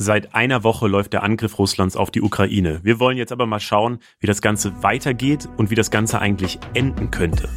Seit 0.00 0.32
einer 0.32 0.62
Woche 0.62 0.86
läuft 0.86 1.12
der 1.12 1.24
Angriff 1.24 1.58
Russlands 1.58 1.96
auf 1.96 2.12
die 2.12 2.22
Ukraine. 2.22 2.78
Wir 2.84 3.00
wollen 3.00 3.18
jetzt 3.18 3.32
aber 3.32 3.46
mal 3.46 3.58
schauen, 3.58 3.98
wie 4.20 4.28
das 4.28 4.40
Ganze 4.40 4.84
weitergeht 4.84 5.48
und 5.56 5.70
wie 5.70 5.74
das 5.74 5.90
Ganze 5.90 6.20
eigentlich 6.20 6.60
enden 6.72 7.10
könnte. 7.10 7.48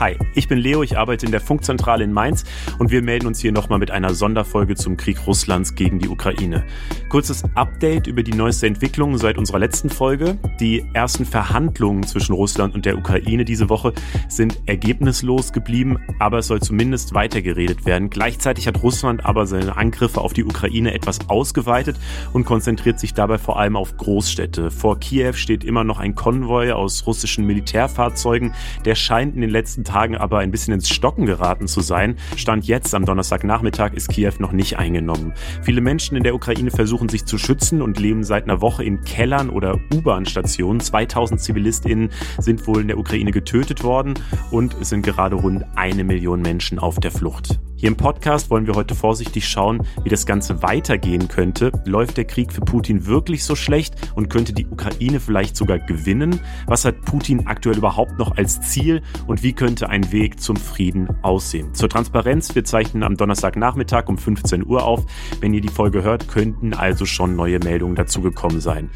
Hi, 0.00 0.16
ich 0.34 0.48
bin 0.48 0.56
Leo, 0.56 0.82
ich 0.82 0.96
arbeite 0.96 1.26
in 1.26 1.30
der 1.30 1.42
Funkzentrale 1.42 2.04
in 2.04 2.10
Mainz 2.14 2.44
und 2.78 2.90
wir 2.90 3.02
melden 3.02 3.26
uns 3.26 3.38
hier 3.38 3.52
nochmal 3.52 3.78
mit 3.78 3.90
einer 3.90 4.14
Sonderfolge 4.14 4.74
zum 4.74 4.96
Krieg 4.96 5.26
Russlands 5.26 5.74
gegen 5.74 5.98
die 5.98 6.08
Ukraine. 6.08 6.64
Kurzes 7.10 7.44
Update 7.54 8.06
über 8.06 8.22
die 8.22 8.32
neueste 8.32 8.66
Entwicklung 8.66 9.18
seit 9.18 9.36
unserer 9.36 9.58
letzten 9.58 9.90
Folge. 9.90 10.38
Die 10.58 10.86
ersten 10.94 11.26
Verhandlungen 11.26 12.04
zwischen 12.04 12.32
Russland 12.32 12.74
und 12.74 12.86
der 12.86 12.96
Ukraine 12.96 13.44
diese 13.44 13.68
Woche 13.68 13.92
sind 14.26 14.58
ergebnislos 14.64 15.52
geblieben, 15.52 15.98
aber 16.18 16.38
es 16.38 16.46
soll 16.46 16.62
zumindest 16.62 17.12
weitergeredet 17.12 17.84
werden. 17.84 18.08
Gleichzeitig 18.08 18.68
hat 18.68 18.82
Russland 18.82 19.26
aber 19.26 19.46
seine 19.46 19.76
Angriffe 19.76 20.22
auf 20.22 20.32
die 20.32 20.44
Ukraine 20.44 20.94
etwas 20.94 21.28
ausgeweitet 21.28 21.98
und 22.32 22.46
konzentriert 22.46 22.98
sich 22.98 23.12
dabei 23.12 23.36
vor 23.36 23.58
allem 23.58 23.76
auf 23.76 23.94
Großstädte. 23.98 24.70
Vor 24.70 24.98
Kiew 24.98 25.34
steht 25.34 25.62
immer 25.62 25.84
noch 25.84 25.98
ein 25.98 26.14
Konvoi 26.14 26.72
aus 26.72 27.06
russischen 27.06 27.44
Militärfahrzeugen, 27.44 28.54
der 28.86 28.94
scheint 28.94 29.34
in 29.34 29.42
den 29.42 29.50
letzten 29.50 29.84
Tagen 29.90 30.16
aber 30.16 30.38
ein 30.38 30.52
bisschen 30.52 30.72
ins 30.72 30.88
Stocken 30.88 31.26
geraten 31.26 31.66
zu 31.66 31.80
sein. 31.80 32.14
Stand 32.36 32.64
jetzt 32.64 32.94
am 32.94 33.04
Donnerstagnachmittag 33.04 33.92
ist 33.94 34.08
Kiew 34.08 34.34
noch 34.38 34.52
nicht 34.52 34.78
eingenommen. 34.78 35.32
Viele 35.62 35.80
Menschen 35.80 36.16
in 36.16 36.22
der 36.22 36.36
Ukraine 36.36 36.70
versuchen 36.70 37.08
sich 37.08 37.24
zu 37.24 37.38
schützen 37.38 37.82
und 37.82 37.98
leben 37.98 38.22
seit 38.22 38.44
einer 38.44 38.60
Woche 38.60 38.84
in 38.84 39.02
Kellern 39.02 39.50
oder 39.50 39.80
U-Bahn-Stationen. 39.92 40.78
2000 40.78 41.40
ZivilistInnen 41.40 42.10
sind 42.38 42.68
wohl 42.68 42.82
in 42.82 42.88
der 42.88 42.98
Ukraine 42.98 43.32
getötet 43.32 43.82
worden 43.82 44.14
und 44.52 44.76
es 44.80 44.90
sind 44.90 45.02
gerade 45.02 45.34
rund 45.34 45.64
eine 45.74 46.04
Million 46.04 46.40
Menschen 46.40 46.78
auf 46.78 47.00
der 47.00 47.10
Flucht. 47.10 47.58
Hier 47.80 47.88
im 47.88 47.96
Podcast 47.96 48.50
wollen 48.50 48.66
wir 48.66 48.74
heute 48.74 48.94
vorsichtig 48.94 49.48
schauen, 49.48 49.86
wie 50.04 50.10
das 50.10 50.26
Ganze 50.26 50.62
weitergehen 50.62 51.28
könnte. 51.28 51.72
Läuft 51.86 52.18
der 52.18 52.26
Krieg 52.26 52.52
für 52.52 52.60
Putin 52.60 53.06
wirklich 53.06 53.42
so 53.42 53.54
schlecht 53.54 53.94
und 54.14 54.28
könnte 54.28 54.52
die 54.52 54.66
Ukraine 54.66 55.18
vielleicht 55.18 55.56
sogar 55.56 55.78
gewinnen? 55.78 56.40
Was 56.66 56.84
hat 56.84 57.00
Putin 57.00 57.46
aktuell 57.46 57.78
überhaupt 57.78 58.18
noch 58.18 58.36
als 58.36 58.60
Ziel 58.60 59.00
und 59.26 59.42
wie 59.42 59.54
könnte 59.54 59.88
ein 59.88 60.12
Weg 60.12 60.42
zum 60.42 60.56
Frieden 60.56 61.08
aussehen? 61.22 61.72
Zur 61.72 61.88
Transparenz, 61.88 62.54
wir 62.54 62.64
zeichnen 62.64 63.02
am 63.02 63.16
Donnerstagnachmittag 63.16 64.08
um 64.08 64.18
15 64.18 64.66
Uhr 64.66 64.84
auf. 64.84 65.06
Wenn 65.40 65.54
ihr 65.54 65.62
die 65.62 65.68
Folge 65.68 66.02
hört, 66.02 66.28
könnten 66.28 66.74
also 66.74 67.06
schon 67.06 67.34
neue 67.34 67.60
Meldungen 67.60 67.94
dazugekommen 67.94 68.60
sein. 68.60 68.90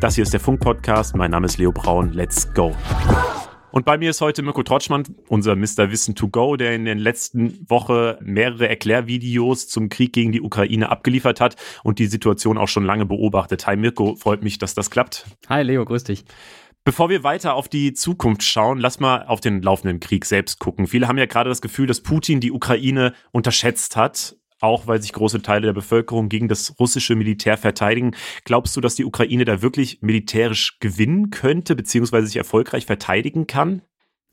Das 0.00 0.14
hier 0.14 0.22
ist 0.22 0.32
der 0.32 0.40
Funk-Podcast. 0.40 1.14
Mein 1.16 1.32
Name 1.32 1.44
ist 1.44 1.58
Leo 1.58 1.70
Braun. 1.70 2.14
Let's 2.14 2.50
go. 2.54 2.74
Und 3.72 3.86
bei 3.86 3.96
mir 3.96 4.10
ist 4.10 4.20
heute 4.20 4.42
Mirko 4.42 4.62
Trotschmann, 4.62 5.04
unser 5.28 5.56
Mr. 5.56 5.90
Wissen 5.90 6.14
to 6.14 6.28
go, 6.28 6.56
der 6.56 6.74
in 6.74 6.84
den 6.84 6.98
letzten 6.98 7.68
Woche 7.68 8.18
mehrere 8.20 8.68
Erklärvideos 8.68 9.66
zum 9.66 9.88
Krieg 9.88 10.12
gegen 10.12 10.30
die 10.30 10.42
Ukraine 10.42 10.90
abgeliefert 10.90 11.40
hat 11.40 11.56
und 11.82 11.98
die 11.98 12.06
Situation 12.06 12.58
auch 12.58 12.68
schon 12.68 12.84
lange 12.84 13.06
beobachtet. 13.06 13.66
Hi 13.66 13.76
Mirko, 13.76 14.14
freut 14.14 14.42
mich, 14.42 14.58
dass 14.58 14.74
das 14.74 14.90
klappt. 14.90 15.24
Hi 15.48 15.62
Leo, 15.62 15.86
grüß 15.86 16.04
dich. 16.04 16.26
Bevor 16.84 17.08
wir 17.08 17.22
weiter 17.22 17.54
auf 17.54 17.68
die 17.68 17.94
Zukunft 17.94 18.42
schauen, 18.42 18.78
lass 18.78 19.00
mal 19.00 19.24
auf 19.24 19.40
den 19.40 19.62
laufenden 19.62 20.00
Krieg 20.00 20.26
selbst 20.26 20.58
gucken. 20.58 20.86
Viele 20.86 21.08
haben 21.08 21.16
ja 21.16 21.26
gerade 21.26 21.48
das 21.48 21.62
Gefühl, 21.62 21.86
dass 21.86 22.02
Putin 22.02 22.40
die 22.40 22.52
Ukraine 22.52 23.14
unterschätzt 23.30 23.96
hat 23.96 24.36
auch 24.62 24.86
weil 24.86 25.02
sich 25.02 25.12
große 25.12 25.42
Teile 25.42 25.66
der 25.66 25.72
Bevölkerung 25.72 26.28
gegen 26.28 26.48
das 26.48 26.78
russische 26.78 27.14
Militär 27.14 27.58
verteidigen. 27.58 28.12
Glaubst 28.44 28.76
du, 28.76 28.80
dass 28.80 28.94
die 28.94 29.04
Ukraine 29.04 29.44
da 29.44 29.62
wirklich 29.62 30.00
militärisch 30.02 30.78
gewinnen 30.80 31.30
könnte, 31.30 31.74
beziehungsweise 31.74 32.26
sich 32.26 32.36
erfolgreich 32.36 32.86
verteidigen 32.86 33.46
kann? 33.46 33.82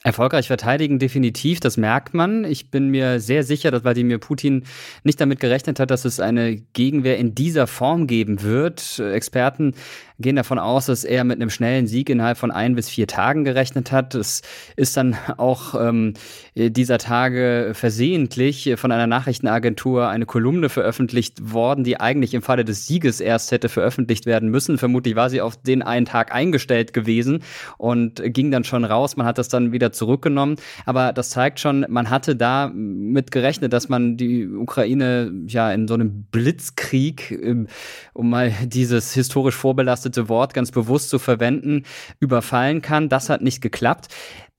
Erfolgreich 0.02 0.48
verteidigen, 0.48 0.98
definitiv, 0.98 1.60
das 1.60 1.76
merkt 1.76 2.14
man. 2.14 2.46
Ich 2.46 2.72
bin 2.72 2.88
mir 2.88 3.20
sehr 3.20 3.44
sicher, 3.44 3.70
dass 3.70 3.84
Wladimir 3.84 4.18
Putin 4.18 4.64
nicht 5.04 5.20
damit 5.20 5.42
gerechnet 5.42 5.78
hat, 5.78 5.92
dass 5.92 6.06
es 6.06 6.22
eine 6.22 6.56
Gegenwehr 6.56 7.18
in 7.18 7.36
dieser 7.36 7.68
Form 7.68 8.08
geben 8.08 8.42
wird. 8.42 9.00
Experten 9.00 9.74
gehen 10.18 10.38
davon 10.38 10.58
aus, 10.60 10.86
dass 10.86 11.04
er 11.04 11.24
mit 11.26 11.38
einem 11.38 11.50
schnellen 11.50 11.88
Sieg 11.88 12.10
innerhalb 12.10 12.38
von 12.38 12.52
ein 12.52 12.76
bis 12.76 12.90
vier 12.90 13.08
Tagen 13.08 13.44
gerechnet 13.44 13.92
hat. 13.92 14.16
Es 14.16 14.42
ist 14.78 14.96
dann 14.96 15.18
auch 15.38 15.76
ähm, 15.76 16.14
dieser 16.56 16.98
Tage 16.98 17.72
versehentlich 17.74 18.74
von 18.78 18.92
einer 18.92 19.08
Nachrichtenagentur 19.08 20.08
eine 20.08 20.26
Kolumne 20.26 20.70
veröffentlicht 20.70 21.54
worden, 21.54 21.84
die 21.84 22.00
eigentlich 22.00 22.34
im 22.34 22.42
Falle 22.42 22.64
des 22.64 22.86
Sieges 22.86 23.20
erst 23.20 23.52
hätte 23.52 23.70
veröffentlicht 23.70 24.26
werden 24.26 24.50
müssen. 24.50 24.78
Vermutlich 24.78 25.16
war 25.16 25.30
sie 25.30 25.42
auf 25.42 25.62
den 25.62 25.82
einen 25.82 26.06
Tag 26.06 26.34
eingestellt 26.34 26.94
gewesen 26.94 27.44
und 27.78 28.22
ging 28.24 28.52
dann 28.52 28.64
schon 28.64 28.86
raus. 28.86 29.18
Man 29.18 29.26
hat 29.26 29.38
das 29.38 29.50
dann 29.50 29.72
wieder 29.72 29.89
zurückgenommen. 29.92 30.56
Aber 30.86 31.14
das 31.14 31.30
zeigt 31.30 31.60
schon, 31.60 31.86
man 31.88 32.10
hatte 32.10 32.36
da 32.36 32.72
mit 32.74 33.32
gerechnet, 33.32 33.74
dass 33.74 33.90
man 33.90 34.18
die 34.18 34.48
Ukraine 34.48 35.32
ja 35.48 35.72
in 35.72 35.88
so 35.88 35.94
einem 35.94 36.24
Blitzkrieg, 36.32 37.32
ähm, 37.32 37.68
um 38.14 38.30
mal 38.30 38.52
dieses 38.66 39.14
historisch 39.14 39.56
vorbelastete 39.56 40.10
belastete 40.10 40.30
Wort 40.30 40.54
ganz 40.54 40.72
bewusst 40.72 41.10
zu 41.10 41.20
verwenden, 41.20 41.84
überfallen 42.20 42.82
kann. 42.82 43.10
Das 43.10 43.30
hat 43.30 43.42
nicht 43.42 43.62
geklappt. 43.62 44.08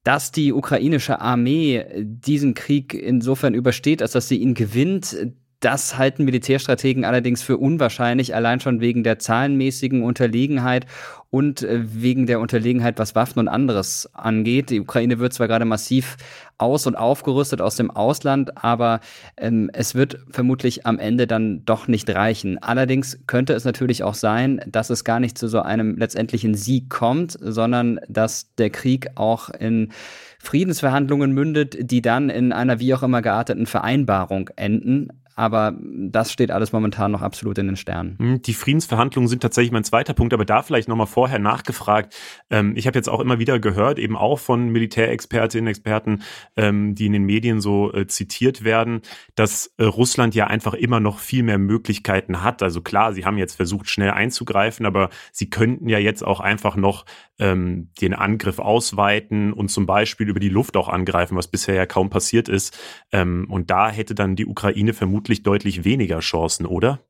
Dass 0.03 0.33
die 0.33 0.55
ukrainische 0.55 1.21
Armee 1.21 1.85
diesen 1.99 2.55
Krieg 2.55 2.95
insofern 2.95 3.53
übersteht, 3.53 4.01
als 4.01 4.13
dass 4.13 4.29
sie 4.29 4.39
ihn 4.39 4.55
gewinnt, 4.55 5.15
das 5.61 5.99
halten 5.99 6.25
Militärstrategen 6.25 7.05
allerdings 7.05 7.43
für 7.43 7.59
unwahrscheinlich, 7.59 8.35
allein 8.35 8.61
schon 8.61 8.81
wegen 8.81 9.05
der 9.05 9.19
zahlenmäßigen 9.19 10.03
Unterlegenheit 10.03 10.87
und 11.29 11.63
äh, 11.63 11.81
wegen 11.85 12.27
der 12.27 12.41
Unterlegenheit, 12.41 12.99
was 12.99 13.15
Waffen 13.15 13.39
und 13.39 13.49
anderes 13.49 14.09
angeht. 14.15 14.71
Die 14.71 14.81
Ukraine 14.81 15.19
wird 15.19 15.35
zwar 15.35 15.49
gerade 15.49 15.67
massiv 15.67 16.17
aus- 16.57 16.87
und 16.87 16.97
aufgerüstet 16.97 17.61
aus 17.61 17.77
dem 17.77 17.91
Ausland, 17.91 18.63
aber 18.63 19.01
ähm, 19.37 19.71
es 19.73 19.95
wird 19.95 20.19
vermutlich 20.31 20.87
am 20.87 20.99
Ende 20.99 21.27
dann 21.27 21.65
doch 21.67 21.89
nicht 21.89 22.09
reichen. 22.11 22.59
Allerdings 22.59 23.21
könnte 23.27 23.53
es 23.53 23.65
natürlich 23.65 24.03
auch 24.03 24.15
sein, 24.15 24.61
dass 24.67 24.91
es 24.91 25.05
gar 25.05 25.21
nicht 25.21 25.37
zu 25.37 25.47
so 25.47 25.61
einem 25.61 25.97
letztendlichen 25.97 26.55
Sieg 26.55 26.89
kommt, 26.89 27.37
sondern 27.41 28.01
dass 28.09 28.55
der 28.57 28.71
Krieg 28.71 29.09
auch 29.15 29.51
in 29.51 29.93
Friedensverhandlungen 30.39 31.33
mündet, 31.33 31.77
die 31.91 32.01
dann 32.01 32.31
in 32.31 32.53
einer 32.53 32.81
wie 32.81 32.95
auch 32.95 33.03
immer 33.03 33.21
gearteten 33.21 33.67
Vereinbarung 33.67 34.49
enden. 34.57 35.09
Aber 35.41 35.75
das 35.81 36.31
steht 36.31 36.51
alles 36.51 36.73
momentan 36.73 37.13
noch 37.13 37.23
absolut 37.23 37.57
in 37.57 37.67
den 37.67 37.77
Sternen. 37.77 38.19
Hm, 38.19 38.43
die 38.43 38.53
Friedensverhandlungen 38.53 39.27
sind 39.27 39.41
tatsächlich 39.41 39.73
mein 39.73 39.85
zweiter 39.85 40.13
Punkt, 40.13 40.35
aber 40.35 40.45
da 40.45 40.63
vielleicht 40.63 40.87
nochmal 40.87 41.07
vorher 41.07 41.39
nachgefragt. 41.39 42.15
Ähm, 42.51 42.75
ich 42.77 42.87
habe 42.87 42.99
jetzt 42.99 43.09
auch 43.09 43.21
immer 43.21 43.39
wieder 43.39 43.59
gehört, 43.59 43.99
eben 43.99 44.19
auch 44.19 44.39
von 44.39 44.69
Militärexpertinnen, 44.69 45.69
Experten, 45.69 46.25
ähm, 46.57 46.95
die 46.95 47.07
in 47.07 47.15
den 47.15 47.25
Medien 47.25 47.63
so 47.63 47.91
äh, 47.95 48.07
zitiert 48.07 48.65
werden, 48.65 49.01
dass 49.35 49.73
äh, 49.79 49.85
Russland 49.85 50.35
ja 50.35 50.47
einfach 50.47 50.75
immer 50.75 51.01
noch 51.01 51.21
viel 51.21 51.43
mehr 51.43 51.57
Möglichkeiten 51.57 52.43
hat. 52.43 52.63
Also 52.63 52.83
klar, 52.83 53.15
sie 53.15 53.25
haben 53.25 53.39
jetzt 53.39 53.55
versucht, 53.55 53.89
schnell 53.89 54.11
einzugreifen, 54.11 54.85
aber 54.85 55.09
sie 55.33 55.49
könnten 55.49 55.89
ja 55.89 55.99
jetzt 55.99 56.23
auch 56.23 56.41
einfach 56.41 56.77
noch 56.77 57.07
ähm, 57.39 57.89
den 58.03 58.13
Angriff 58.13 58.59
ausweiten 58.59 59.55
und 59.55 59.71
zum 59.71 59.87
Beispiel 59.87 60.29
über 60.29 60.41
die 60.41 60.51
Luft 60.51 60.77
auch 60.77 60.91
angreifen, 60.91 61.39
was 61.39 61.49
bisher 61.49 61.77
ja 61.77 61.87
kaum 61.87 62.11
passiert 62.11 62.51
ist. 62.51 62.79
und 63.13 63.71
da 63.71 63.91
hätte 63.91 64.15
dann 64.15 64.37
die 64.37 64.47
Ukraine 64.47 64.93
vermutlich 64.93 65.30
vermutlich 65.31 65.43
deutlich 65.45 65.85
weniger 65.85 66.19
Chancen, 66.21 66.67
oder? 66.67 67.01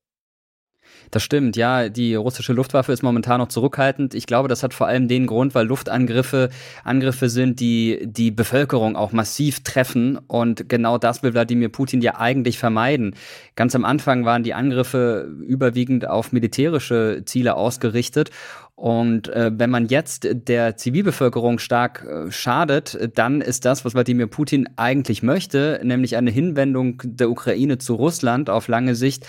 Das 1.11 1.23
stimmt, 1.23 1.57
ja. 1.57 1.89
Die 1.89 2.15
russische 2.15 2.53
Luftwaffe 2.53 2.93
ist 2.93 3.03
momentan 3.03 3.41
noch 3.41 3.49
zurückhaltend. 3.49 4.15
Ich 4.15 4.27
glaube, 4.27 4.49
das 4.49 4.63
hat 4.63 4.75
vor 4.75 4.87
allem 4.87 5.09
den 5.09 5.27
Grund, 5.27 5.55
weil 5.55 5.67
Luftangriffe 5.67 6.51
Angriffe 6.85 7.29
sind, 7.29 7.59
die 7.59 7.99
die 8.03 8.31
Bevölkerung 8.31 8.95
auch 8.95 9.13
massiv 9.13 9.65
treffen. 9.65 10.19
Und 10.29 10.69
genau 10.69 10.99
das 10.99 11.23
will 11.23 11.33
Wladimir 11.33 11.71
Putin 11.71 12.03
ja 12.03 12.17
eigentlich 12.21 12.59
vermeiden. 12.59 13.17
Ganz 13.57 13.75
am 13.75 13.85
Anfang 13.85 14.25
waren 14.25 14.45
die 14.45 14.55
Angriffe 14.55 15.29
überwiegend 15.47 16.07
auf 16.07 16.31
militärische 16.31 17.23
Ziele 17.25 17.55
ausgerichtet. 17.55 18.31
Und 18.81 19.29
äh, 19.29 19.51
wenn 19.53 19.69
man 19.69 19.89
jetzt 19.89 20.27
der 20.33 20.75
Zivilbevölkerung 20.79 21.59
stark 21.59 22.03
äh, 22.03 22.33
schadet, 22.33 23.11
dann 23.15 23.43
ist 23.43 23.67
das, 23.67 23.85
was 23.85 23.93
Wladimir 23.93 24.27
Putin 24.27 24.71
eigentlich 24.77 25.23
möchte, 25.23 25.83
nämlich 25.85 26.17
eine 26.17 26.31
Hinwendung 26.31 27.03
der 27.05 27.29
Ukraine 27.29 27.77
zu 27.77 27.95
Russland 27.95 28.49
auf 28.49 28.69
lange 28.69 28.95
Sicht, 28.95 29.27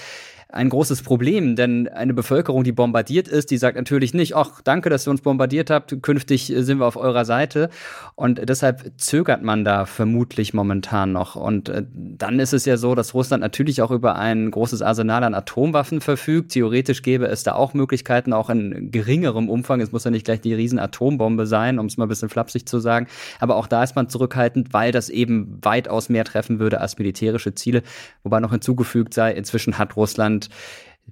ein 0.52 0.70
großes 0.70 1.02
Problem, 1.02 1.56
denn 1.56 1.88
eine 1.88 2.14
Bevölkerung, 2.14 2.64
die 2.64 2.72
bombardiert 2.72 3.28
ist, 3.28 3.52
die 3.52 3.58
sagt 3.58 3.78
natürlich 3.78 4.14
nicht, 4.14 4.36
ach, 4.36 4.62
danke, 4.62 4.90
dass 4.90 5.08
ihr 5.08 5.12
uns 5.12 5.22
bombardiert 5.22 5.70
habt, 5.70 6.02
künftig 6.02 6.52
sind 6.56 6.80
wir 6.80 6.86
auf 6.86 6.98
eurer 6.98 7.26
Seite. 7.26 7.70
Und 8.16 8.50
deshalb 8.50 8.92
zögert 8.98 9.44
man 9.44 9.64
da 9.64 9.86
vermutlich 9.86 10.54
momentan 10.54 11.14
noch. 11.14 11.36
Und 11.36 11.70
äh, 11.70 11.86
dann 11.94 12.40
ist 12.40 12.54
es 12.54 12.66
ja 12.66 12.78
so, 12.78 12.96
dass 12.96 13.14
Russland 13.14 13.42
natürlich 13.42 13.82
auch 13.82 13.92
über 13.92 14.16
ein 14.16 14.52
großes 14.52 14.82
Arsenal 14.82 15.24
an 15.24 15.34
Atomwaffen 15.34 16.02
verfügt. 16.02 16.52
Theoretisch 16.52 17.02
gäbe 17.02 17.28
es 17.28 17.44
da 17.44 17.54
auch 17.54 17.74
Möglichkeiten, 17.74 18.34
auch 18.34 18.50
in 18.50 18.92
geringerem 18.92 19.50
Umfang. 19.50 19.80
Es 19.80 19.92
muss 19.92 20.04
ja 20.04 20.12
nicht 20.12 20.26
gleich 20.26 20.42
die 20.42 20.54
riesen 20.54 20.80
Atombombe 20.80 21.46
sein, 21.46 21.80
um 21.80 21.86
es 21.86 21.98
mal 21.98 22.06
ein 22.06 22.10
bisschen 22.10 22.30
flapsig 22.30 22.68
zu 22.68 22.80
sagen. 22.80 23.08
Aber 23.40 23.56
auch 23.56 23.68
da 23.68 23.84
ist 23.84 23.96
man 23.96 24.10
zurückhaltend, 24.10 24.74
weil 24.74 24.92
das 24.92 25.10
eben 25.10 25.60
weitaus 25.62 26.10
mehr 26.10 26.26
treffen 26.26 26.60
würde 26.60 26.82
als 26.82 26.98
militärische 26.98 27.56
Ziele. 27.56 27.84
Wobei 28.24 28.40
noch 28.40 28.52
hinzugefügt 28.52 29.14
sei, 29.14 29.32
inzwischen 29.32 29.78
hat 29.78 29.96
Russland 29.96 30.41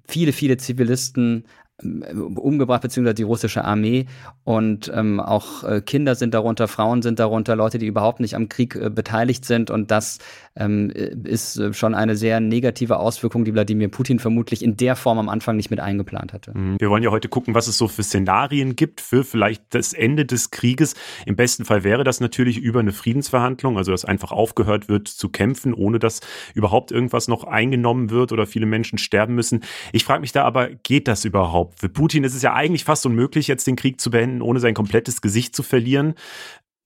viele, 0.08 0.34
viele 0.34 0.58
Zivilisten 0.58 1.46
umgebracht, 1.82 2.82
beziehungsweise 2.82 3.16
die 3.16 3.24
russische 3.24 3.64
Armee. 3.64 4.06
Und 4.44 4.92
ähm, 4.94 5.20
auch 5.20 5.64
äh, 5.64 5.82
Kinder 5.82 6.16
sind 6.16 6.34
darunter, 6.34 6.68
Frauen 6.68 7.02
sind 7.02 7.20
darunter, 7.20 7.56
Leute, 7.56 7.78
die 7.78 7.86
überhaupt 7.86 8.20
nicht 8.20 8.36
am 8.36 8.50
Krieg 8.50 8.76
äh, 8.76 8.90
beteiligt 8.90 9.46
sind. 9.46 9.72
Und 9.72 9.92
das 9.92 10.20
ähm, 10.56 10.90
ist 10.90 11.58
äh, 11.58 11.74
schon 11.74 11.96
eine 11.96 12.16
sehr 12.16 12.40
negative 12.40 12.98
Auswirkung, 12.98 13.46
die 13.46 13.54
Wladimir 13.54 13.90
Putin 13.90 14.20
vermutlich 14.20 14.64
in 14.64 14.76
der 14.78 14.96
Form 14.96 15.20
am 15.20 15.30
Anfang 15.30 15.56
nicht 15.56 15.70
mit 15.70 15.80
eingeplant 15.80 16.34
hatte. 16.34 16.58
Mhm. 16.58 16.80
Wir 16.80 16.90
wollen 16.90 17.04
ja 17.04 17.12
heute 17.12 17.30
gucken, 17.30 17.56
was 17.56 17.68
es 17.68 17.78
so 17.78 17.88
für 17.88 18.04
Szenarien 18.04 18.76
gibt 18.76 19.02
für 19.02 19.24
vielleicht 19.24 19.64
das 19.70 19.94
Ende 19.94 20.26
des 20.26 20.52
Krieges. 20.52 20.96
Im 21.26 21.36
besten 21.36 21.66
Fall 21.66 21.84
wäre 21.84 22.04
das 22.04 22.20
natürlich 22.20 22.58
über 22.58 22.80
eine 22.80 22.92
Friedensverhandlung, 22.92 23.78
also 23.78 23.92
dass 23.92 24.06
einfach 24.06 24.32
aufgehört 24.32 24.90
wird 24.90 25.08
zu 25.08 25.30
kämpfen, 25.30 25.74
ohne 25.74 26.00
dass 26.00 26.20
überhaupt 26.54 26.92
irgendwas 26.92 27.28
noch 27.28 27.46
eingenommen 27.46 28.10
wird 28.10 28.32
oder 28.32 28.46
viele 28.46 28.66
Menschen 28.66 28.98
sterben 28.98 29.36
müssen. 29.36 29.64
Ich 29.94 30.04
frage 30.04 30.22
mich 30.22 30.32
da 30.32 30.44
aber, 30.44 30.70
geht 30.70 31.08
das 31.08 31.26
überhaupt? 31.26 31.69
Für 31.76 31.90
Putin 31.90 32.24
ist 32.24 32.36
es 32.36 32.42
ja 32.42 32.54
eigentlich 32.54 32.84
fast 32.84 33.06
unmöglich, 33.06 33.48
jetzt 33.48 33.68
den 33.68 33.76
Krieg 33.76 34.00
zu 34.00 34.12
beenden, 34.12 34.42
ohne 34.42 34.60
sein 34.60 34.74
komplettes 34.74 35.22
Gesicht 35.22 35.56
zu 35.56 35.64
verlieren. 35.64 36.16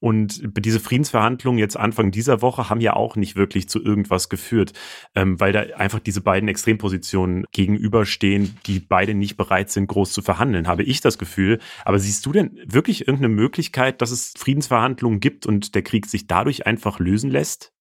Und 0.04 0.42
diese 0.58 0.82
Friedensverhandlungen 0.82 1.60
jetzt 1.60 1.78
Anfang 1.78 2.12
dieser 2.12 2.42
Woche 2.42 2.70
haben 2.70 2.82
ja 2.82 2.94
auch 2.94 3.16
nicht 3.16 3.38
wirklich 3.38 3.70
zu 3.70 3.82
irgendwas 3.82 4.28
geführt, 4.28 4.74
ähm, 5.16 5.40
weil 5.40 5.54
da 5.54 5.62
einfach 5.78 6.00
diese 6.00 6.20
beiden 6.20 6.50
Extrempositionen 6.50 7.46
gegenüberstehen, 7.54 8.58
die 8.66 8.82
beide 8.82 9.14
nicht 9.14 9.38
bereit 9.38 9.72
sind, 9.72 9.88
groß 9.88 10.12
zu 10.12 10.22
verhandeln, 10.22 10.68
habe 10.68 10.84
ich 10.84 11.00
das 11.00 11.18
Gefühl. 11.18 11.60
Aber 11.86 12.00
siehst 12.00 12.26
du 12.26 12.34
denn 12.34 12.60
wirklich 12.66 13.08
irgendeine 13.08 13.34
Möglichkeit, 13.34 14.02
dass 14.02 14.12
es 14.12 14.34
Friedensverhandlungen 14.38 15.22
gibt 15.22 15.46
und 15.46 15.74
der 15.74 15.84
Krieg 15.84 16.06
sich 16.06 16.28
dadurch 16.28 16.68
einfach 16.68 17.00
lösen 17.00 17.32
lässt? 17.32 17.73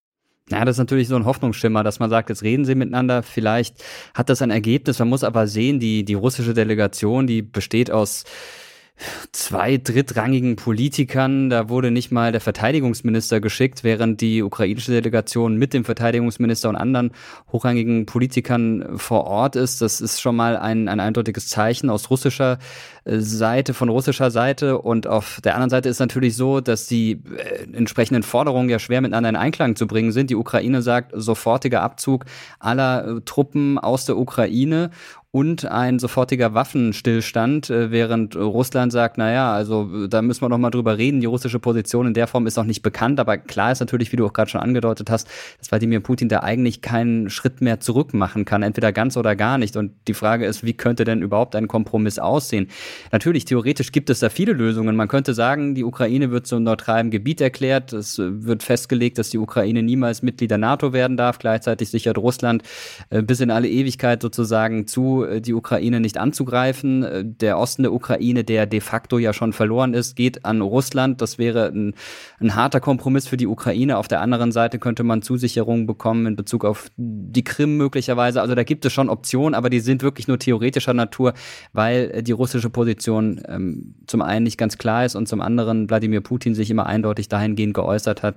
Ja, 0.51 0.65
das 0.65 0.75
ist 0.75 0.81
natürlich 0.81 1.09
so 1.09 1.17
ein 1.17 1.25
Hoffnungsschimmer, 1.25 1.83
dass 1.85 1.99
man 1.99 2.11
sagt, 2.11 2.29
jetzt 2.29 2.43
reden 2.43 2.65
sie 2.65 2.75
miteinander, 2.75 3.23
vielleicht 3.23 3.83
hat 4.15 4.29
das 4.29 4.43
ein 4.43 4.51
Ergebnis. 4.51 4.99
Man 4.99 5.09
muss 5.09 5.25
aber 5.25 5.47
sehen, 5.47 5.79
die, 5.79 6.05
die 6.05 6.15
russische 6.15 6.53
Delegation, 6.53 7.27
die 7.27 7.43
besteht 7.43 7.91
aus 7.91 8.25
zwei 9.33 9.79
drittrangigen 9.79 10.57
Politikern. 10.57 11.51
Da 11.51 11.69
wurde 11.69 11.91
nicht 11.91 12.13
mal 12.13 12.33
der 12.33 12.41
Verteidigungsminister 12.41 13.41
geschickt, 13.41 13.85
während 13.85 14.21
die 14.21 14.43
ukrainische 14.43 14.93
Delegation 14.93 15.57
mit 15.57 15.75
dem 15.75 15.85
Verteidigungsminister 15.85 16.69
und 16.69 16.77
anderen 16.77 17.13
hochrangigen 17.51 18.07
Politikern 18.07 18.99
vor 18.99 19.25
Ort 19.25 19.57
ist. 19.57 19.81
Das 19.83 20.01
ist 20.01 20.21
schon 20.21 20.37
mal 20.37 20.57
ein, 20.57 20.89
ein 20.89 21.01
eindeutiges 21.01 21.49
Zeichen 21.49 21.91
aus 21.91 22.11
russischer 22.11 22.59
äh, 23.05 23.19
Seite, 23.19 23.75
von 23.75 23.89
russischer 23.89 24.31
Seite. 24.31 24.79
Und 24.79 25.07
auf 25.07 25.41
der 25.43 25.55
anderen 25.55 25.71
Seite 25.71 25.89
ist 25.89 25.99
natürlich 25.99 26.37
so, 26.37 26.61
dass 26.61 26.87
die 26.87 27.23
äh, 27.37 27.77
entsprechenden 27.77 28.23
Forderungen 28.23 28.69
ja 28.69 28.79
schwer 28.79 29.01
miteinander 29.01 29.31
in 29.31 29.37
Einklang 29.37 29.77
zu 29.77 29.87
bringen 29.87 30.13
sind. 30.13 30.31
Die 30.31 30.37
Ukraine 30.37 30.83
sagt 30.83 31.13
sofortiger 31.15 31.83
Abzug 31.83 32.27
aller 32.59 33.07
äh, 33.07 33.21
Truppen 33.25 33.79
aus 33.79 34.05
der 34.05 34.17
Ukraine 34.17 34.91
und 35.35 35.65
ein 35.65 35.99
sofortiger 35.99 36.53
Waffenstillstand, 36.53 37.71
äh, 37.71 37.91
während 37.91 38.37
Russland 38.37 38.93
sagt, 38.93 39.17
naja, 39.17 39.51
also 39.51 40.07
da 40.07 40.21
müssen 40.21 40.43
wir 40.43 40.51
noch 40.51 40.59
mal 40.59 40.69
drüber 40.69 40.99
reden. 40.99 41.21
Die 41.21 41.27
russische 41.27 41.59
Position 41.59 42.07
in 42.07 42.13
der 42.13 42.27
Form 42.27 42.47
ist 42.47 42.57
noch 42.57 42.67
nicht 42.67 42.83
bekannt, 42.83 43.19
aber 43.19 43.39
klar 43.39 43.73
ist 43.73 43.81
natürlich, 43.81 44.13
wie 44.13 44.17
du 44.17 44.27
auch 44.27 44.35
gerade 44.35 44.51
schon 44.51 44.61
angedeutet 44.61 45.09
hast, 45.11 45.27
dass 45.59 45.71
Wladimir 45.71 46.01
Putin 46.01 46.29
da 46.29 46.41
eigentlich 46.41 46.83
keinen 46.83 47.31
Schritt 47.31 47.63
mehr 47.63 47.81
zurück 47.81 48.13
machen 48.13 48.45
kann, 48.45 48.63
entweder 48.63 48.93
ganz 48.93 49.17
oder 49.17 49.35
gar 49.35 49.57
nicht. 49.57 49.75
Und 49.75 49.93
die 50.07 50.13
Frage 50.13 50.45
ist, 50.45 50.65
wie 50.65 50.75
könnte 50.75 51.05
denn 51.05 51.23
überhaupt 51.23 51.57
ein 51.57 51.67
Kompromiss 51.67 52.19
aussehen? 52.19 52.69
Natürlich, 53.11 53.47
theoretisch 53.47 53.91
gibt 53.91 54.11
es 54.11 54.19
da 54.19 54.29
viele 54.29 54.53
Lösungen. 54.53 54.97
Man 54.97 55.09
könnte 55.09 55.33
sagen, 55.33 55.75
die 55.75 55.85
Ukraine 55.85 56.31
wird 56.31 56.47
zum 56.47 56.63
neutralen 56.63 57.11
Gebiet 57.11 57.41
erklärt. 57.41 57.95
Es 57.95 58.19
wird 58.19 58.63
festgelegt, 58.63 59.17
dass 59.17 59.31
die 59.31 59.39
Ukraine 59.39 59.83
niemals 59.83 60.21
Mitglied 60.21 60.51
der 60.51 60.59
NATO 60.59 60.93
werden 60.93 61.17
darf. 61.17 61.39
Gleichzeitig 61.39 61.89
sichert 61.89 62.19
Russland 62.19 62.63
äh, 63.09 63.23
bis 63.23 63.41
in 63.41 63.51
alle 63.51 63.71
Ewigkeit 63.71 64.21
sozusagen 64.21 64.87
zu, 64.87 65.22
äh, 65.25 65.41
die 65.41 65.55
Ukraine 65.55 66.01
nicht 66.01 66.19
anzugreifen. 66.19 67.03
Äh, 67.03 67.25
der 67.25 67.59
Osten 67.59 67.83
der 67.83 67.93
Ukraine, 67.93 68.45
der 68.45 68.67
de 68.67 68.81
facto 68.81 69.19
ja 69.19 69.33
schon 69.33 69.53
verloren 69.53 69.95
ist, 69.95 70.17
geht 70.17 70.45
an 70.45 70.61
Russland. 70.61 71.21
Das 71.21 71.39
wäre 71.39 71.67
ein, 71.67 71.95
ein 72.41 72.55
harter 72.55 72.81
Kompromiss 72.81 73.27
für 73.27 73.37
die 73.37 73.47
Ukraine. 73.47 73.99
Auf 73.99 74.09
der 74.09 74.21
anderen 74.21 74.53
Seite 74.53 74.79
könnte 74.79 75.05
man 75.05 75.23
Zusicherungen 75.23 75.87
bekommen 75.87 76.27
in 76.27 76.37
Bezug 76.37 76.65
auf 76.65 76.91
die 76.97 77.45
Krim 77.45 77.77
möglicherweise. 77.77 78.41
Also 78.41 78.55
da 78.55 78.65
gibt 78.65 78.85
es 78.85 78.93
schon 78.93 79.09
Optionen, 79.09 79.55
aber 79.55 79.71
die 79.71 79.81
sind 79.81 80.03
wirklich 80.03 80.29
nur 80.29 80.39
theoretischer 80.39 80.95
Natur, 80.95 81.35
weil 81.73 82.11
äh, 82.13 82.23
die 82.23 82.33
russische 82.33 82.71
Position 82.71 83.43
ähm, 83.49 83.95
zum 84.07 84.23
einen 84.23 84.45
nicht 84.45 84.59
ganz 84.59 84.79
klar 84.79 85.05
ist 85.05 85.15
und 85.15 85.29
zum 85.29 85.41
anderen 85.41 85.89
Wladimir 85.89 86.21
Putin 86.21 86.55
sich 86.55 86.71
immer 86.71 86.87
eindeutig 86.87 87.29
dahingehend 87.29 87.75
geäußert 87.75 88.23
hat, 88.23 88.37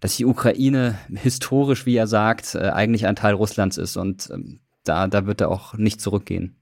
dass 0.00 0.16
die 0.16 0.24
Ukraine 0.24 0.98
historisch, 1.12 1.86
wie 1.86 1.96
er 1.96 2.06
sagt, 2.06 2.54
eigentlich 2.54 3.06
ein 3.06 3.16
Teil 3.16 3.34
Russlands 3.34 3.78
ist. 3.78 3.96
Und 3.96 4.30
ähm, 4.32 4.60
da, 4.88 5.06
da 5.08 5.26
wird 5.26 5.40
er 5.40 5.50
auch 5.50 5.74
nicht 5.74 6.00
zurückgehen. 6.00 6.56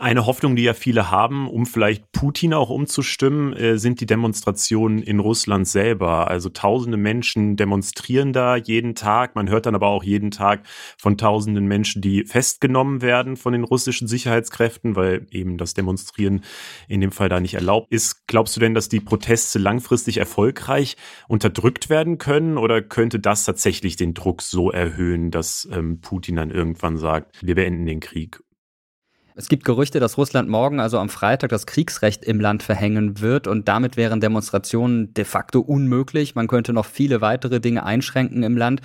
Eine 0.00 0.24
Hoffnung, 0.24 0.56
die 0.56 0.62
ja 0.62 0.72
viele 0.72 1.10
haben, 1.10 1.46
um 1.46 1.66
vielleicht 1.66 2.10
Putin 2.12 2.54
auch 2.54 2.70
umzustimmen, 2.70 3.52
äh, 3.52 3.76
sind 3.76 4.00
die 4.00 4.06
Demonstrationen 4.06 5.02
in 5.02 5.20
Russland 5.20 5.68
selber. 5.68 6.28
Also 6.28 6.48
tausende 6.48 6.96
Menschen 6.96 7.56
demonstrieren 7.56 8.32
da 8.32 8.56
jeden 8.56 8.94
Tag. 8.94 9.34
Man 9.34 9.50
hört 9.50 9.66
dann 9.66 9.74
aber 9.74 9.88
auch 9.88 10.02
jeden 10.02 10.30
Tag 10.30 10.62
von 10.96 11.18
tausenden 11.18 11.66
Menschen, 11.66 12.00
die 12.00 12.24
festgenommen 12.24 13.02
werden 13.02 13.36
von 13.36 13.52
den 13.52 13.62
russischen 13.62 14.08
Sicherheitskräften, 14.08 14.96
weil 14.96 15.26
eben 15.32 15.58
das 15.58 15.74
Demonstrieren 15.74 16.44
in 16.88 17.02
dem 17.02 17.12
Fall 17.12 17.28
da 17.28 17.38
nicht 17.38 17.52
erlaubt 17.52 17.92
ist. 17.92 18.26
Glaubst 18.26 18.56
du 18.56 18.60
denn, 18.60 18.72
dass 18.72 18.88
die 18.88 19.00
Proteste 19.00 19.58
langfristig 19.58 20.16
erfolgreich 20.16 20.96
unterdrückt 21.28 21.90
werden 21.90 22.16
können 22.16 22.56
oder 22.56 22.80
könnte 22.80 23.20
das 23.20 23.44
tatsächlich 23.44 23.96
den 23.96 24.14
Druck 24.14 24.40
so 24.40 24.70
erhöhen, 24.70 25.30
dass 25.30 25.68
ähm, 25.70 26.00
Putin 26.00 26.36
dann 26.36 26.50
irgendwann 26.50 26.96
sagt, 26.96 27.46
wir 27.46 27.54
beenden 27.54 27.84
den 27.84 28.00
Krieg? 28.00 28.40
Es 29.34 29.48
gibt 29.48 29.64
Gerüchte, 29.64 30.00
dass 30.00 30.18
Russland 30.18 30.48
morgen, 30.48 30.80
also 30.80 30.98
am 30.98 31.08
Freitag, 31.08 31.50
das 31.50 31.66
Kriegsrecht 31.66 32.24
im 32.24 32.40
Land 32.40 32.62
verhängen 32.62 33.20
wird 33.20 33.46
und 33.46 33.68
damit 33.68 33.96
wären 33.96 34.20
Demonstrationen 34.20 35.14
de 35.14 35.24
facto 35.24 35.60
unmöglich. 35.60 36.34
Man 36.34 36.48
könnte 36.48 36.72
noch 36.72 36.86
viele 36.86 37.20
weitere 37.20 37.60
Dinge 37.60 37.84
einschränken 37.84 38.42
im 38.42 38.56
Land. 38.56 38.80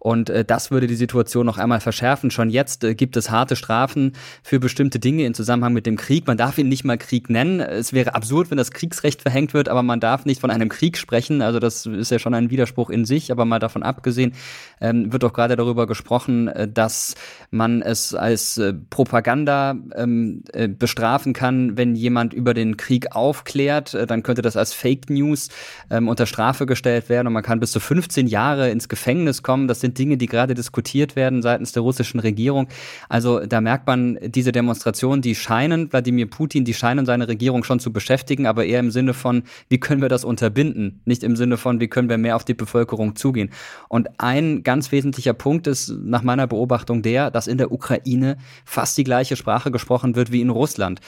Und 0.00 0.30
äh, 0.30 0.44
das 0.46 0.70
würde 0.70 0.86
die 0.86 0.96
Situation 0.96 1.44
noch 1.46 1.58
einmal 1.58 1.80
verschärfen. 1.80 2.30
Schon 2.30 2.48
jetzt 2.48 2.82
äh, 2.84 2.94
gibt 2.94 3.16
es 3.18 3.30
harte 3.30 3.54
Strafen 3.54 4.14
für 4.42 4.58
bestimmte 4.58 4.98
Dinge 4.98 5.26
in 5.26 5.34
Zusammenhang 5.34 5.74
mit 5.74 5.84
dem 5.84 5.96
Krieg. 5.96 6.26
Man 6.26 6.38
darf 6.38 6.56
ihn 6.56 6.68
nicht 6.68 6.84
mal 6.84 6.96
Krieg 6.96 7.28
nennen. 7.28 7.60
Es 7.60 7.92
wäre 7.92 8.14
absurd, 8.14 8.50
wenn 8.50 8.56
das 8.56 8.70
Kriegsrecht 8.70 9.20
verhängt 9.20 9.52
wird, 9.52 9.68
aber 9.68 9.82
man 9.82 10.00
darf 10.00 10.24
nicht 10.24 10.40
von 10.40 10.50
einem 10.50 10.70
Krieg 10.70 10.96
sprechen. 10.96 11.42
Also 11.42 11.58
das 11.58 11.84
ist 11.84 12.10
ja 12.10 12.18
schon 12.18 12.32
ein 12.32 12.50
Widerspruch 12.50 12.88
in 12.88 13.04
sich. 13.04 13.30
Aber 13.30 13.44
mal 13.44 13.58
davon 13.58 13.82
abgesehen, 13.82 14.32
ähm, 14.80 15.12
wird 15.12 15.22
auch 15.22 15.34
gerade 15.34 15.54
darüber 15.54 15.86
gesprochen, 15.86 16.48
äh, 16.48 16.66
dass 16.66 17.14
man 17.50 17.82
es 17.82 18.14
als 18.14 18.56
äh, 18.56 18.72
Propaganda 18.72 19.76
ähm, 19.94 20.44
äh, 20.54 20.66
bestrafen 20.66 21.34
kann, 21.34 21.76
wenn 21.76 21.94
jemand 21.94 22.32
über 22.32 22.54
den 22.54 22.78
Krieg 22.78 23.14
aufklärt. 23.14 23.92
Äh, 23.92 24.06
dann 24.06 24.22
könnte 24.22 24.40
das 24.40 24.56
als 24.56 24.72
Fake 24.72 25.10
News 25.10 25.50
ähm, 25.90 26.08
unter 26.08 26.24
Strafe 26.24 26.64
gestellt 26.64 27.10
werden 27.10 27.26
und 27.26 27.34
man 27.34 27.42
kann 27.42 27.60
bis 27.60 27.72
zu 27.72 27.80
15 27.80 28.28
Jahre 28.28 28.70
ins 28.70 28.88
Gefängnis 28.88 29.42
kommen. 29.42 29.68
Das 29.68 29.80
sind 29.80 29.89
sind 29.90 29.98
Dinge, 29.98 30.16
die 30.16 30.26
gerade 30.26 30.54
diskutiert 30.54 31.16
werden 31.16 31.42
seitens 31.42 31.72
der 31.72 31.82
russischen 31.82 32.20
Regierung. 32.20 32.68
Also 33.08 33.40
da 33.40 33.60
merkt 33.60 33.86
man, 33.86 34.18
diese 34.22 34.52
Demonstrationen, 34.52 35.22
die 35.22 35.34
scheinen, 35.34 35.92
Wladimir 35.92 36.28
Putin, 36.30 36.64
die 36.64 36.74
scheinen 36.74 37.06
seine 37.06 37.26
Regierung 37.26 37.64
schon 37.64 37.80
zu 37.80 37.92
beschäftigen, 37.92 38.46
aber 38.46 38.64
eher 38.64 38.80
im 38.80 38.90
Sinne 38.90 39.14
von, 39.14 39.42
wie 39.68 39.80
können 39.80 40.00
wir 40.00 40.08
das 40.08 40.24
unterbinden? 40.24 41.00
Nicht 41.04 41.24
im 41.24 41.36
Sinne 41.36 41.56
von, 41.56 41.80
wie 41.80 41.88
können 41.88 42.08
wir 42.08 42.18
mehr 42.18 42.36
auf 42.36 42.44
die 42.44 42.54
Bevölkerung 42.54 43.16
zugehen? 43.16 43.50
Und 43.88 44.08
ein 44.18 44.62
ganz 44.62 44.92
wesentlicher 44.92 45.32
Punkt 45.34 45.66
ist 45.66 45.88
nach 45.88 46.22
meiner 46.22 46.46
Beobachtung 46.46 47.02
der, 47.02 47.30
dass 47.30 47.46
in 47.46 47.58
der 47.58 47.72
Ukraine 47.72 48.36
fast 48.64 48.96
die 48.96 49.04
gleiche 49.04 49.36
Sprache 49.36 49.70
gesprochen 49.70 50.14
wird 50.14 50.30
wie 50.30 50.40
in 50.40 50.50
Russland 50.50 51.00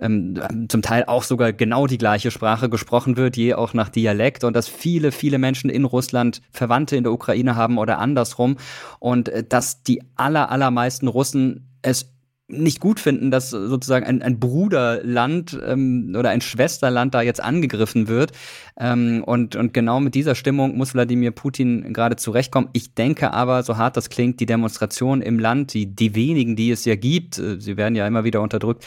ähm, 0.00 0.40
zum 0.68 0.82
Teil 0.82 1.04
auch 1.06 1.22
sogar 1.22 1.52
genau 1.52 1.86
die 1.86 1.98
gleiche 1.98 2.30
Sprache 2.30 2.68
gesprochen 2.68 3.16
wird, 3.16 3.36
je 3.36 3.54
auch 3.54 3.74
nach 3.74 3.88
Dialekt 3.88 4.44
und 4.44 4.54
dass 4.54 4.68
viele, 4.68 5.12
viele 5.12 5.38
Menschen 5.38 5.70
in 5.70 5.84
Russland 5.84 6.40
Verwandte 6.50 6.96
in 6.96 7.04
der 7.04 7.12
Ukraine 7.12 7.56
haben 7.56 7.78
oder 7.78 7.98
andersrum 7.98 8.56
und 9.00 9.28
äh, 9.28 9.44
dass 9.44 9.82
die 9.82 10.02
aller, 10.16 10.50
allermeisten 10.50 11.08
Russen 11.08 11.68
es 11.82 12.12
nicht 12.50 12.80
gut 12.80 12.98
finden, 12.98 13.30
dass 13.30 13.50
sozusagen 13.50 14.06
ein, 14.06 14.22
ein 14.22 14.40
Bruderland 14.40 15.58
ähm, 15.62 16.14
oder 16.18 16.30
ein 16.30 16.40
Schwesterland 16.40 17.14
da 17.14 17.20
jetzt 17.20 17.42
angegriffen 17.42 18.08
wird. 18.08 18.32
Ähm, 18.78 19.22
und, 19.24 19.54
und 19.54 19.74
genau 19.74 20.00
mit 20.00 20.14
dieser 20.14 20.34
Stimmung 20.34 20.76
muss 20.76 20.94
Wladimir 20.94 21.30
Putin 21.30 21.92
gerade 21.92 22.16
zurechtkommen. 22.16 22.70
Ich 22.72 22.94
denke 22.94 23.34
aber, 23.34 23.62
so 23.62 23.76
hart 23.76 23.98
das 23.98 24.08
klingt, 24.08 24.40
die 24.40 24.46
Demonstrationen 24.46 25.20
im 25.20 25.38
Land, 25.38 25.74
die, 25.74 25.94
die 25.94 26.14
wenigen, 26.14 26.56
die 26.56 26.70
es 26.70 26.86
ja 26.86 26.96
gibt, 26.96 27.38
äh, 27.38 27.60
sie 27.60 27.76
werden 27.76 27.94
ja 27.94 28.06
immer 28.06 28.24
wieder 28.24 28.40
unterdrückt, 28.40 28.86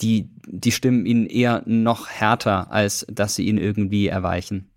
die, 0.00 0.30
die 0.46 0.72
stimmen 0.72 1.06
ihnen 1.06 1.26
eher 1.26 1.62
noch 1.66 2.08
härter, 2.08 2.70
als 2.72 3.06
dass 3.10 3.34
sie 3.34 3.46
ihn 3.46 3.58
irgendwie 3.58 4.08
erweichen. 4.08 4.70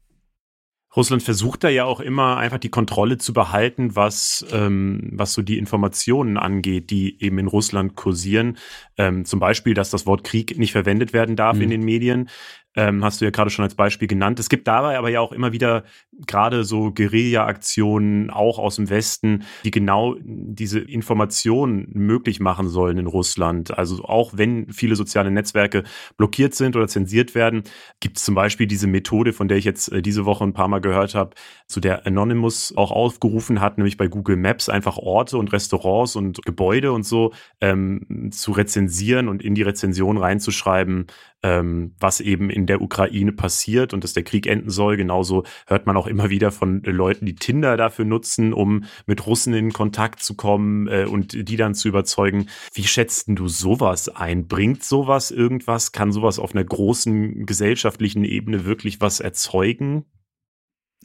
Russland 0.95 1.23
versucht 1.23 1.63
da 1.63 1.69
ja 1.69 1.85
auch 1.85 1.99
immer 1.99 2.37
einfach 2.37 2.59
die 2.59 2.69
Kontrolle 2.69 3.17
zu 3.17 3.33
behalten, 3.33 3.95
was, 3.95 4.45
ähm, 4.51 5.09
was 5.13 5.33
so 5.33 5.41
die 5.41 5.57
Informationen 5.57 6.37
angeht, 6.37 6.91
die 6.91 7.19
eben 7.19 7.39
in 7.39 7.47
Russland 7.47 7.95
kursieren. 7.95 8.57
Ähm, 8.97 9.25
zum 9.25 9.39
Beispiel, 9.39 9.73
dass 9.73 9.89
das 9.89 10.05
Wort 10.05 10.23
Krieg 10.23 10.57
nicht 10.59 10.71
verwendet 10.71 11.11
werden 11.11 11.35
darf 11.35 11.55
mhm. 11.55 11.63
in 11.63 11.69
den 11.71 11.83
Medien. 11.83 12.29
Ähm, 12.75 13.03
hast 13.03 13.21
du 13.21 13.25
ja 13.25 13.31
gerade 13.31 13.49
schon 13.49 13.63
als 13.63 13.75
Beispiel 13.75 14.07
genannt. 14.07 14.39
Es 14.39 14.49
gibt 14.49 14.67
dabei 14.67 14.97
aber 14.97 15.09
ja 15.09 15.19
auch 15.19 15.31
immer 15.31 15.51
wieder 15.51 15.83
gerade 16.27 16.63
so 16.63 16.91
Guerilla-Aktionen, 16.91 18.29
auch 18.29 18.59
aus 18.59 18.77
dem 18.77 18.89
Westen, 18.89 19.43
die 19.63 19.71
genau 19.71 20.15
diese 20.23 20.79
Informationen 20.79 21.87
möglich 21.93 22.39
machen 22.39 22.67
sollen 22.69 22.97
in 22.97 23.07
Russland. 23.07 23.77
Also 23.77 24.03
auch 24.03 24.31
wenn 24.35 24.71
viele 24.71 24.95
soziale 24.95 25.31
Netzwerke 25.31 25.83
blockiert 26.17 26.55
sind 26.55 26.75
oder 26.75 26.87
zensiert 26.87 27.35
werden, 27.35 27.63
gibt 27.99 28.17
es 28.17 28.23
zum 28.23 28.35
Beispiel 28.35 28.67
diese 28.67 28.87
Methode, 28.87 29.33
von 29.33 29.47
der 29.47 29.57
ich 29.57 29.65
jetzt 29.65 29.91
äh, 29.91 30.01
diese 30.01 30.25
Woche 30.25 30.43
ein 30.43 30.53
paar 30.53 30.67
Mal 30.67 30.79
gehört 30.79 31.15
habe, 31.15 31.35
zu 31.67 31.79
der 31.79 32.05
Anonymous 32.05 32.73
auch 32.75 32.91
aufgerufen 32.91 33.61
hat, 33.61 33.77
nämlich 33.77 33.97
bei 33.97 34.07
Google 34.07 34.37
Maps 34.37 34.69
einfach 34.69 34.97
Orte 34.97 35.37
und 35.37 35.51
Restaurants 35.51 36.15
und 36.15 36.41
Gebäude 36.43 36.91
und 36.91 37.03
so 37.03 37.33
ähm, 37.61 38.29
zu 38.31 38.51
rezensieren 38.51 39.27
und 39.27 39.41
in 39.41 39.55
die 39.55 39.61
Rezension 39.63 40.17
reinzuschreiben, 40.17 41.07
ähm, 41.43 41.93
was 41.99 42.21
eben 42.21 42.49
in 42.49 42.65
der 42.65 42.81
Ukraine 42.81 43.33
passiert 43.33 43.93
und 43.93 44.03
dass 44.03 44.13
der 44.13 44.23
Krieg 44.23 44.47
enden 44.47 44.69
soll. 44.69 44.97
Genauso 44.97 45.43
hört 45.67 45.85
man 45.85 45.97
auch 45.97 46.07
immer 46.07 46.29
wieder 46.29 46.51
von 46.51 46.81
Leuten, 46.83 47.25
die 47.25 47.35
Tinder 47.35 47.77
dafür 47.77 48.05
nutzen, 48.05 48.53
um 48.53 48.85
mit 49.05 49.27
Russen 49.27 49.53
in 49.53 49.73
Kontakt 49.73 50.23
zu 50.23 50.35
kommen 50.35 50.87
äh, 50.87 51.05
und 51.05 51.49
die 51.49 51.57
dann 51.57 51.75
zu 51.75 51.89
überzeugen. 51.89 52.47
Wie 52.73 52.85
schätzt 52.85 53.25
du 53.27 53.47
sowas 53.47 54.09
ein? 54.09 54.47
Bringt 54.47 54.83
sowas 54.83 55.31
irgendwas? 55.31 55.91
Kann 55.91 56.11
sowas 56.11 56.39
auf 56.39 56.55
einer 56.55 56.63
großen 56.63 57.45
gesellschaftlichen 57.45 58.23
Ebene 58.23 58.65
wirklich 58.65 59.01
was 59.01 59.19
erzeugen? 59.19 60.05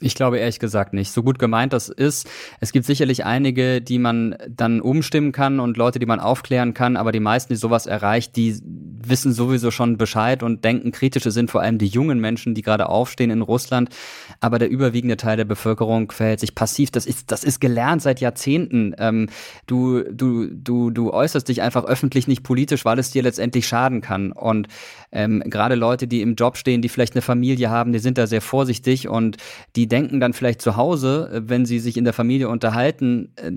Ich 0.00 0.14
glaube 0.14 0.38
ehrlich 0.38 0.58
gesagt 0.58 0.92
nicht. 0.92 1.12
So 1.12 1.22
gut 1.22 1.38
gemeint 1.38 1.72
das 1.72 1.88
ist. 1.88 2.28
Es 2.60 2.72
gibt 2.72 2.86
sicherlich 2.86 3.24
einige, 3.24 3.80
die 3.80 3.98
man 3.98 4.36
dann 4.48 4.80
umstimmen 4.80 5.32
kann 5.32 5.60
und 5.60 5.76
Leute, 5.76 5.98
die 5.98 6.06
man 6.06 6.20
aufklären 6.20 6.74
kann, 6.74 6.96
aber 6.96 7.12
die 7.12 7.20
meisten, 7.20 7.52
die 7.52 7.58
sowas 7.58 7.86
erreicht, 7.86 8.36
die 8.36 8.56
wissen 9.08 9.32
sowieso 9.32 9.70
schon 9.70 9.96
Bescheid 9.96 10.42
und 10.42 10.64
denken 10.64 10.92
kritisch. 10.92 11.26
Es 11.26 11.34
sind 11.34 11.50
vor 11.50 11.62
allem 11.62 11.78
die 11.78 11.86
jungen 11.86 12.20
Menschen, 12.20 12.54
die 12.54 12.62
gerade 12.62 12.88
aufstehen 12.88 13.30
in 13.30 13.42
Russland. 13.42 13.90
Aber 14.40 14.58
der 14.58 14.70
überwiegende 14.70 15.16
Teil 15.16 15.36
der 15.36 15.44
Bevölkerung 15.44 16.10
verhält 16.12 16.40
sich 16.40 16.54
passiv. 16.54 16.90
Das 16.90 17.06
ist, 17.06 17.30
das 17.30 17.44
ist 17.44 17.60
gelernt 17.60 18.02
seit 18.02 18.20
Jahrzehnten. 18.20 18.94
Ähm, 18.98 19.28
du, 19.66 20.02
du, 20.02 20.46
du, 20.46 20.90
du 20.90 21.12
äußerst 21.12 21.48
dich 21.48 21.62
einfach 21.62 21.84
öffentlich 21.84 22.28
nicht 22.28 22.42
politisch, 22.42 22.84
weil 22.84 22.98
es 22.98 23.10
dir 23.10 23.22
letztendlich 23.22 23.66
schaden 23.66 24.00
kann. 24.00 24.32
Und 24.32 24.68
ähm, 25.12 25.42
gerade 25.46 25.74
Leute, 25.74 26.06
die 26.06 26.22
im 26.22 26.34
Job 26.34 26.56
stehen, 26.56 26.82
die 26.82 26.88
vielleicht 26.88 27.14
eine 27.14 27.22
Familie 27.22 27.70
haben, 27.70 27.92
die 27.92 27.98
sind 27.98 28.18
da 28.18 28.26
sehr 28.26 28.42
vorsichtig 28.42 29.08
und 29.08 29.36
die 29.76 29.87
denken 29.88 30.20
dann 30.20 30.32
vielleicht 30.32 30.62
zu 30.62 30.76
Hause, 30.76 31.30
äh, 31.32 31.40
wenn 31.48 31.66
sie 31.66 31.78
sich 31.78 31.96
in 31.96 32.04
der 32.04 32.12
Familie 32.12 32.48
unterhalten, 32.48 33.32
äh, 33.36 33.50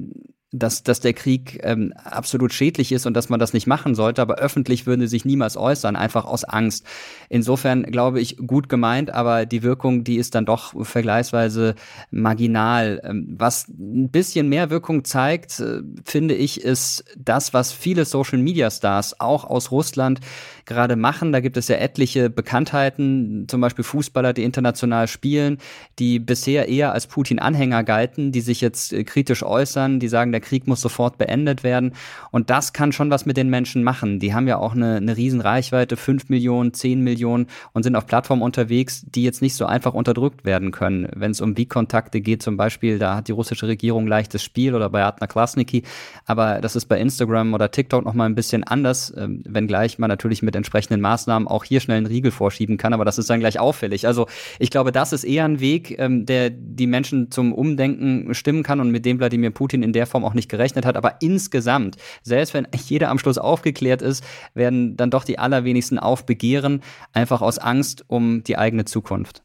dass, 0.52 0.84
dass 0.84 1.00
der 1.00 1.14
Krieg 1.14 1.62
ähm, 1.64 1.94
absolut 2.04 2.54
schädlich 2.54 2.92
ist 2.92 3.06
und 3.06 3.14
dass 3.14 3.30
man 3.30 3.40
das 3.40 3.54
nicht 3.54 3.68
machen 3.68 3.96
sollte, 3.96 4.22
aber 4.22 4.36
öffentlich 4.36 4.86
würden 4.86 5.02
sie 5.02 5.08
sich 5.08 5.24
niemals 5.24 5.56
äußern, 5.56 5.96
einfach 5.96 6.26
aus 6.26 6.44
Angst. 6.44 6.86
Insofern 7.30 7.84
glaube 7.84 8.20
ich, 8.20 8.36
gut 8.36 8.68
gemeint, 8.68 9.14
aber 9.14 9.46
die 9.46 9.64
Wirkung, 9.64 10.04
die 10.04 10.18
ist 10.18 10.36
dann 10.36 10.46
doch 10.46 10.74
vergleichsweise 10.86 11.76
marginal. 12.12 13.02
Ähm, 13.06 13.36
was 13.38 13.70
ein 13.70 14.10
bisschen 14.10 14.50
mehr 14.50 14.70
Wirkung 14.70 15.06
zeigt, 15.06 15.62
äh, 15.62 15.82
finde 16.04 16.36
ich, 16.36 16.62
ist 16.62 17.06
das, 17.18 17.54
was 17.54 17.72
viele 17.72 18.04
Social-Media-Stars 18.04 19.22
auch 19.22 19.46
aus 19.46 19.72
Russland 19.72 20.20
gerade 20.66 20.98
machen. 20.98 21.32
Da 21.32 21.40
gibt 21.40 21.56
es 21.56 21.70
ja 21.70 21.78
etliche 21.78 22.30
Bekanntheiten, 22.30 23.46
zum 23.48 23.62
Beispiel 23.62 23.84
Fußballer, 23.84 24.34
die 24.34 24.44
international 24.44 25.08
spielen, 25.08 25.60
die 25.98 26.20
bisher 26.20 26.68
eher 26.68 26.92
als 26.92 27.08
Putin-Anhänger 27.08 27.84
galten, 27.86 28.34
die 28.34 28.42
sich 28.42 28.60
jetzt 28.60 28.92
äh, 28.92 29.06
kritisch 29.06 29.44
äußern, 29.44 30.02
die 30.02 30.10
sagen, 30.10 30.34
der 30.34 30.41
der 30.42 30.48
Krieg 30.48 30.68
muss 30.68 30.82
sofort 30.82 31.18
beendet 31.18 31.64
werden. 31.64 31.94
Und 32.32 32.50
das 32.50 32.74
kann 32.74 32.92
schon 32.92 33.10
was 33.10 33.26
mit 33.26 33.38
den 33.38 33.50
Menschen 33.50 33.84
machen. 33.84 34.20
Die 34.20 34.34
haben 34.34 34.48
ja 34.48 34.58
auch 34.58 34.74
eine, 34.74 34.96
eine 34.96 35.16
riesen 35.16 35.42
Reichweite, 35.42 35.98
5 35.98 36.30
Millionen, 36.30 36.74
10 36.74 37.02
Millionen 37.02 37.48
und 37.74 37.84
sind 37.84 37.96
auf 37.96 38.08
Plattformen 38.08 38.42
unterwegs, 38.42 39.06
die 39.08 39.24
jetzt 39.24 39.42
nicht 39.42 39.56
so 39.56 39.66
einfach 39.66 39.94
unterdrückt 39.94 40.44
werden 40.44 40.72
können. 40.72 41.08
Wenn 41.16 41.32
es 41.32 41.42
um 41.42 41.58
Wie-Kontakte 41.58 42.22
geht 42.22 42.42
zum 42.42 42.58
Beispiel, 42.58 42.98
da 42.98 43.18
hat 43.18 43.28
die 43.28 43.32
russische 43.32 43.68
Regierung 43.68 44.08
leichtes 44.08 44.44
Spiel 44.44 44.74
oder 44.76 44.90
bei 44.90 45.04
Adna 45.04 45.28
Klasniki. 45.28 45.84
Aber 46.26 46.60
das 46.62 46.76
ist 46.76 46.86
bei 46.86 47.00
Instagram 47.00 47.54
oder 47.54 47.70
TikTok 47.70 48.04
nochmal 48.04 48.28
ein 48.28 48.36
bisschen 48.36 48.64
anders, 48.64 49.14
ähm, 49.16 49.44
wenngleich 49.48 50.00
man 50.00 50.10
natürlich 50.10 50.42
mit 50.42 50.56
entsprechenden 50.56 51.02
Maßnahmen 51.02 51.48
auch 51.48 51.64
hier 51.64 51.80
schnell 51.80 51.98
einen 51.98 52.08
Riegel 52.08 52.32
vorschieben 52.32 52.78
kann. 52.78 52.94
Aber 52.94 53.06
das 53.06 53.18
ist 53.18 53.30
dann 53.30 53.40
gleich 53.40 53.60
auffällig. 53.60 54.08
Also 54.08 54.28
ich 54.58 54.72
glaube, 54.72 54.92
das 54.92 55.14
ist 55.14 55.24
eher 55.24 55.46
ein 55.46 55.60
Weg, 55.60 56.00
ähm, 56.00 56.26
der 56.26 56.50
die 56.50 56.88
Menschen 56.88 57.30
zum 57.30 57.54
Umdenken 57.54 58.34
stimmen 58.34 58.64
kann 58.64 58.80
und 58.80 58.92
mit 58.92 59.06
dem 59.06 59.20
Wladimir 59.20 59.52
Putin 59.52 59.84
in 59.84 59.94
der 59.94 60.08
Form 60.08 60.26
auch 60.26 60.31
auch 60.32 60.36
nicht 60.36 60.50
gerechnet 60.50 60.86
hat. 60.86 60.96
Aber 60.96 61.18
insgesamt, 61.22 61.98
selbst 62.24 62.54
wenn 62.54 62.68
jeder 62.88 63.10
am 63.10 63.20
Schluss 63.20 63.38
aufgeklärt 63.38 64.02
ist, 64.02 64.24
werden 64.54 64.96
dann 64.98 65.12
doch 65.12 65.24
die 65.24 65.38
allerwenigsten 65.38 66.00
aufbegehren, 66.00 66.82
einfach 67.14 67.42
aus 67.42 67.60
Angst 67.60 68.06
um 68.08 68.44
die 68.44 68.58
eigene 68.58 68.86
Zukunft. 68.86 69.44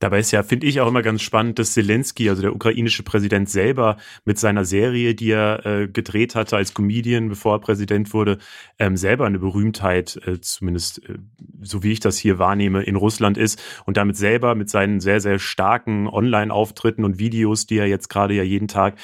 Dabei 0.00 0.18
ist 0.20 0.30
ja, 0.30 0.42
finde 0.42 0.66
ich 0.66 0.80
auch 0.80 0.88
immer 0.88 1.02
ganz 1.02 1.20
spannend, 1.20 1.58
dass 1.58 1.74
Zelensky, 1.74 2.30
also 2.30 2.40
der 2.40 2.54
ukrainische 2.54 3.02
Präsident 3.02 3.50
selber, 3.50 3.98
mit 4.24 4.38
seiner 4.38 4.64
Serie, 4.64 5.14
die 5.14 5.30
er 5.30 5.66
äh, 5.66 5.88
gedreht 5.88 6.34
hatte 6.34 6.56
als 6.56 6.72
Comedian, 6.74 7.28
bevor 7.28 7.56
er 7.56 7.60
Präsident 7.60 8.14
wurde, 8.14 8.38
ähm, 8.78 8.96
selber 8.96 9.26
eine 9.26 9.38
Berühmtheit, 9.38 10.18
äh, 10.26 10.40
zumindest 10.40 11.06
äh, 11.06 11.18
so 11.60 11.82
wie 11.82 11.92
ich 11.92 12.00
das 12.00 12.16
hier 12.16 12.38
wahrnehme, 12.38 12.82
in 12.82 12.96
Russland 12.96 13.36
ist 13.36 13.62
und 13.84 13.98
damit 13.98 14.16
selber 14.16 14.54
mit 14.54 14.70
seinen 14.70 15.00
sehr, 15.00 15.20
sehr 15.20 15.38
starken 15.38 16.08
Online-Auftritten 16.08 17.04
und 17.04 17.18
Videos, 17.18 17.66
die 17.66 17.76
er 17.76 17.86
jetzt 17.86 18.08
gerade 18.08 18.32
ja 18.32 18.42
jeden 18.42 18.68
Tag 18.68 18.96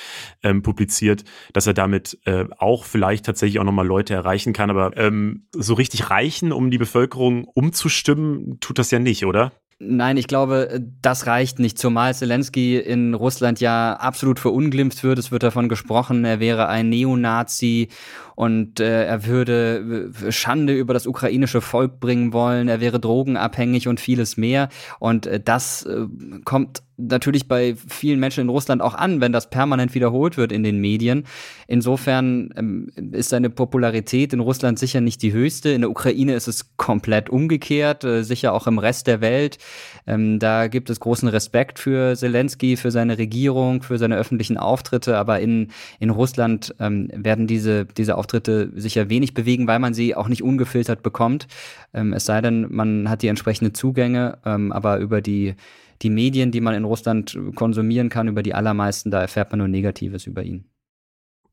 ähm, 0.42 0.62
publiziert, 0.62 1.24
dass 1.52 1.66
er 1.66 1.74
damit 1.74 2.18
äh, 2.24 2.46
auch 2.56 2.84
vielleicht 2.84 3.26
tatsächlich 3.26 3.58
auch 3.58 3.64
nochmal 3.64 3.86
Leute 3.86 4.14
erreichen 4.14 4.54
kann. 4.54 4.70
Aber 4.70 4.96
ähm, 4.96 5.46
so 5.52 5.74
richtig 5.74 6.08
reichen, 6.08 6.52
um 6.52 6.70
die 6.70 6.78
Bevölkerung 6.78 7.44
umzustimmen, 7.44 8.58
tut 8.60 8.78
das 8.78 8.90
ja 8.90 8.98
nicht, 8.98 9.26
oder? 9.26 9.52
Nein, 9.78 10.16
ich 10.16 10.26
glaube, 10.26 10.80
das 11.02 11.26
reicht 11.26 11.58
nicht, 11.58 11.76
zumal 11.76 12.14
Zelensky 12.14 12.78
in 12.78 13.12
Russland 13.12 13.60
ja 13.60 13.92
absolut 13.92 14.38
verunglimpft 14.38 15.04
wird. 15.04 15.18
Es 15.18 15.30
wird 15.30 15.42
davon 15.42 15.68
gesprochen, 15.68 16.24
er 16.24 16.40
wäre 16.40 16.68
ein 16.68 16.88
Neonazi 16.88 17.88
und 18.36 18.80
äh, 18.80 19.04
er 19.04 19.26
würde 19.26 20.10
äh, 20.24 20.32
Schande 20.32 20.72
über 20.72 20.94
das 20.94 21.06
ukrainische 21.06 21.60
Volk 21.60 22.00
bringen 22.00 22.32
wollen, 22.32 22.68
er 22.68 22.80
wäre 22.80 22.98
drogenabhängig 22.98 23.86
und 23.86 24.00
vieles 24.00 24.38
mehr. 24.38 24.70
Und 24.98 25.26
äh, 25.26 25.40
das 25.40 25.82
äh, 25.82 26.06
kommt 26.46 26.82
natürlich 26.96 27.48
bei 27.48 27.74
vielen 27.88 28.20
Menschen 28.20 28.42
in 28.42 28.48
Russland 28.48 28.80
auch 28.82 28.94
an, 28.94 29.20
wenn 29.20 29.32
das 29.32 29.50
permanent 29.50 29.94
wiederholt 29.94 30.36
wird 30.36 30.52
in 30.52 30.62
den 30.62 30.80
Medien. 30.80 31.24
Insofern 31.66 32.52
ähm, 32.56 32.90
ist 33.12 33.30
seine 33.30 33.50
Popularität 33.50 34.32
in 34.32 34.40
Russland 34.40 34.78
sicher 34.78 35.00
nicht 35.00 35.22
die 35.22 35.32
höchste. 35.32 35.70
In 35.70 35.82
der 35.82 35.90
Ukraine 35.90 36.34
ist 36.34 36.48
es 36.48 36.76
komplett 36.76 37.28
umgekehrt, 37.28 38.04
äh, 38.04 38.22
sicher 38.22 38.52
auch 38.52 38.66
im 38.66 38.78
Rest 38.78 39.06
der 39.06 39.20
Welt. 39.20 39.58
Ähm, 40.06 40.38
da 40.38 40.68
gibt 40.68 40.88
es 40.88 41.00
großen 41.00 41.28
Respekt 41.28 41.78
für 41.78 42.16
Zelensky, 42.16 42.76
für 42.76 42.90
seine 42.90 43.18
Regierung, 43.18 43.82
für 43.82 43.98
seine 43.98 44.16
öffentlichen 44.16 44.56
Auftritte. 44.56 45.18
Aber 45.18 45.40
in, 45.40 45.68
in 46.00 46.10
Russland 46.10 46.74
ähm, 46.80 47.10
werden 47.12 47.46
diese, 47.46 47.84
diese 47.84 48.16
Auftritte 48.16 48.70
sicher 48.74 49.10
wenig 49.10 49.34
bewegen, 49.34 49.66
weil 49.66 49.78
man 49.80 49.92
sie 49.94 50.14
auch 50.14 50.28
nicht 50.28 50.42
ungefiltert 50.42 51.02
bekommt. 51.02 51.46
Ähm, 51.92 52.12
es 52.14 52.24
sei 52.24 52.40
denn, 52.40 52.66
man 52.70 53.10
hat 53.10 53.22
die 53.22 53.28
entsprechenden 53.28 53.74
Zugänge, 53.74 54.38
ähm, 54.46 54.72
aber 54.72 54.98
über 54.98 55.20
die 55.20 55.54
die 56.02 56.10
Medien, 56.10 56.50
die 56.50 56.60
man 56.60 56.74
in 56.74 56.84
Russland 56.84 57.38
konsumieren 57.54 58.08
kann, 58.08 58.28
über 58.28 58.42
die 58.42 58.54
allermeisten, 58.54 59.10
da 59.10 59.20
erfährt 59.20 59.50
man 59.50 59.58
nur 59.58 59.68
Negatives 59.68 60.26
über 60.26 60.42
ihn. 60.42 60.70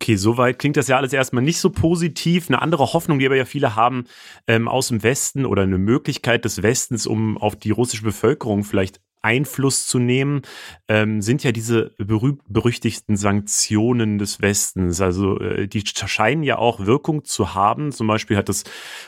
Okay, 0.03 0.17
soweit 0.17 0.59
klingt 0.59 0.75
das 0.75 0.89
ja 0.89 0.97
alles 0.97 1.13
erstmal 1.13 1.43
nicht 1.43 1.59
so 1.59 1.69
positiv. 1.69 2.50
Eine 2.50 2.62
andere 2.62 2.91
Hoffnung, 2.91 3.19
die 3.19 3.25
aber 3.25 3.38
ja 3.38 3.45
viele 3.45 3.77
haben 3.77 4.03
ähm, 4.47 4.67
aus 4.67 4.89
dem 4.89 5.01
Westen 5.01 5.45
oder 5.45 5.62
eine 5.62 5.77
Möglichkeit 5.77 6.43
des 6.43 6.62
Westens, 6.62 7.07
um 7.07 7.38
auf 7.38 7.55
die 7.55 7.71
russische 7.71 8.03
Bevölkerung 8.03 8.65
vielleicht 8.65 9.00
Einfluss 9.24 9.88
zu 9.88 10.00
nehmen, 10.00 10.42
ähm, 10.88 11.22
sind 11.22 11.44
ja 11.44 11.51
diese 11.51 11.92
berühmt-berüchtigten 11.98 13.15
Sanktionen 13.15 14.18
des 14.18 14.42
Westens. 14.42 15.01
Also 15.01 15.39
äh, 15.39 15.68
die 15.68 15.84
scheinen 15.86 16.44
ja 16.44 16.58
auch 16.58 16.86
Wirkung 16.86 17.24
zu 17.24 17.56
haben. 17.56 17.92
Zum 17.92 18.08
Beispiel 18.08 18.38
hat 18.38 18.50
das 18.50 18.63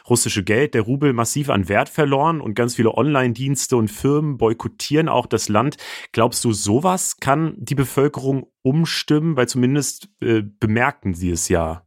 russische 0.10 0.44
Geld, 0.44 0.74
der 0.74 0.82
Rubel, 0.82 1.14
massiv 1.14 1.50
an 1.50 1.70
Wert 1.70 1.90
verloren 1.90 2.42
und 2.42 2.56
ganz 2.56 2.76
viele 2.76 2.96
Online-Dienste 2.96 3.78
und 3.78 3.90
Firmen 3.90 4.38
boykottieren 4.38 5.10
auch 5.10 5.28
das 5.28 5.50
Land. 5.50 5.78
Glaubst 6.12 6.44
du, 6.46 6.54
sowas 6.54 7.18
kann 7.18 7.56
die 7.58 7.76
Bevölkerung 7.76 8.48
umstimmen? 8.62 9.36
Weil 9.36 9.48
zumindest 9.48 10.10
äh, 10.22 10.42
bemerken 10.42 11.14
sie 11.14 11.32
es 11.32 11.50
ja. 11.50 11.85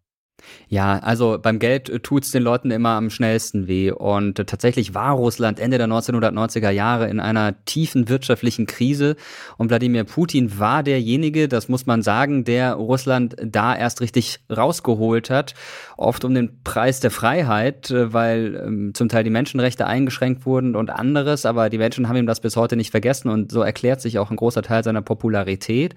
Ja, 0.68 0.98
also 0.98 1.38
beim 1.40 1.58
Geld 1.58 1.88
äh, 1.88 2.00
tut's 2.00 2.30
den 2.30 2.42
Leuten 2.42 2.70
immer 2.70 2.90
am 2.90 3.10
schnellsten 3.10 3.66
weh. 3.66 3.90
Und 3.90 4.38
äh, 4.38 4.44
tatsächlich 4.44 4.94
war 4.94 5.12
Russland 5.12 5.60
Ende 5.60 5.78
der 5.78 5.88
1990er 5.88 6.70
Jahre 6.70 7.08
in 7.08 7.20
einer 7.20 7.64
tiefen 7.64 8.08
wirtschaftlichen 8.08 8.66
Krise. 8.66 9.16
Und 9.56 9.70
Wladimir 9.70 10.04
Putin 10.04 10.58
war 10.58 10.82
derjenige, 10.82 11.48
das 11.48 11.68
muss 11.68 11.86
man 11.86 12.02
sagen, 12.02 12.44
der 12.44 12.74
Russland 12.74 13.36
da 13.42 13.74
erst 13.74 14.00
richtig 14.00 14.40
rausgeholt 14.54 15.30
hat. 15.30 15.54
Oft 15.98 16.24
um 16.24 16.32
den 16.32 16.62
Preis 16.62 17.00
der 17.00 17.10
Freiheit, 17.10 17.90
äh, 17.90 18.12
weil 18.12 18.62
ähm, 18.64 18.94
zum 18.94 19.08
Teil 19.08 19.24
die 19.24 19.30
Menschenrechte 19.30 19.86
eingeschränkt 19.86 20.46
wurden 20.46 20.76
und 20.76 20.90
anderes, 20.90 21.44
aber 21.44 21.68
die 21.68 21.78
Menschen 21.78 22.08
haben 22.08 22.16
ihm 22.16 22.26
das 22.26 22.40
bis 22.40 22.56
heute 22.56 22.76
nicht 22.76 22.92
vergessen 22.92 23.28
und 23.28 23.50
so 23.50 23.62
erklärt 23.62 24.00
sich 24.00 24.18
auch 24.18 24.30
ein 24.30 24.36
großer 24.36 24.62
Teil 24.62 24.84
seiner 24.84 25.02
Popularität. 25.02 25.94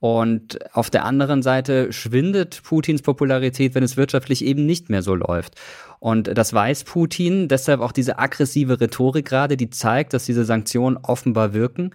Und 0.00 0.58
auf 0.74 0.90
der 0.90 1.04
anderen 1.04 1.42
Seite 1.42 1.92
schwindet 1.92 2.62
Putins 2.64 3.02
Popularität, 3.02 3.74
wenn 3.74 3.84
es 3.84 3.96
wirtschaftlich 3.96 4.44
eben 4.44 4.66
nicht 4.66 4.90
mehr 4.90 5.02
so 5.02 5.14
läuft. 5.14 5.54
Und 6.00 6.36
das 6.36 6.52
weiß 6.52 6.84
Putin, 6.84 7.46
deshalb 7.46 7.80
auch 7.80 7.92
diese 7.92 8.18
aggressive 8.18 8.80
Rhetorik 8.80 9.24
gerade, 9.24 9.56
die 9.56 9.70
zeigt, 9.70 10.14
dass 10.14 10.24
diese 10.24 10.44
Sanktionen 10.44 10.96
offenbar 10.96 11.52
wirken. 11.54 11.92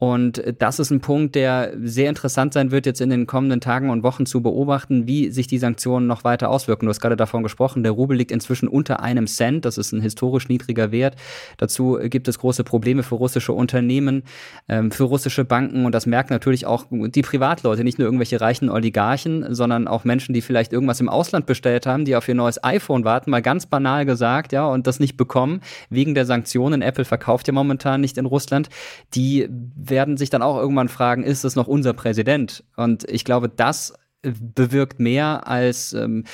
Und 0.00 0.42
das 0.58 0.78
ist 0.78 0.90
ein 0.90 1.00
Punkt, 1.00 1.34
der 1.34 1.74
sehr 1.82 2.08
interessant 2.08 2.54
sein 2.54 2.70
wird, 2.70 2.86
jetzt 2.86 3.02
in 3.02 3.10
den 3.10 3.26
kommenden 3.26 3.60
Tagen 3.60 3.90
und 3.90 4.02
Wochen 4.02 4.24
zu 4.24 4.40
beobachten, 4.40 5.06
wie 5.06 5.30
sich 5.30 5.46
die 5.46 5.58
Sanktionen 5.58 6.06
noch 6.06 6.24
weiter 6.24 6.48
auswirken. 6.48 6.86
Du 6.86 6.88
hast 6.88 7.00
gerade 7.00 7.16
davon 7.16 7.42
gesprochen, 7.42 7.82
der 7.82 7.92
Rubel 7.92 8.16
liegt 8.16 8.32
inzwischen 8.32 8.66
unter 8.66 9.00
einem 9.00 9.26
Cent. 9.26 9.66
Das 9.66 9.76
ist 9.76 9.92
ein 9.92 10.00
historisch 10.00 10.48
niedriger 10.48 10.90
Wert. 10.90 11.16
Dazu 11.58 11.98
gibt 12.02 12.28
es 12.28 12.38
große 12.38 12.64
Probleme 12.64 13.02
für 13.02 13.16
russische 13.16 13.52
Unternehmen, 13.52 14.22
ähm, 14.70 14.90
für 14.90 15.04
russische 15.04 15.44
Banken. 15.44 15.84
Und 15.84 15.94
das 15.94 16.06
merken 16.06 16.32
natürlich 16.32 16.64
auch 16.64 16.86
die 16.90 17.20
Privatleute, 17.20 17.84
nicht 17.84 17.98
nur 17.98 18.06
irgendwelche 18.06 18.40
reichen 18.40 18.70
Oligarchen, 18.70 19.54
sondern 19.54 19.86
auch 19.86 20.04
Menschen, 20.04 20.32
die 20.32 20.40
vielleicht 20.40 20.72
irgendwas 20.72 21.00
im 21.00 21.10
Ausland 21.10 21.44
bestellt 21.44 21.84
haben, 21.84 22.06
die 22.06 22.16
auf 22.16 22.26
ihr 22.26 22.34
neues 22.34 22.64
iPhone 22.64 23.04
warten, 23.04 23.30
mal 23.30 23.42
ganz 23.42 23.66
banal 23.66 24.06
gesagt, 24.06 24.52
ja, 24.52 24.66
und 24.66 24.86
das 24.86 24.98
nicht 24.98 25.18
bekommen 25.18 25.60
wegen 25.90 26.14
der 26.14 26.24
Sanktionen. 26.24 26.80
Apple 26.80 27.04
verkauft 27.04 27.48
ja 27.48 27.52
momentan 27.52 28.00
nicht 28.00 28.16
in 28.16 28.24
Russland. 28.24 28.70
Die 29.12 29.46
werden 29.90 30.16
sich 30.16 30.30
dann 30.30 30.42
auch 30.42 30.58
irgendwann 30.58 30.88
fragen, 30.88 31.22
ist 31.22 31.44
es 31.44 31.56
noch 31.56 31.66
unser 31.66 31.92
Präsident? 31.92 32.64
Und 32.76 33.08
ich 33.10 33.24
glaube, 33.24 33.48
das 33.48 33.94
bewirkt 34.22 35.00
mehr 35.00 35.46
als 35.48 35.94
ähm, 35.94 36.24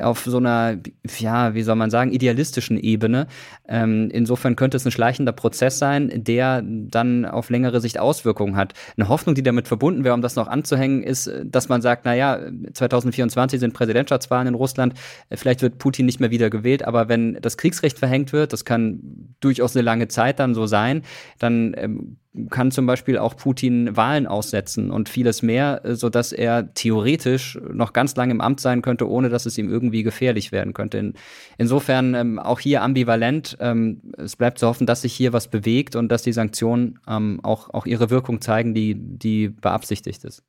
auf 0.00 0.20
so 0.20 0.38
einer, 0.38 0.78
ja, 1.18 1.54
wie 1.54 1.62
soll 1.62 1.76
man 1.76 1.90
sagen, 1.90 2.10
idealistischen 2.10 2.78
Ebene. 2.78 3.26
Ähm, 3.68 4.08
insofern 4.10 4.56
könnte 4.56 4.78
es 4.78 4.86
ein 4.86 4.90
schleichender 4.90 5.32
Prozess 5.32 5.78
sein, 5.78 6.10
der 6.24 6.62
dann 6.64 7.26
auf 7.26 7.50
längere 7.50 7.80
Sicht 7.80 7.98
Auswirkungen 7.98 8.56
hat. 8.56 8.72
Eine 8.96 9.08
Hoffnung, 9.08 9.34
die 9.34 9.42
damit 9.42 9.68
verbunden 9.68 10.04
wäre, 10.04 10.14
um 10.14 10.22
das 10.22 10.36
noch 10.36 10.48
anzuhängen, 10.48 11.02
ist, 11.02 11.30
dass 11.44 11.68
man 11.68 11.82
sagt, 11.82 12.06
naja, 12.06 12.40
2024 12.72 13.60
sind 13.60 13.74
Präsidentschaftswahlen 13.74 14.48
in 14.48 14.54
Russland, 14.54 14.94
vielleicht 15.30 15.60
wird 15.60 15.78
Putin 15.78 16.06
nicht 16.06 16.20
mehr 16.20 16.30
wieder 16.30 16.48
gewählt, 16.48 16.84
aber 16.84 17.08
wenn 17.08 17.38
das 17.42 17.58
Kriegsrecht 17.58 17.98
verhängt 17.98 18.32
wird, 18.32 18.54
das 18.54 18.64
kann 18.64 19.34
durchaus 19.40 19.76
eine 19.76 19.82
lange 19.82 20.08
Zeit 20.08 20.38
dann 20.38 20.54
so 20.54 20.66
sein, 20.66 21.02
dann 21.38 21.74
ähm, 21.76 22.16
kann 22.50 22.70
zum 22.70 22.86
Beispiel 22.86 23.16
auch 23.16 23.36
Putin 23.36 23.96
Wahlen 23.96 24.26
aussetzen 24.26 24.90
und 24.90 25.08
vieles 25.08 25.42
mehr, 25.42 25.82
so 25.84 26.08
dass 26.10 26.32
er 26.32 26.74
theoretisch 26.74 27.58
noch 27.72 27.92
ganz 27.92 28.16
lange 28.16 28.32
im 28.32 28.40
Amt 28.40 28.60
sein 28.60 28.82
könnte, 28.82 29.08
ohne 29.08 29.28
dass 29.28 29.46
es 29.46 29.56
ihm 29.56 29.70
irgendwie 29.70 30.02
gefährlich 30.02 30.50
werden 30.50 30.74
könnte. 30.74 30.98
In, 30.98 31.14
insofern 31.58 32.14
ähm, 32.14 32.38
auch 32.38 32.60
hier 32.60 32.82
ambivalent. 32.82 33.56
Ähm, 33.60 34.00
es 34.18 34.36
bleibt 34.36 34.58
zu 34.58 34.66
hoffen, 34.66 34.86
dass 34.86 35.02
sich 35.02 35.12
hier 35.12 35.32
was 35.32 35.48
bewegt 35.48 35.94
und 35.94 36.08
dass 36.08 36.22
die 36.22 36.32
Sanktionen 36.32 36.98
ähm, 37.06 37.40
auch, 37.42 37.72
auch 37.72 37.86
ihre 37.86 38.10
Wirkung 38.10 38.40
zeigen, 38.40 38.74
die, 38.74 38.94
die 38.96 39.48
beabsichtigt 39.48 40.24
ist. 40.24 40.42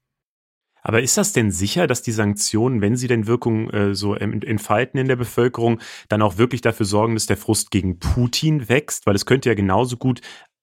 Aber 0.88 1.01
ist 1.01 1.18
das 1.18 1.34
denn 1.34 1.50
sicher, 1.50 1.88
dass 1.88 2.04
die 2.04 2.12
Sanktionen, 2.12 2.80
wenn 2.80 2.96
sie 2.96 3.08
denn 3.08 3.25
Wirkung 3.25 3.72
äh, 3.72 3.96
so 3.96 4.13
entfalten 4.13 5.00
in 5.00 5.08
der 5.08 5.15
Bevölkerung, 5.15 5.80
dann 6.10 6.22
auch 6.22 6.38
wirklich 6.38 6.62
dafür 6.62 6.86
sorgen, 6.86 7.15
dass 7.15 7.25
der 7.25 7.38
Frust 7.38 7.72
gegen 7.72 7.98
Putin 7.98 8.70
wächst? 8.70 9.08
Weil 9.08 9.15
es 9.15 9.25
könnte 9.25 9.50
ja 9.50 9.56
genauso 9.56 9.98
gut 9.98 10.22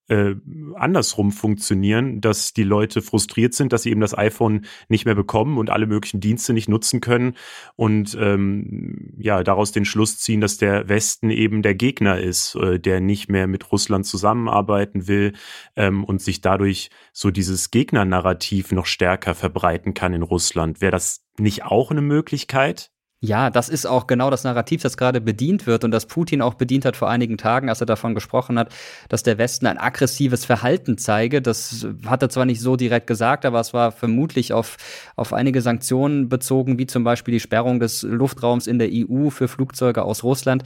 äh, 0.09 0.35
andersrum 0.75 1.33
funktionieren, 1.33 2.21
dass 2.21 2.53
die 2.53 2.65
Leute 2.65 3.03
frustriert 3.03 3.55
sind, 3.55 3.73
dass 3.73 3.83
sie 3.83 3.91
eben 3.91 4.01
das 4.01 4.17
iPhone 4.17 4.67
nicht 4.89 5.05
mehr 5.05 5.15
bekommen 5.15 5.59
und 5.59 5.71
alle 5.71 5.87
möglichen 5.87 6.21
Dienste 6.21 6.53
nicht 6.53 6.69
nutzen 6.69 7.01
können 7.01 7.35
und 7.77 8.17
ähm, 8.21 9.15
ja 9.19 9.43
daraus 9.43 9.73
den 9.73 9.85
Schluss 9.85 10.19
ziehen, 10.19 10.41
dass 10.41 10.59
der 10.59 10.89
Westen 10.89 11.31
eben 11.31 11.63
der 11.63 11.75
Gegner 11.75 12.21
ist, 12.21 12.55
äh, 12.57 12.79
der 12.81 13.01
nicht 13.01 13.29
mehr 13.29 13.47
mit 13.47 13.71
Russland 13.71 14.05
zusammenarbeiten 14.05 15.09
will 15.09 15.33
ähm, 15.77 16.05
und 16.05 16.21
sich 16.21 16.41
dadurch 16.41 16.91
so 17.13 17.31
dieses 17.31 17.71
Gegnernarrativ 17.71 18.73
noch 18.73 18.87
stärker 18.87 19.35
verbreiten 19.35 19.95
kann 19.95 20.15
in 20.15 20.23
Russland. 20.23 20.81
Wäre 20.81 20.93
das 20.93 21.25
nicht 21.39 21.65
auch 21.65 21.91
eine 21.91 22.03
Möglichkeit? 22.03 22.91
Ja, 23.25 23.51
das 23.51 23.69
ist 23.69 23.87
auch 23.87 24.09
genau 24.09 24.31
das 24.31 24.43
Narrativ, 24.43 24.83
das 24.83 24.97
gerade 24.97 25.21
bedient 25.21 25.69
wird 25.69 25.85
und 25.85 25.93
das 25.93 26.07
Putin 26.07 26.43
auch 26.43 26.55
bedient 26.55 26.85
hat 26.85 26.97
vor 26.97 27.09
einigen 27.09 27.39
Tagen, 27.39 27.69
als 27.69 27.81
er 27.81 27.87
davon 27.87 28.17
gesprochen 28.17 28.59
hat, 28.59 28.75
dass 29.09 29.23
der 29.23 29.39
Westen 29.39 29.69
ein 29.69 29.79
aggressives 29.79 30.45
Verhalten 30.45 30.99
zeige. 30.99 31.41
Das 31.41 31.87
hat 32.05 32.23
er 32.23 32.31
zwar 32.31 32.47
nicht 32.47 32.61
so 32.61 32.75
direkt 32.75 33.07
gesagt, 33.07 33.45
aber 33.45 33.61
es 33.61 33.73
war 33.73 33.93
vermutlich 33.93 34.53
auf, 34.53 34.77
auf 35.15 35.33
einige 35.33 35.63
Sanktionen 35.63 36.29
bezogen, 36.29 36.79
wie 36.79 36.87
zum 36.87 37.05
Beispiel 37.05 37.35
die 37.35 37.39
Sperrung 37.39 37.79
des 37.79 38.03
Luftraums 38.03 38.67
in 38.67 38.81
der 38.81 38.89
EU 38.91 39.31
für 39.31 39.47
Flugzeuge 39.47 40.03
aus 40.03 40.25
Russland. 40.25 40.65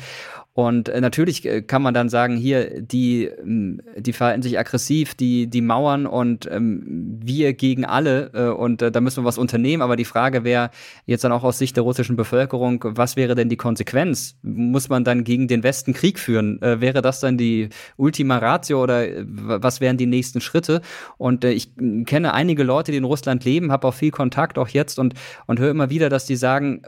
Und 0.56 0.88
äh, 0.88 1.02
natürlich 1.02 1.44
äh, 1.44 1.60
kann 1.60 1.82
man 1.82 1.92
dann 1.92 2.08
sagen, 2.08 2.34
hier, 2.34 2.80
die, 2.80 3.26
ähm, 3.26 3.82
die 3.94 4.14
verhalten 4.14 4.40
sich 4.40 4.58
aggressiv, 4.58 5.14
die, 5.14 5.48
die 5.48 5.60
mauern 5.60 6.06
und 6.06 6.48
ähm, 6.50 7.20
wir 7.22 7.52
gegen 7.52 7.84
alle 7.84 8.30
äh, 8.32 8.48
und 8.48 8.80
äh, 8.80 8.90
da 8.90 9.02
müssen 9.02 9.22
wir 9.22 9.26
was 9.26 9.36
unternehmen. 9.36 9.82
Aber 9.82 9.96
die 9.96 10.06
Frage 10.06 10.44
wäre 10.44 10.70
jetzt 11.04 11.25
dann 11.25 11.32
auch 11.32 11.44
aus 11.44 11.58
Sicht 11.58 11.76
der 11.76 11.82
russischen 11.82 12.16
Bevölkerung, 12.16 12.82
was 12.86 13.16
wäre 13.16 13.34
denn 13.34 13.50
die 13.50 13.58
Konsequenz? 13.58 14.38
Muss 14.42 14.88
man 14.88 15.04
dann 15.04 15.25
gegen 15.25 15.46
den 15.46 15.62
Westen 15.62 15.92
Krieg 15.92 16.18
führen? 16.18 16.62
Äh, 16.62 16.80
wäre 16.80 17.02
das 17.02 17.20
dann 17.20 17.36
die 17.36 17.68
Ultima 17.98 18.38
Ratio 18.38 18.82
oder 18.82 19.06
äh, 19.06 19.25
was 19.26 19.83
wären 19.83 19.98
die 19.98 20.07
nächsten 20.07 20.40
Schritte? 20.40 20.81
Und 21.18 21.44
äh, 21.44 21.50
ich 21.52 21.72
kenne 22.07 22.33
einige 22.33 22.62
Leute, 22.62 22.92
die 22.92 22.98
in 22.98 23.04
Russland 23.04 23.44
leben, 23.44 23.72
habe 23.72 23.88
auch 23.88 23.94
viel 23.94 24.11
Kontakt, 24.11 24.57
auch 24.57 24.68
jetzt 24.68 24.98
und, 24.98 25.12
und 25.44 25.61
höre 25.61 25.70
immer 25.72 25.90
wieder, 25.90 26.09
dass 26.09 26.24
die 26.24 26.37
sagen, 26.37 26.81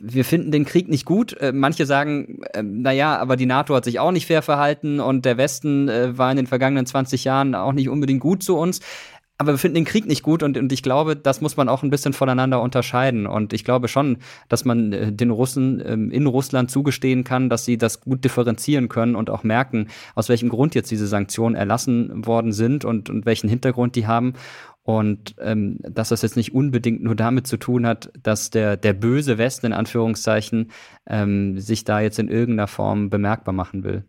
wir 0.00 0.24
finden 0.24 0.52
den 0.52 0.64
Krieg 0.64 0.88
nicht 0.88 1.04
gut. 1.04 1.36
Manche 1.52 1.84
sagen, 1.84 2.42
äh, 2.52 2.62
naja, 2.62 3.07
aber 3.16 3.36
die 3.36 3.46
NATO 3.46 3.74
hat 3.74 3.84
sich 3.84 3.98
auch 3.98 4.12
nicht 4.12 4.26
fair 4.26 4.42
verhalten 4.42 5.00
und 5.00 5.24
der 5.24 5.36
Westen 5.38 5.88
äh, 5.88 6.18
war 6.18 6.30
in 6.30 6.36
den 6.36 6.46
vergangenen 6.46 6.86
20 6.86 7.24
Jahren 7.24 7.54
auch 7.54 7.72
nicht 7.72 7.88
unbedingt 7.88 8.20
gut 8.20 8.42
zu 8.42 8.56
uns. 8.56 8.80
Aber 9.40 9.52
wir 9.52 9.58
finden 9.58 9.76
den 9.76 9.84
Krieg 9.84 10.06
nicht 10.06 10.24
gut 10.24 10.42
und, 10.42 10.58
und 10.58 10.72
ich 10.72 10.82
glaube, 10.82 11.14
das 11.14 11.40
muss 11.40 11.56
man 11.56 11.68
auch 11.68 11.84
ein 11.84 11.90
bisschen 11.90 12.12
voneinander 12.12 12.60
unterscheiden. 12.60 13.28
Und 13.28 13.52
ich 13.52 13.64
glaube 13.64 13.86
schon, 13.86 14.18
dass 14.48 14.64
man 14.64 14.92
äh, 14.92 15.12
den 15.12 15.30
Russen 15.30 15.80
ähm, 15.86 16.10
in 16.10 16.26
Russland 16.26 16.72
zugestehen 16.72 17.22
kann, 17.22 17.48
dass 17.48 17.64
sie 17.64 17.78
das 17.78 18.00
gut 18.00 18.24
differenzieren 18.24 18.88
können 18.88 19.14
und 19.14 19.30
auch 19.30 19.44
merken, 19.44 19.86
aus 20.16 20.28
welchem 20.28 20.48
Grund 20.48 20.74
jetzt 20.74 20.90
diese 20.90 21.06
Sanktionen 21.06 21.54
erlassen 21.54 22.26
worden 22.26 22.52
sind 22.52 22.84
und, 22.84 23.10
und 23.10 23.26
welchen 23.26 23.48
Hintergrund 23.48 23.94
die 23.94 24.08
haben. 24.08 24.32
Und 24.88 25.34
ähm, 25.38 25.76
dass 25.82 26.08
das 26.08 26.22
jetzt 26.22 26.36
nicht 26.36 26.54
unbedingt 26.54 27.02
nur 27.02 27.14
damit 27.14 27.46
zu 27.46 27.58
tun 27.58 27.86
hat, 27.86 28.10
dass 28.22 28.48
der, 28.48 28.78
der 28.78 28.94
böse 28.94 29.36
Westen 29.36 29.66
in 29.66 29.72
Anführungszeichen 29.74 30.70
ähm, 31.06 31.58
sich 31.58 31.84
da 31.84 32.00
jetzt 32.00 32.18
in 32.18 32.28
irgendeiner 32.28 32.68
Form 32.68 33.10
bemerkbar 33.10 33.52
machen 33.52 33.84
will. 33.84 34.04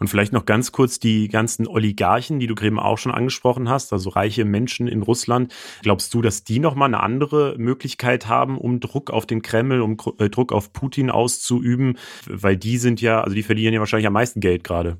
Und 0.00 0.08
vielleicht 0.08 0.32
noch 0.32 0.44
ganz 0.44 0.72
kurz 0.72 0.98
die 0.98 1.28
ganzen 1.28 1.68
Oligarchen, 1.68 2.40
die 2.40 2.48
du 2.48 2.56
gerade 2.56 2.76
auch 2.78 2.98
schon 2.98 3.12
angesprochen 3.12 3.68
hast, 3.68 3.92
also 3.92 4.10
reiche 4.10 4.44
Menschen 4.44 4.88
in 4.88 5.02
Russland. 5.02 5.54
Glaubst 5.82 6.12
du, 6.12 6.20
dass 6.20 6.42
die 6.42 6.58
nochmal 6.58 6.88
eine 6.88 7.00
andere 7.00 7.54
Möglichkeit 7.56 8.26
haben, 8.26 8.58
um 8.58 8.80
Druck 8.80 9.12
auf 9.12 9.24
den 9.24 9.40
Kreml, 9.40 9.82
um 9.82 9.98
äh, 10.18 10.28
Druck 10.28 10.50
auf 10.50 10.72
Putin 10.72 11.12
auszuüben? 11.12 11.96
Weil 12.28 12.56
die 12.56 12.78
sind 12.78 13.00
ja, 13.00 13.20
also 13.20 13.36
die 13.36 13.44
verdienen 13.44 13.74
ja 13.74 13.78
wahrscheinlich 13.78 14.08
am 14.08 14.14
meisten 14.14 14.40
Geld 14.40 14.64
gerade. 14.64 14.98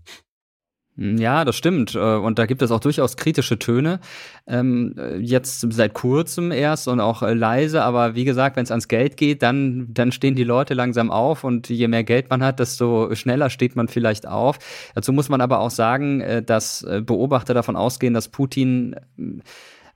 Hm, 0.97 1.19
ja, 1.19 1.45
das 1.45 1.57
stimmt. 1.57 1.95
Äh, 1.95 1.99
und 1.99 2.39
da 2.39 2.47
gibt 2.47 2.63
es 2.63 2.71
auch 2.71 2.81
durchaus 2.81 3.17
kritische 3.17 3.59
Töne. 3.59 4.01
Ähm, 4.47 4.95
jetzt 5.21 5.67
seit 5.73 5.95
kurzem 5.95 6.53
erst 6.53 6.89
und 6.89 7.01
auch 7.01 7.23
äh, 7.23 7.35
leise, 7.35 7.83
aber 7.83 8.15
wie 8.15 8.25
gesagt, 8.25 8.57
wenn 8.57 8.65
es 8.65 8.71
ans 8.71 8.89
Geld 8.89 9.17
geht, 9.17 9.43
dann, 9.43 9.89
dann 9.93 10.13
stehen 10.13 10.35
die 10.35 10.45
Leute 10.45 10.75
langsam 10.75 11.11
auf 11.11 11.45
und 11.45 11.69
je 11.69 11.89
mehr 11.89 12.05
Geld 12.05 12.31
man 12.31 12.43
hat, 12.43 12.61
desto 12.61 13.15
schneller 13.15 13.51
steht 13.51 13.77
man 13.77 13.89
vielleicht 13.89 14.27
auf. 14.27 14.59
Dazu 14.95 15.13
muss 15.13 15.29
man 15.29 15.41
aber 15.41 15.61
auch 15.61 15.71
sagen, 15.71 16.21
äh, 16.21 16.43
dass 16.43 16.87
Beobachter 17.03 17.55
davon 17.55 17.77
ausgehen, 17.77 18.15
dass 18.15 18.29
Putin 18.29 18.97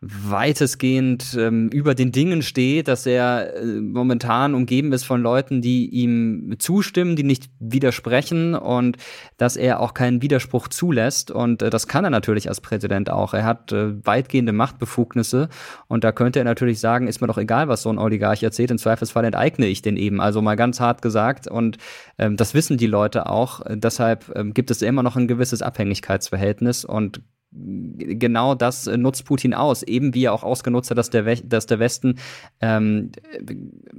weitestgehend 0.03 1.37
ähm, 1.39 1.69
über 1.69 1.95
den 1.95 2.11
Dingen 2.11 2.41
steht, 2.41 2.89
dass 2.89 3.05
er 3.05 3.55
äh, 3.55 3.65
momentan 3.67 4.55
umgeben 4.55 4.95
ist 4.95 5.05
von 5.05 5.21
Leuten, 5.21 5.61
die 5.61 5.91
ihm 5.91 6.55
zustimmen, 6.59 7.17
die 7.17 7.23
nicht 7.23 7.51
widersprechen 7.59 8.55
und 8.55 8.97
dass 9.37 9.57
er 9.57 9.79
auch 9.81 9.93
keinen 9.93 10.23
Widerspruch 10.23 10.69
zulässt. 10.69 11.31
Und 11.31 11.61
äh, 11.61 11.69
das 11.69 11.87
kann 11.87 12.05
er 12.05 12.11
natürlich 12.11 12.49
als 12.49 12.63
Präsident 12.63 13.11
auch. 13.11 13.35
Er 13.35 13.45
hat 13.45 13.73
äh, 13.73 13.95
weitgehende 14.07 14.55
Machtbefugnisse 14.55 15.51
und 15.87 16.03
da 16.03 16.13
könnte 16.13 16.39
er 16.39 16.47
natürlich 16.47 16.81
sagen, 16.81 17.07
ist 17.07 17.21
mir 17.21 17.27
doch 17.27 17.37
egal, 17.37 17.69
was 17.69 17.83
so 17.83 17.91
ein 17.91 17.99
Oligarch 17.99 18.43
erzählt, 18.43 18.71
im 18.71 18.79
Zweifelsfall 18.79 19.27
enteigne 19.27 19.67
ich 19.67 19.83
den 19.83 19.99
eben. 19.99 20.23
Also 20.23 20.41
mal 20.41 20.57
ganz 20.57 20.81
hart 20.81 21.03
gesagt 21.03 21.47
und 21.47 21.77
ähm, 22.17 22.39
das 22.39 22.55
wissen 22.55 22.79
die 22.79 22.87
Leute 22.87 23.29
auch. 23.29 23.61
Deshalb 23.69 24.33
ähm, 24.35 24.55
gibt 24.55 24.71
es 24.71 24.81
immer 24.81 25.03
noch 25.03 25.17
ein 25.17 25.29
gewisses 25.29 25.61
Abhängigkeitsverhältnis 25.61 26.87
und 26.87 27.21
genau 27.53 28.55
das 28.55 28.87
äh, 28.87 28.97
nutzt 28.97 29.25
Putin 29.25 29.55
aus, 29.55 29.83
eben 29.83 30.15
wie 30.15 30.25
er 30.25 30.33
auch 30.33 30.45
ausgenutzt 30.45 30.91
hat, 30.91 30.99
dass 30.99 31.11
der, 31.11 31.27
We 31.27 31.37
dass 31.45 31.67
der 31.67 31.81
Westen 31.81 32.17
ähm, 32.61 33.11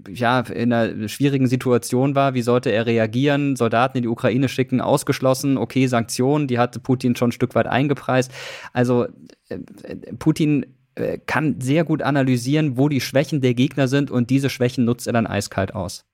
ja 0.09 0.39
in 0.41 0.71
einer 0.71 1.09
schwierigen 1.09 1.47
Situation 1.47 2.15
war. 2.15 2.33
Wie 2.33 2.41
sollte 2.41 2.71
er 2.71 2.85
reagieren? 2.85 3.55
Soldaten 3.55 3.97
in 3.97 4.03
die 4.03 4.09
Ukraine 4.09 4.47
schicken, 4.47 4.79
ausgeschlossen. 4.79 5.57
Okay, 5.57 5.87
Sanktionen, 5.87 6.47
die 6.47 6.59
hatte 6.59 6.79
Putin 6.79 7.15
schon 7.15 7.29
ein 7.29 7.33
Stück 7.33 7.55
weit 7.55 7.67
eingepreist. 7.67 8.31
Also 8.71 9.07
äh, 9.49 9.57
Putin 10.17 10.65
äh, 10.95 11.17
kann 11.17 11.59
sehr 11.59 11.83
gut 11.83 12.01
analysieren, 12.01 12.77
wo 12.77 12.87
die 12.87 13.01
Schwächen 13.01 13.41
der 13.41 13.53
Gegner 13.53 13.87
sind 13.87 14.11
und 14.11 14.29
diese 14.29 14.49
Schwächen 14.49 14.85
nutzt 14.85 15.07
er 15.07 15.13
dann 15.13 15.27
eiskalt 15.27 15.75
aus. 15.75 16.05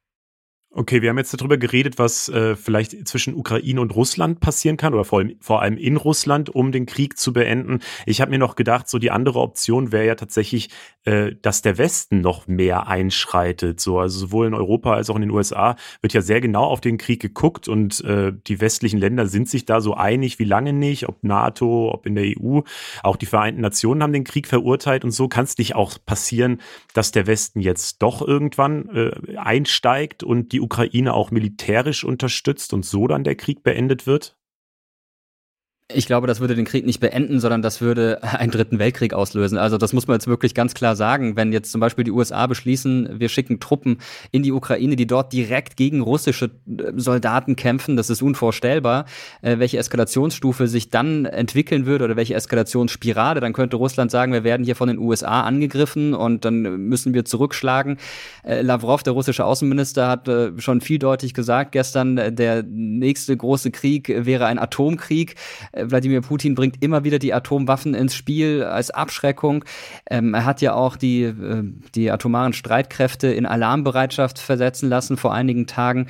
Okay, 0.70 1.02
wir 1.02 1.10
haben 1.10 1.18
jetzt 1.18 1.34
darüber 1.34 1.58
geredet, 1.58 1.98
was 1.98 2.28
äh, 2.28 2.58
vielleicht 2.58 3.08
zwischen 3.08 3.36
Ukraine 3.36 3.80
und 3.80 3.96
Russland 3.96 4.42
passieren 4.42 4.76
kann 4.76 4.94
oder 4.94 5.06
vor 5.06 5.20
allem, 5.20 5.38
vor 5.40 5.62
allem 5.62 5.78
in 5.78 5.96
Russland, 5.96 6.50
um 6.50 6.74
den 6.74 6.86
Krieg 6.86 7.18
zu 7.18 7.32
beenden. 7.32 7.80
Ich 8.06 8.20
habe 8.20 8.32
mir 8.32 8.38
noch 8.38 8.56
gedacht, 8.56 8.90
so 8.90 9.00
die 9.00 9.10
andere 9.10 9.40
Option 9.40 9.94
wäre 9.94 10.06
ja 10.06 10.16
tatsächlich, 10.16 10.70
äh, 11.06 11.32
dass 11.42 11.62
der 11.62 11.78
Westen 11.78 12.20
noch 12.20 12.48
mehr 12.48 12.88
einschreitet. 12.88 13.80
So, 13.80 13.98
also 13.98 14.20
sowohl 14.20 14.48
in 14.48 14.54
Europa 14.54 14.94
als 14.94 15.10
auch 15.10 15.16
in 15.16 15.22
den 15.22 15.32
USA 15.32 15.78
wird 16.02 16.12
ja 16.12 16.22
sehr 16.22 16.42
genau 16.42 16.66
auf 16.66 16.82
den 16.82 16.98
Krieg 16.98 17.22
geguckt 17.22 17.70
und 17.70 18.04
äh, 18.04 18.34
die 18.46 18.60
westlichen 18.60 19.00
Länder 19.00 19.26
sind 19.26 19.48
sich 19.48 19.64
da 19.64 19.80
so 19.80 19.94
einig 19.94 20.38
wie 20.38 20.44
lange 20.44 20.74
nicht, 20.74 21.08
ob 21.08 21.24
NATO, 21.24 21.92
ob 21.94 22.06
in 22.06 22.16
der 22.16 22.26
EU. 22.38 22.60
Auch 23.04 23.16
die 23.16 23.26
Vereinten 23.26 23.62
Nationen 23.62 24.04
haben 24.04 24.14
den 24.14 24.26
Krieg 24.26 24.48
verurteilt 24.48 25.06
und 25.06 25.12
so 25.12 25.30
kann 25.30 25.46
es 25.46 25.58
nicht 25.58 25.76
auch 25.76 25.98
passieren, 26.06 26.60
dass 26.94 27.12
der 27.12 27.26
Westen 27.26 27.62
jetzt 27.62 28.02
doch 28.02 28.22
irgendwann 28.22 28.90
äh, 28.90 29.38
einsteigt 29.38 30.24
und 30.24 30.52
die 30.52 30.57
Ukraine 30.60 31.14
auch 31.14 31.32
militärisch 31.32 32.04
unterstützt 32.04 32.74
und 32.74 32.86
so 32.86 33.08
dann 33.08 33.24
der 33.24 33.36
Krieg 33.36 33.64
beendet 33.64 34.08
wird? 34.08 34.37
Ich 35.90 36.06
glaube, 36.06 36.28
das 36.28 36.42
würde 36.42 36.54
den 36.54 36.66
Krieg 36.66 36.86
nicht 36.86 37.00
beenden, 37.00 37.40
sondern 37.40 37.62
das 37.62 37.80
würde 37.80 38.22
einen 38.22 38.52
dritten 38.52 38.78
Weltkrieg 38.78 39.14
auslösen. 39.14 39.58
Also 39.58 39.78
das 39.78 39.94
muss 39.94 40.06
man 40.06 40.16
jetzt 40.16 40.28
wirklich 40.28 40.54
ganz 40.54 40.74
klar 40.74 40.98
sagen. 40.98 41.38
Wenn 41.38 41.54
jetzt 41.54 41.72
zum 41.72 41.80
Beispiel 41.80 42.04
die 42.04 42.12
USA 42.12 42.46
beschließen, 42.46 43.22
wir 43.22 43.30
schicken 43.30 43.62
Truppen 43.62 44.00
in 44.32 44.44
die 44.44 44.52
Ukraine, 44.52 44.98
die 44.98 45.08
dort 45.08 45.32
direkt 45.32 45.78
gegen 45.78 46.02
russische 46.02 46.52
äh, 46.68 46.92
Soldaten 46.98 47.56
kämpfen, 47.56 47.96
das 47.96 48.10
ist 48.10 48.22
unvorstellbar. 48.22 49.06
Äh, 49.42 49.60
welche 49.60 49.78
Eskalationsstufe 49.78 50.68
sich 50.68 50.90
dann 50.90 51.24
entwickeln 51.24 51.86
würde 51.86 52.04
oder 52.04 52.18
welche 52.18 52.34
Eskalationsspirale, 52.34 53.40
dann 53.40 53.54
könnte 53.54 53.78
Russland 53.78 54.12
sagen, 54.12 54.34
wir 54.34 54.44
werden 54.44 54.66
hier 54.66 54.76
von 54.76 54.90
den 54.90 54.98
USA 54.98 55.44
angegriffen 55.44 56.14
und 56.14 56.44
dann 56.44 56.64
müssen 56.90 57.14
wir 57.14 57.24
zurückschlagen. 57.24 57.96
Äh, 58.44 58.62
Lavrov, 58.62 59.04
der 59.04 59.14
russische 59.14 59.46
Außenminister, 59.46 60.10
hat 60.10 60.30
schon 60.58 60.82
vieldeutig 60.82 61.34
gesagt 61.34 61.72
gestern, 61.72 62.36
der 62.36 62.64
nächste 62.64 63.38
große 63.38 63.72
Krieg 63.72 64.14
wäre 64.26 64.48
ein 64.48 64.60
Atomkrieg 64.60 65.36
Wladimir 65.84 66.22
Putin 66.22 66.56
bringt 66.56 66.84
immer 66.84 67.04
wieder 67.04 67.20
die 67.20 67.34
Atomwaffen 67.34 67.94
ins 67.94 68.16
Spiel 68.16 68.64
als 68.64 68.92
Abschreckung. 68.92 69.66
Ähm, 70.10 70.34
er 70.34 70.46
hat 70.46 70.62
ja 70.62 70.74
auch 70.74 70.96
die, 70.96 71.24
äh, 71.24 71.64
die 71.96 72.12
atomaren 72.12 72.54
Streitkräfte 72.54 73.28
in 73.28 73.46
Alarmbereitschaft 73.46 74.40
versetzen 74.40 74.90
lassen 74.90 75.18
vor 75.18 75.34
einigen 75.34 75.68
Tagen. 75.68 76.08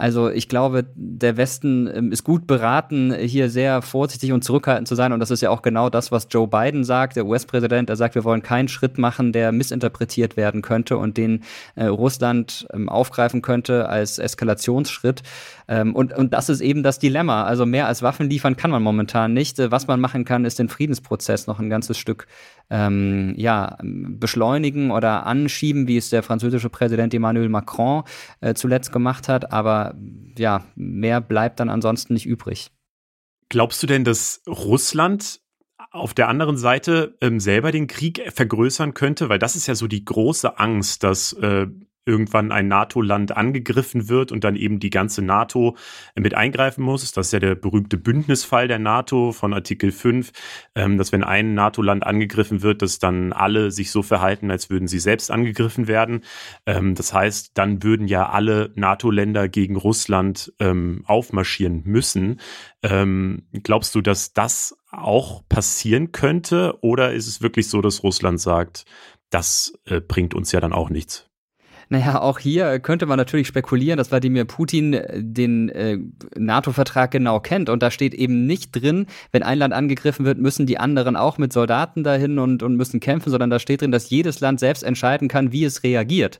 Also 0.00 0.30
ich 0.30 0.48
glaube, 0.48 0.86
der 0.94 1.36
Westen 1.36 1.86
ähm, 1.92 2.10
ist 2.10 2.24
gut 2.24 2.46
beraten, 2.46 3.12
hier 3.14 3.50
sehr 3.50 3.82
vorsichtig 3.82 4.32
und 4.32 4.42
zurückhaltend 4.42 4.88
zu 4.88 4.94
sein. 4.94 5.12
Und 5.12 5.20
das 5.20 5.30
ist 5.30 5.42
ja 5.42 5.50
auch 5.50 5.60
genau 5.60 5.90
das, 5.90 6.10
was 6.10 6.26
Joe 6.30 6.48
Biden 6.48 6.84
sagt, 6.84 7.16
der 7.16 7.26
US-Präsident. 7.26 7.90
Er 7.90 7.96
sagt, 7.96 8.14
wir 8.14 8.24
wollen 8.24 8.42
keinen 8.42 8.68
Schritt 8.68 8.96
machen, 8.96 9.32
der 9.32 9.52
missinterpretiert 9.52 10.38
werden 10.38 10.62
könnte 10.62 10.96
und 10.96 11.18
den 11.18 11.42
äh, 11.74 11.84
Russland 11.84 12.66
ähm, 12.72 12.88
aufgreifen 12.88 13.42
könnte 13.42 13.90
als 13.90 14.18
Eskalationsschritt. 14.18 15.22
Ähm, 15.68 15.94
und, 15.94 16.14
und 16.16 16.32
das 16.32 16.48
ist 16.48 16.62
eben 16.62 16.82
das 16.82 16.98
Dilemma. 16.98 17.44
Also 17.44 17.66
mehr 17.66 17.86
als 17.86 18.00
Waffen 18.00 18.30
liefern 18.30 18.56
kann 18.56 18.70
man 18.70 18.82
momentan 18.82 19.34
nicht. 19.34 19.58
Äh, 19.58 19.70
was 19.70 19.86
man 19.86 20.00
machen 20.00 20.24
kann, 20.24 20.46
ist 20.46 20.58
den 20.58 20.70
Friedensprozess 20.70 21.46
noch 21.46 21.60
ein 21.60 21.68
ganzes 21.68 21.98
Stück 21.98 22.26
ähm, 22.70 23.34
ja, 23.36 23.76
beschleunigen 23.82 24.90
oder 24.90 25.26
anschieben, 25.26 25.88
wie 25.88 25.96
es 25.96 26.10
der 26.10 26.22
französische 26.22 26.70
Präsident 26.70 27.12
Emmanuel 27.12 27.48
Macron 27.48 28.04
äh, 28.40 28.54
zuletzt 28.54 28.92
gemacht 28.92 29.28
hat. 29.28 29.52
Aber 29.52 29.94
ja, 30.38 30.64
mehr 30.76 31.20
bleibt 31.20 31.60
dann 31.60 31.68
ansonsten 31.68 32.14
nicht 32.14 32.26
übrig. 32.26 32.70
Glaubst 33.48 33.82
du 33.82 33.86
denn, 33.86 34.04
dass 34.04 34.42
Russland 34.46 35.40
auf 35.90 36.14
der 36.14 36.28
anderen 36.28 36.56
Seite 36.56 37.16
ähm, 37.20 37.40
selber 37.40 37.72
den 37.72 37.88
Krieg 37.88 38.22
vergrößern 38.32 38.94
könnte? 38.94 39.28
Weil 39.28 39.40
das 39.40 39.56
ist 39.56 39.66
ja 39.66 39.74
so 39.74 39.88
die 39.88 40.04
große 40.04 40.58
Angst, 40.58 41.02
dass 41.02 41.32
äh, 41.32 41.66
irgendwann 42.06 42.52
ein 42.52 42.68
NATO-Land 42.68 43.36
angegriffen 43.36 44.08
wird 44.08 44.32
und 44.32 44.44
dann 44.44 44.56
eben 44.56 44.80
die 44.80 44.90
ganze 44.90 45.22
NATO 45.22 45.76
mit 46.18 46.34
eingreifen 46.34 46.82
muss. 46.82 47.12
Das 47.12 47.26
ist 47.26 47.32
ja 47.32 47.38
der 47.38 47.54
berühmte 47.54 47.96
Bündnisfall 47.96 48.68
der 48.68 48.78
NATO 48.78 49.32
von 49.32 49.52
Artikel 49.52 49.92
5, 49.92 50.32
ähm, 50.74 50.98
dass 50.98 51.12
wenn 51.12 51.24
ein 51.24 51.54
NATO-Land 51.54 52.04
angegriffen 52.04 52.62
wird, 52.62 52.82
dass 52.82 52.98
dann 52.98 53.32
alle 53.32 53.70
sich 53.70 53.90
so 53.90 54.02
verhalten, 54.02 54.50
als 54.50 54.70
würden 54.70 54.88
sie 54.88 54.98
selbst 54.98 55.30
angegriffen 55.30 55.88
werden. 55.88 56.22
Ähm, 56.66 56.94
das 56.94 57.12
heißt, 57.12 57.52
dann 57.54 57.82
würden 57.82 58.08
ja 58.08 58.28
alle 58.28 58.72
NATO-Länder 58.74 59.48
gegen 59.48 59.76
Russland 59.76 60.52
ähm, 60.58 61.02
aufmarschieren 61.06 61.82
müssen. 61.84 62.40
glaubst 63.62 63.94
du, 63.94 64.00
dass 64.00 64.32
das 64.32 64.74
auch 64.90 65.42
passieren 65.48 66.12
könnte? 66.12 66.78
Oder 66.80 67.12
ist 67.12 67.26
es 67.26 67.42
wirklich 67.42 67.68
so, 67.68 67.80
dass 67.80 68.02
Russland 68.02 68.40
sagt, 68.40 68.84
das 69.30 69.78
äh, 69.86 70.00
bringt 70.00 70.34
uns 70.34 70.52
ja 70.52 70.60
dann 70.60 70.72
auch 70.72 70.90
nichts? 70.90 71.29
Naja, 71.92 72.20
auch 72.20 72.38
hier 72.38 72.78
könnte 72.78 73.06
man 73.06 73.16
natürlich 73.16 73.48
spekulieren, 73.48 73.98
dass 73.98 74.12
Wladimir 74.12 74.44
Putin 74.44 74.92
äh, 74.92 75.20
den 75.20 75.68
äh, 75.70 75.98
NATO-Vertrag 76.38 77.10
genau 77.10 77.40
kennt. 77.40 77.68
Und 77.68 77.82
da 77.82 77.90
steht 77.90 78.14
eben 78.14 78.46
nicht 78.46 78.70
drin, 78.70 79.06
wenn 79.32 79.42
ein 79.42 79.58
Land 79.58 79.74
angegriffen 79.74 80.24
wird, 80.24 80.38
müssen 80.38 80.66
die 80.66 80.78
anderen 80.78 81.16
auch 81.16 81.36
mit 81.36 81.52
Soldaten 81.52 82.04
dahin 82.04 82.38
und, 82.38 82.62
und 82.62 82.76
müssen 82.76 83.00
kämpfen, 83.00 83.30
sondern 83.30 83.50
da 83.50 83.58
steht 83.58 83.80
drin, 83.80 83.90
dass 83.90 84.08
jedes 84.08 84.38
Land 84.38 84.60
selbst 84.60 84.84
entscheiden 84.84 85.26
kann, 85.26 85.50
wie 85.50 85.64
es 85.64 85.82
reagiert. 85.82 86.38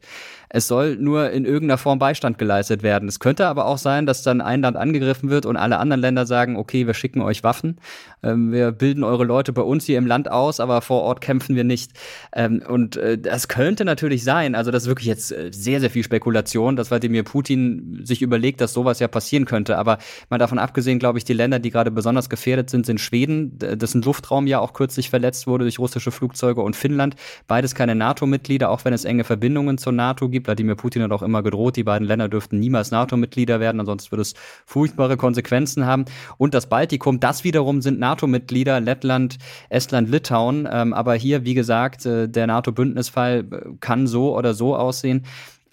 Es 0.52 0.66
soll 0.66 0.96
nur 0.96 1.30
in 1.30 1.44
irgendeiner 1.44 1.78
Form 1.78 2.00
Beistand 2.00 2.36
geleistet 2.36 2.82
werden. 2.82 3.08
Es 3.08 3.20
könnte 3.20 3.46
aber 3.46 3.66
auch 3.66 3.78
sein, 3.78 4.04
dass 4.04 4.24
dann 4.24 4.40
ein 4.40 4.62
Land 4.62 4.76
angegriffen 4.76 5.30
wird 5.30 5.46
und 5.46 5.56
alle 5.56 5.78
anderen 5.78 6.00
Länder 6.00 6.26
sagen, 6.26 6.56
okay, 6.56 6.88
wir 6.88 6.94
schicken 6.94 7.22
euch 7.22 7.44
Waffen, 7.44 7.78
ähm, 8.24 8.50
wir 8.50 8.72
bilden 8.72 9.04
eure 9.04 9.24
Leute 9.24 9.52
bei 9.52 9.62
uns 9.62 9.84
hier 9.84 9.96
im 9.96 10.06
Land 10.06 10.28
aus, 10.28 10.58
aber 10.58 10.82
vor 10.82 11.02
Ort 11.02 11.20
kämpfen 11.20 11.54
wir 11.54 11.62
nicht. 11.62 11.92
Ähm, 12.34 12.62
und 12.66 12.96
äh, 12.96 13.16
das 13.16 13.46
könnte 13.46 13.84
natürlich 13.84 14.24
sein, 14.24 14.56
also 14.56 14.72
das 14.72 14.82
ist 14.82 14.88
wirklich 14.88 15.06
jetzt 15.06 15.30
äh, 15.30 15.50
sehr, 15.52 15.78
sehr 15.78 15.90
viel 15.90 16.02
Spekulation, 16.02 16.74
dass 16.74 16.90
Wladimir 16.90 17.22
Putin 17.22 18.00
sich 18.02 18.20
überlegt, 18.20 18.60
dass 18.60 18.72
sowas 18.72 18.98
ja 18.98 19.06
passieren 19.06 19.44
könnte. 19.44 19.78
Aber 19.78 19.98
mal 20.30 20.38
davon 20.38 20.58
abgesehen, 20.58 20.98
glaube 20.98 21.18
ich, 21.18 21.24
die 21.24 21.32
Länder, 21.32 21.60
die 21.60 21.70
gerade 21.70 21.92
besonders 21.92 22.28
gefährdet 22.28 22.70
sind, 22.70 22.86
sind 22.86 23.00
Schweden, 23.00 23.56
dessen 23.58 24.02
Luftraum 24.02 24.48
ja 24.48 24.58
auch 24.58 24.72
kürzlich 24.72 25.10
verletzt 25.10 25.46
wurde 25.46 25.64
durch 25.64 25.78
russische 25.78 26.10
Flugzeuge 26.10 26.60
und 26.60 26.74
Finnland. 26.74 27.14
Beides 27.46 27.76
keine 27.76 27.94
NATO-Mitglieder, 27.94 28.68
auch 28.68 28.84
wenn 28.84 28.92
es 28.92 29.04
enge 29.04 29.22
Verbindungen 29.22 29.78
zur 29.78 29.92
NATO 29.92 30.28
gibt 30.28 30.39
Wladimir 30.46 30.74
Putin 30.74 31.02
hat 31.02 31.12
auch 31.12 31.22
immer 31.22 31.42
gedroht, 31.42 31.76
die 31.76 31.84
beiden 31.84 32.06
Länder 32.06 32.28
dürften 32.28 32.58
niemals 32.58 32.90
NATO-Mitglieder 32.90 33.60
werden, 33.60 33.80
ansonsten 33.80 34.12
würde 34.12 34.22
es 34.22 34.34
furchtbare 34.66 35.16
Konsequenzen 35.16 35.86
haben. 35.86 36.04
Und 36.38 36.54
das 36.54 36.68
Baltikum, 36.68 37.20
das 37.20 37.44
wiederum 37.44 37.82
sind 37.82 37.98
NATO-Mitglieder, 37.98 38.80
Lettland, 38.80 39.38
Estland, 39.68 40.10
Litauen. 40.10 40.68
Ähm, 40.70 40.92
aber 40.92 41.14
hier, 41.14 41.44
wie 41.44 41.54
gesagt, 41.54 42.06
äh, 42.06 42.28
der 42.28 42.46
NATO-Bündnisfall 42.46 43.46
äh, 43.50 43.70
kann 43.80 44.06
so 44.06 44.36
oder 44.36 44.54
so 44.54 44.76
aussehen. 44.76 45.24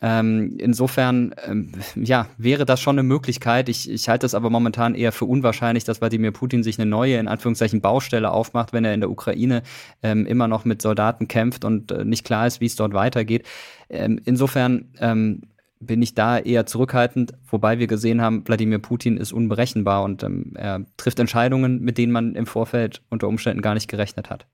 Ähm, 0.01 0.57
insofern, 0.59 1.33
ähm, 1.45 1.71
ja, 1.95 2.27
wäre 2.37 2.65
das 2.65 2.79
schon 2.79 2.99
eine 2.99 3.07
Möglichkeit. 3.07 3.67
Ich, 3.67 3.89
ich 3.89 4.09
halte 4.09 4.25
es 4.25 4.35
aber 4.35 4.49
momentan 4.49 4.93
eher 4.93 5.11
für 5.11 5.25
unwahrscheinlich, 5.25 5.85
dass 5.85 6.01
Wladimir 6.01 6.31
Putin 6.31 6.61
sich 6.61 6.79
eine 6.79 6.89
neue, 6.89 7.17
in 7.17 7.27
Anführungszeichen, 7.27 7.81
Baustelle 7.81 8.31
aufmacht, 8.31 8.73
wenn 8.73 8.85
er 8.85 8.93
in 8.93 8.99
der 8.99 9.09
Ukraine 9.09 9.63
ähm, 10.03 10.25
immer 10.27 10.47
noch 10.47 10.65
mit 10.65 10.81
Soldaten 10.81 11.27
kämpft 11.27 11.65
und 11.65 11.91
äh, 11.91 12.05
nicht 12.05 12.25
klar 12.25 12.45
ist, 12.45 12.61
wie 12.61 12.67
es 12.67 12.75
dort 12.75 12.93
weitergeht. 12.93 13.47
Ähm, 13.89 14.19
insofern 14.23 14.89
ähm, 14.99 15.41
bin 15.79 16.01
ich 16.01 16.13
da 16.13 16.37
eher 16.37 16.65
zurückhaltend, 16.65 17.33
wobei 17.49 17.79
wir 17.79 17.87
gesehen 17.87 18.21
haben, 18.21 18.47
Wladimir 18.47 18.79
Putin 18.79 19.17
ist 19.17 19.31
unberechenbar 19.31 20.03
und 20.03 20.23
ähm, 20.23 20.53
er 20.55 20.85
trifft 20.97 21.19
Entscheidungen, 21.19 21.81
mit 21.81 21.97
denen 21.97 22.11
man 22.11 22.35
im 22.35 22.45
Vorfeld 22.45 23.01
unter 23.09 23.27
Umständen 23.27 23.61
gar 23.61 23.73
nicht 23.73 23.87
gerechnet 23.87 24.29
hat. 24.29 24.47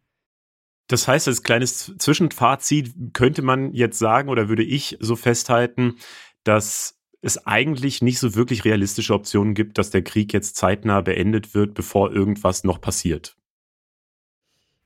Das 0.88 1.08
heißt, 1.08 1.28
als 1.28 1.44
kleines 1.44 1.94
Zwischenfazit 1.98 2.94
könnte 3.14 3.42
man 3.42 3.74
jetzt 3.74 4.00
sagen 4.00 4.30
oder 4.30 4.50
würde 4.50 4.64
ich 4.64 4.98
so 5.00 5.16
festhalten, 5.16 5.96
dass 6.44 7.00
es 7.22 7.48
eigentlich 7.48 8.02
nicht 8.02 8.20
so 8.20 8.36
wirklich 8.36 8.66
realistische 8.66 9.14
Optionen 9.14 9.54
gibt, 9.54 9.78
dass 9.78 9.92
der 9.92 10.04
Krieg 10.04 10.34
jetzt 10.34 10.58
zeitnah 10.58 11.00
beendet 11.02 11.56
wird, 11.56 11.74
bevor 11.74 12.12
irgendwas 12.12 12.66
noch 12.66 12.82
passiert. 12.82 13.38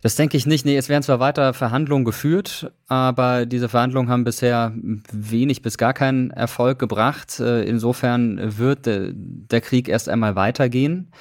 Das 0.02 0.16
denke 0.16 0.38
ich 0.38 0.46
nicht. 0.46 0.64
Nee, 0.64 0.78
es 0.78 0.90
werden 0.90 1.02
zwar 1.02 1.20
weiter 1.20 1.56
Verhandlungen 1.56 2.06
geführt, 2.06 2.72
aber 2.88 3.48
diese 3.48 3.68
Verhandlungen 3.68 4.10
haben 4.10 4.24
bisher 4.24 4.72
wenig 5.12 5.64
bis 5.64 5.80
gar 5.80 5.94
keinen 5.94 6.30
Erfolg 6.30 6.78
gebracht. 6.78 7.40
Äh, 7.40 7.64
insofern 7.64 8.60
wird 8.60 8.82
der 8.86 9.62
Krieg 9.62 9.90
erst 9.90 10.08
einmal 10.08 10.36
weitergehen. 10.36 11.12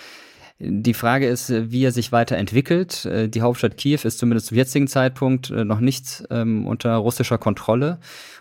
Die 0.59 0.95
Frage 0.95 1.29
ist, 1.29 1.51
wie 1.51 1.85
er 1.85 1.93
sich 1.93 2.13
weiterentwickelt. 2.13 3.05
Äh, 3.05 3.29
die 3.29 3.43
Hauptstadt 3.43 3.77
Kiew 3.77 4.01
ist 4.05 4.19
zumindest 4.19 4.47
zum 4.47 4.57
jetzigen 4.57 4.89
Zeitpunkt 4.89 5.51
äh, 5.51 5.65
noch 5.65 5.81
nicht 5.81 6.25
ähm, 6.31 6.67
unter 6.67 6.95
russischer 6.97 7.37
Kontrolle, 7.37 7.99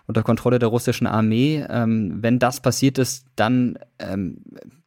unter 0.08 0.24
Kontrolle 0.24 0.60
der 0.60 0.70
russischen 0.70 1.08
Armee. 1.08 1.66
Ähm, 1.70 2.18
wenn 2.22 2.40
das 2.40 2.62
passiert 2.62 3.00
ist, 3.00 3.26
dann 3.36 3.78
ähm, 4.00 4.38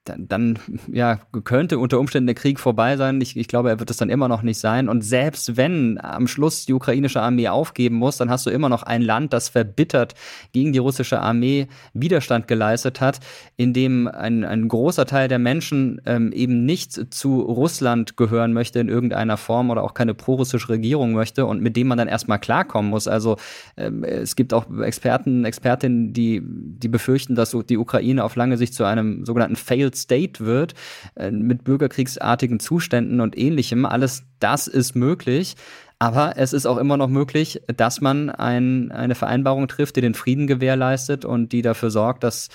dann, 0.08 0.28
dann, 0.28 0.58
ja, 0.90 1.18
könnte 1.44 1.78
unter 1.78 1.98
Umständen 1.98 2.26
der 2.26 2.34
Krieg 2.34 2.60
vorbei 2.60 2.96
sein. 2.96 3.20
Ich, 3.20 3.36
ich 3.36 3.48
glaube, 3.48 3.68
er 3.70 3.78
wird 3.78 3.90
es 3.90 3.96
dann 3.96 4.10
immer 4.10 4.28
noch 4.28 4.42
nicht 4.42 4.58
sein. 4.58 4.88
Und 4.88 5.02
selbst 5.02 5.56
wenn 5.56 5.98
am 6.00 6.26
Schluss 6.26 6.66
die 6.66 6.72
ukrainische 6.72 7.20
Armee 7.20 7.48
aufgeben 7.48 7.96
muss, 7.96 8.16
dann 8.16 8.30
hast 8.30 8.46
du 8.46 8.50
immer 8.50 8.68
noch 8.68 8.82
ein 8.82 9.02
Land, 9.02 9.32
das 9.32 9.48
verbittert 9.48 10.14
gegen 10.52 10.72
die 10.72 10.78
russische 10.78 11.20
Armee 11.20 11.68
Widerstand 11.92 12.48
geleistet 12.48 13.00
hat, 13.00 13.20
in 13.56 13.72
dem 13.72 14.08
ein, 14.08 14.44
ein 14.44 14.68
großer 14.68 15.06
Teil 15.06 15.28
der 15.28 15.38
Menschen 15.38 16.00
ähm, 16.06 16.32
eben 16.32 16.64
nicht 16.64 17.14
zu 17.14 17.40
Russland 17.40 18.16
gehören 18.16 18.52
möchte 18.52 18.78
in 18.80 18.88
irgendeiner 18.88 19.36
Form 19.36 19.70
oder 19.70 19.82
auch 19.82 19.94
keine 19.94 20.14
prorussische 20.14 20.68
Regierung 20.68 21.12
möchte 21.12 21.46
und 21.46 21.60
mit 21.60 21.76
dem 21.76 21.88
man 21.88 21.98
dann 21.98 22.08
erstmal 22.08 22.38
klarkommen 22.38 22.90
muss. 22.90 23.08
Also 23.08 23.36
ähm, 23.76 24.04
es 24.04 24.36
gibt 24.36 24.54
auch 24.54 24.66
Experten, 24.80 25.44
Expertinnen, 25.44 26.12
die, 26.12 26.42
die 26.44 26.88
befürchten, 26.88 27.34
dass 27.34 27.56
die 27.68 27.78
Ukraine 27.78 28.24
auf 28.24 28.36
lange 28.36 28.56
Sicht 28.56 28.74
zu 28.74 28.84
einem 28.84 29.24
sogenannten 29.24 29.56
Failed 29.56 29.97
State 30.02 30.44
wird, 30.44 30.74
äh, 31.16 31.30
mit 31.30 31.64
bürgerkriegsartigen 31.64 32.60
Zuständen 32.60 33.20
und 33.20 33.36
ähnlichem. 33.36 33.84
Alles 33.84 34.24
das 34.40 34.66
ist 34.66 34.94
möglich. 34.94 35.56
Aber 36.00 36.34
es 36.36 36.52
ist 36.52 36.66
auch 36.66 36.78
immer 36.78 36.96
noch 36.96 37.08
möglich, 37.08 37.60
dass 37.76 38.00
man 38.00 38.30
ein, 38.30 38.92
eine 38.92 39.16
Vereinbarung 39.16 39.66
trifft, 39.66 39.96
die 39.96 40.00
den 40.00 40.14
Frieden 40.14 40.46
gewährleistet 40.46 41.24
und 41.24 41.50
die 41.50 41.62
dafür 41.62 41.90
sorgt, 41.90 42.22
dass 42.22 42.48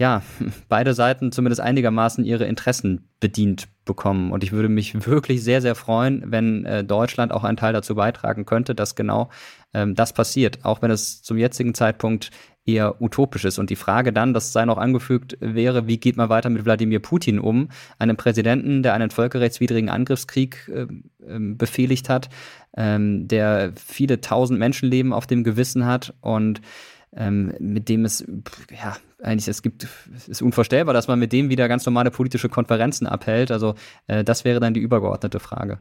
ja, 0.00 0.22
beide 0.68 0.94
Seiten 0.94 1.30
zumindest 1.30 1.60
einigermaßen 1.60 2.24
ihre 2.24 2.46
Interessen 2.46 3.08
bedient 3.20 3.68
bekommen. 3.84 4.32
Und 4.32 4.42
ich 4.42 4.50
würde 4.50 4.68
mich 4.68 5.06
wirklich 5.06 5.44
sehr, 5.44 5.60
sehr 5.60 5.74
freuen, 5.74 6.24
wenn 6.26 6.64
äh, 6.64 6.82
Deutschland 6.82 7.32
auch 7.32 7.44
einen 7.44 7.58
Teil 7.58 7.74
dazu 7.74 7.94
beitragen 7.94 8.46
könnte, 8.46 8.74
dass 8.74 8.96
genau 8.96 9.30
ähm, 9.74 9.94
das 9.94 10.12
passiert, 10.12 10.64
auch 10.64 10.82
wenn 10.82 10.90
es 10.90 11.22
zum 11.22 11.36
jetzigen 11.36 11.74
Zeitpunkt 11.74 12.30
eher 12.74 13.00
utopisch 13.00 13.44
ist. 13.44 13.58
Und 13.58 13.70
die 13.70 13.76
Frage 13.76 14.12
dann, 14.12 14.34
das 14.34 14.52
sei 14.52 14.64
noch 14.64 14.78
angefügt, 14.78 15.36
wäre, 15.40 15.86
wie 15.86 15.98
geht 15.98 16.16
man 16.16 16.28
weiter 16.28 16.50
mit 16.50 16.64
Wladimir 16.64 17.00
Putin 17.00 17.38
um, 17.38 17.68
einem 17.98 18.16
Präsidenten, 18.16 18.82
der 18.82 18.94
einen 18.94 19.10
völkerrechtswidrigen 19.10 19.88
Angriffskrieg 19.88 20.70
äh, 20.74 20.86
befehligt 21.38 22.08
hat, 22.08 22.28
ähm, 22.76 23.28
der 23.28 23.72
viele 23.74 24.20
tausend 24.20 24.58
Menschenleben 24.58 25.12
auf 25.12 25.26
dem 25.26 25.44
Gewissen 25.44 25.86
hat 25.86 26.14
und 26.20 26.60
ähm, 27.16 27.54
mit 27.58 27.88
dem 27.88 28.04
es, 28.04 28.24
ja, 28.70 28.96
eigentlich, 29.22 29.48
es 29.48 29.62
gibt, 29.62 29.86
es 30.14 30.28
ist 30.28 30.42
unvorstellbar, 30.42 30.94
dass 30.94 31.08
man 31.08 31.18
mit 31.18 31.32
dem 31.32 31.50
wieder 31.50 31.68
ganz 31.68 31.84
normale 31.84 32.10
politische 32.10 32.48
Konferenzen 32.48 33.06
abhält. 33.06 33.50
Also 33.50 33.74
äh, 34.06 34.24
das 34.24 34.44
wäre 34.44 34.60
dann 34.60 34.74
die 34.74 34.80
übergeordnete 34.80 35.40
Frage. 35.40 35.80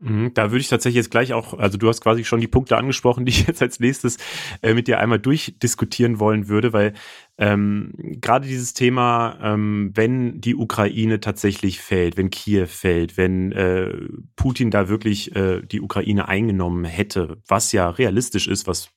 Mhm, 0.00 0.34
da 0.34 0.50
würde 0.50 0.60
ich 0.60 0.68
tatsächlich 0.68 0.96
jetzt 0.96 1.10
gleich 1.10 1.32
auch, 1.32 1.54
also 1.54 1.78
du 1.78 1.88
hast 1.88 2.00
quasi 2.00 2.24
schon 2.24 2.40
die 2.40 2.48
Punkte 2.48 2.76
angesprochen, 2.76 3.24
die 3.26 3.30
ich 3.30 3.46
jetzt 3.46 3.62
als 3.62 3.80
nächstes 3.80 4.18
äh, 4.62 4.74
mit 4.74 4.88
dir 4.88 4.98
einmal 4.98 5.18
durchdiskutieren 5.18 6.18
wollen 6.18 6.48
würde, 6.48 6.72
weil 6.72 6.94
ähm, 7.38 7.94
gerade 8.20 8.46
dieses 8.46 8.74
Thema, 8.74 9.38
ähm, 9.40 9.92
wenn 9.94 10.40
die 10.40 10.56
Ukraine 10.56 11.20
tatsächlich 11.20 11.80
fällt, 11.80 12.16
wenn 12.16 12.30
Kiew 12.30 12.66
fällt, 12.66 13.16
wenn 13.16 13.52
äh, 13.52 13.92
Putin 14.36 14.70
da 14.70 14.88
wirklich 14.88 15.34
äh, 15.36 15.62
die 15.62 15.80
Ukraine 15.80 16.28
eingenommen 16.28 16.84
hätte, 16.84 17.38
was 17.46 17.72
ja 17.72 17.88
realistisch 17.88 18.48
ist, 18.48 18.66
was 18.66 18.90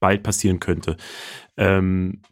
bald 0.00 0.22
passieren 0.22 0.60
könnte. 0.60 0.96
Ähm, 1.56 2.22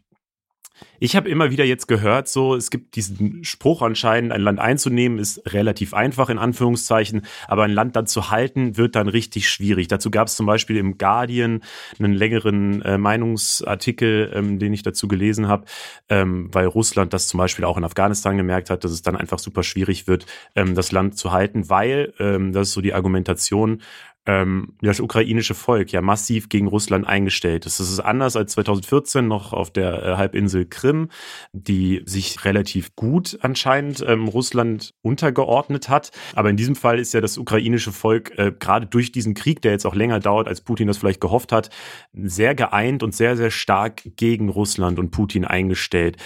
ich 0.99 1.15
habe 1.15 1.29
immer 1.29 1.51
wieder 1.51 1.65
jetzt 1.65 1.87
gehört, 1.87 2.27
so 2.27 2.55
es 2.55 2.69
gibt 2.69 2.95
diesen 2.95 3.43
Spruch 3.43 3.81
anscheinend, 3.81 4.31
ein 4.31 4.41
Land 4.41 4.59
einzunehmen 4.59 5.19
ist 5.19 5.41
relativ 5.53 5.93
einfach 5.93 6.29
in 6.29 6.37
Anführungszeichen, 6.37 7.25
aber 7.47 7.63
ein 7.63 7.71
Land 7.71 7.95
dann 7.95 8.07
zu 8.07 8.29
halten 8.29 8.77
wird 8.77 8.95
dann 8.95 9.07
richtig 9.07 9.49
schwierig. 9.49 9.87
Dazu 9.87 10.11
gab 10.11 10.27
es 10.27 10.35
zum 10.35 10.45
Beispiel 10.45 10.77
im 10.77 10.97
Guardian 10.97 11.61
einen 11.99 12.13
längeren 12.13 12.81
äh, 12.81 12.97
Meinungsartikel, 12.97 14.31
ähm, 14.33 14.59
den 14.59 14.73
ich 14.73 14.83
dazu 14.83 15.07
gelesen 15.07 15.47
habe, 15.47 15.65
ähm, 16.09 16.49
weil 16.51 16.67
Russland 16.67 17.13
das 17.13 17.27
zum 17.27 17.37
Beispiel 17.37 17.65
auch 17.65 17.77
in 17.77 17.83
Afghanistan 17.83 18.37
gemerkt 18.37 18.69
hat, 18.69 18.83
dass 18.83 18.91
es 18.91 19.01
dann 19.01 19.15
einfach 19.15 19.39
super 19.39 19.63
schwierig 19.63 20.07
wird, 20.07 20.25
ähm, 20.55 20.75
das 20.75 20.91
Land 20.91 21.17
zu 21.17 21.31
halten, 21.31 21.69
weil 21.69 22.13
ähm, 22.19 22.53
das 22.53 22.69
ist 22.69 22.73
so 22.73 22.81
die 22.81 22.93
Argumentation 22.93 23.81
ähm, 24.25 24.73
das 24.81 24.99
ukrainische 24.99 25.53
Volk 25.53 25.91
ja 25.91 26.01
massiv 26.01 26.49
gegen 26.49 26.67
Russland 26.67 27.07
eingestellt 27.07 27.65
ist. 27.65 27.79
Das 27.79 27.89
ist 27.89 27.99
anders 27.99 28.35
als 28.35 28.53
2014 28.53 29.27
noch 29.27 29.53
auf 29.53 29.71
der 29.71 30.03
äh, 30.03 30.17
Halbinsel 30.17 30.65
Krim, 30.65 31.09
die 31.53 32.01
sich 32.05 32.43
relativ 32.43 32.95
gut 32.95 33.37
anscheinend 33.41 34.03
ähm, 34.07 34.27
Russland 34.27 34.93
untergeordnet 35.01 35.89
hat. 35.89 36.11
Aber 36.33 36.49
in 36.49 36.57
diesem 36.57 36.75
Fall 36.75 36.99
ist 36.99 37.13
ja 37.13 37.21
das 37.21 37.37
ukrainische 37.37 37.91
Volk 37.91 38.37
äh, 38.37 38.51
gerade 38.57 38.87
durch 38.87 39.11
diesen 39.11 39.35
Krieg, 39.35 39.61
der 39.61 39.71
jetzt 39.73 39.85
auch 39.85 39.95
länger 39.95 40.19
dauert, 40.19 40.47
als 40.47 40.61
Putin 40.61 40.87
das 40.87 40.97
vielleicht 40.97 41.21
gehofft 41.21 41.51
hat, 41.51 41.69
sehr 42.13 42.55
geeint 42.55 43.03
und 43.03 43.13
sehr, 43.13 43.37
sehr 43.37 43.51
stark 43.51 44.01
gegen 44.15 44.49
Russland 44.49 44.97
und 44.97 45.11
Putin 45.11 45.45
eingestellt. 45.45 46.17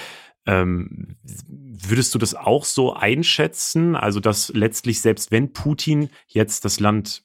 Ähm, 0.45 1.17
würdest 1.23 2.15
du 2.15 2.17
das 2.17 2.33
auch 2.33 2.63
so 2.63 2.93
einschätzen? 2.93 3.95
Also, 3.95 4.19
dass 4.19 4.49
letztlich, 4.53 5.01
selbst 5.01 5.31
wenn 5.31 5.53
Putin 5.53 6.09
jetzt 6.27 6.65
das 6.65 6.79
Land 6.79 7.23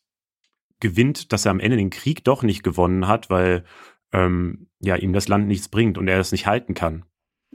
gewinnt, 0.84 1.32
dass 1.32 1.46
er 1.46 1.50
am 1.50 1.60
Ende 1.60 1.78
den 1.78 1.88
Krieg 1.88 2.24
doch 2.24 2.42
nicht 2.42 2.62
gewonnen 2.62 3.08
hat, 3.08 3.30
weil 3.30 3.64
ähm, 4.12 4.68
ja 4.80 4.96
ihm 4.96 5.14
das 5.14 5.28
Land 5.28 5.48
nichts 5.48 5.70
bringt 5.70 5.96
und 5.96 6.08
er 6.08 6.20
es 6.20 6.30
nicht 6.30 6.46
halten 6.46 6.74
kann. 6.74 7.06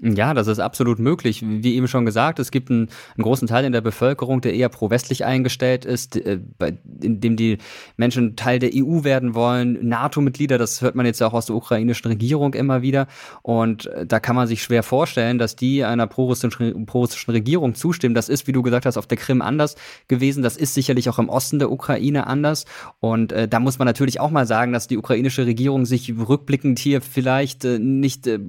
Ja, 0.02 0.34
das 0.34 0.48
ist 0.48 0.60
absolut 0.60 0.98
möglich. 1.00 1.44
Wie 1.46 1.76
eben 1.76 1.88
schon 1.90 2.06
gesagt, 2.06 2.40
es 2.40 2.52
gibt 2.52 2.70
einen, 2.70 2.90
einen 3.18 3.24
großen 3.24 3.50
Teil 3.50 3.66
in 3.66 3.74
der 3.74 3.82
Bevölkerung, 3.82 4.40
der 4.40 4.54
eher 4.54 4.70
pro-westlich 4.70 5.26
eingestellt 5.26 5.84
ist, 5.84 6.16
äh, 6.16 6.40
bei, 6.58 6.78
in 7.02 7.20
dem 7.20 7.36
die 7.36 7.58
Menschen 7.98 8.38
Teil 8.38 8.60
der 8.60 8.72
EU 8.74 9.04
werden 9.04 9.34
wollen, 9.34 9.78
NATO-Mitglieder, 9.88 10.58
das 10.58 10.82
hört 10.82 10.96
man 10.96 11.06
jetzt 11.06 11.22
auch 11.22 11.34
aus 11.34 11.48
der 11.48 11.56
ukrainischen 11.56 12.08
Regierung 12.08 12.54
immer 12.54 12.82
wieder. 12.82 13.08
Und 13.42 13.88
äh, 13.88 14.06
da 14.06 14.22
kann 14.22 14.38
man 14.38 14.48
sich 14.48 14.64
schwer 14.64 14.84
vorstellen, 14.84 15.38
dass 15.38 15.58
die 15.58 15.84
einer 15.84 16.08
pro-russischen 16.08 16.86
pro 16.86 17.06
Regierung 17.28 17.76
zustimmen. 17.76 18.16
Das 18.16 18.30
ist, 18.30 18.48
wie 18.48 18.54
du 18.54 18.62
gesagt 18.62 18.86
hast, 18.86 18.96
auf 18.96 19.08
der 19.08 19.18
Krim 19.18 19.42
anders 19.42 19.76
gewesen. 20.08 20.44
Das 20.44 20.56
ist 20.56 20.76
sicherlich 20.76 21.10
auch 21.10 21.20
im 21.20 21.28
Osten 21.28 21.60
der 21.60 21.72
Ukraine 21.72 22.28
anders. 22.28 22.64
Und 23.02 23.34
äh, 23.34 23.50
da 23.50 23.60
muss 23.60 23.80
man 23.80 23.86
natürlich 23.86 24.22
auch 24.22 24.32
mal 24.32 24.46
sagen, 24.46 24.72
dass 24.72 24.88
die 24.88 24.98
ukrainische 24.98 25.46
Regierung 25.46 25.86
sich 25.86 26.14
rückblickend 26.18 26.80
hier 26.80 27.02
vielleicht 27.02 27.66
äh, 27.66 27.80
nicht 27.80 28.28
äh, 28.28 28.40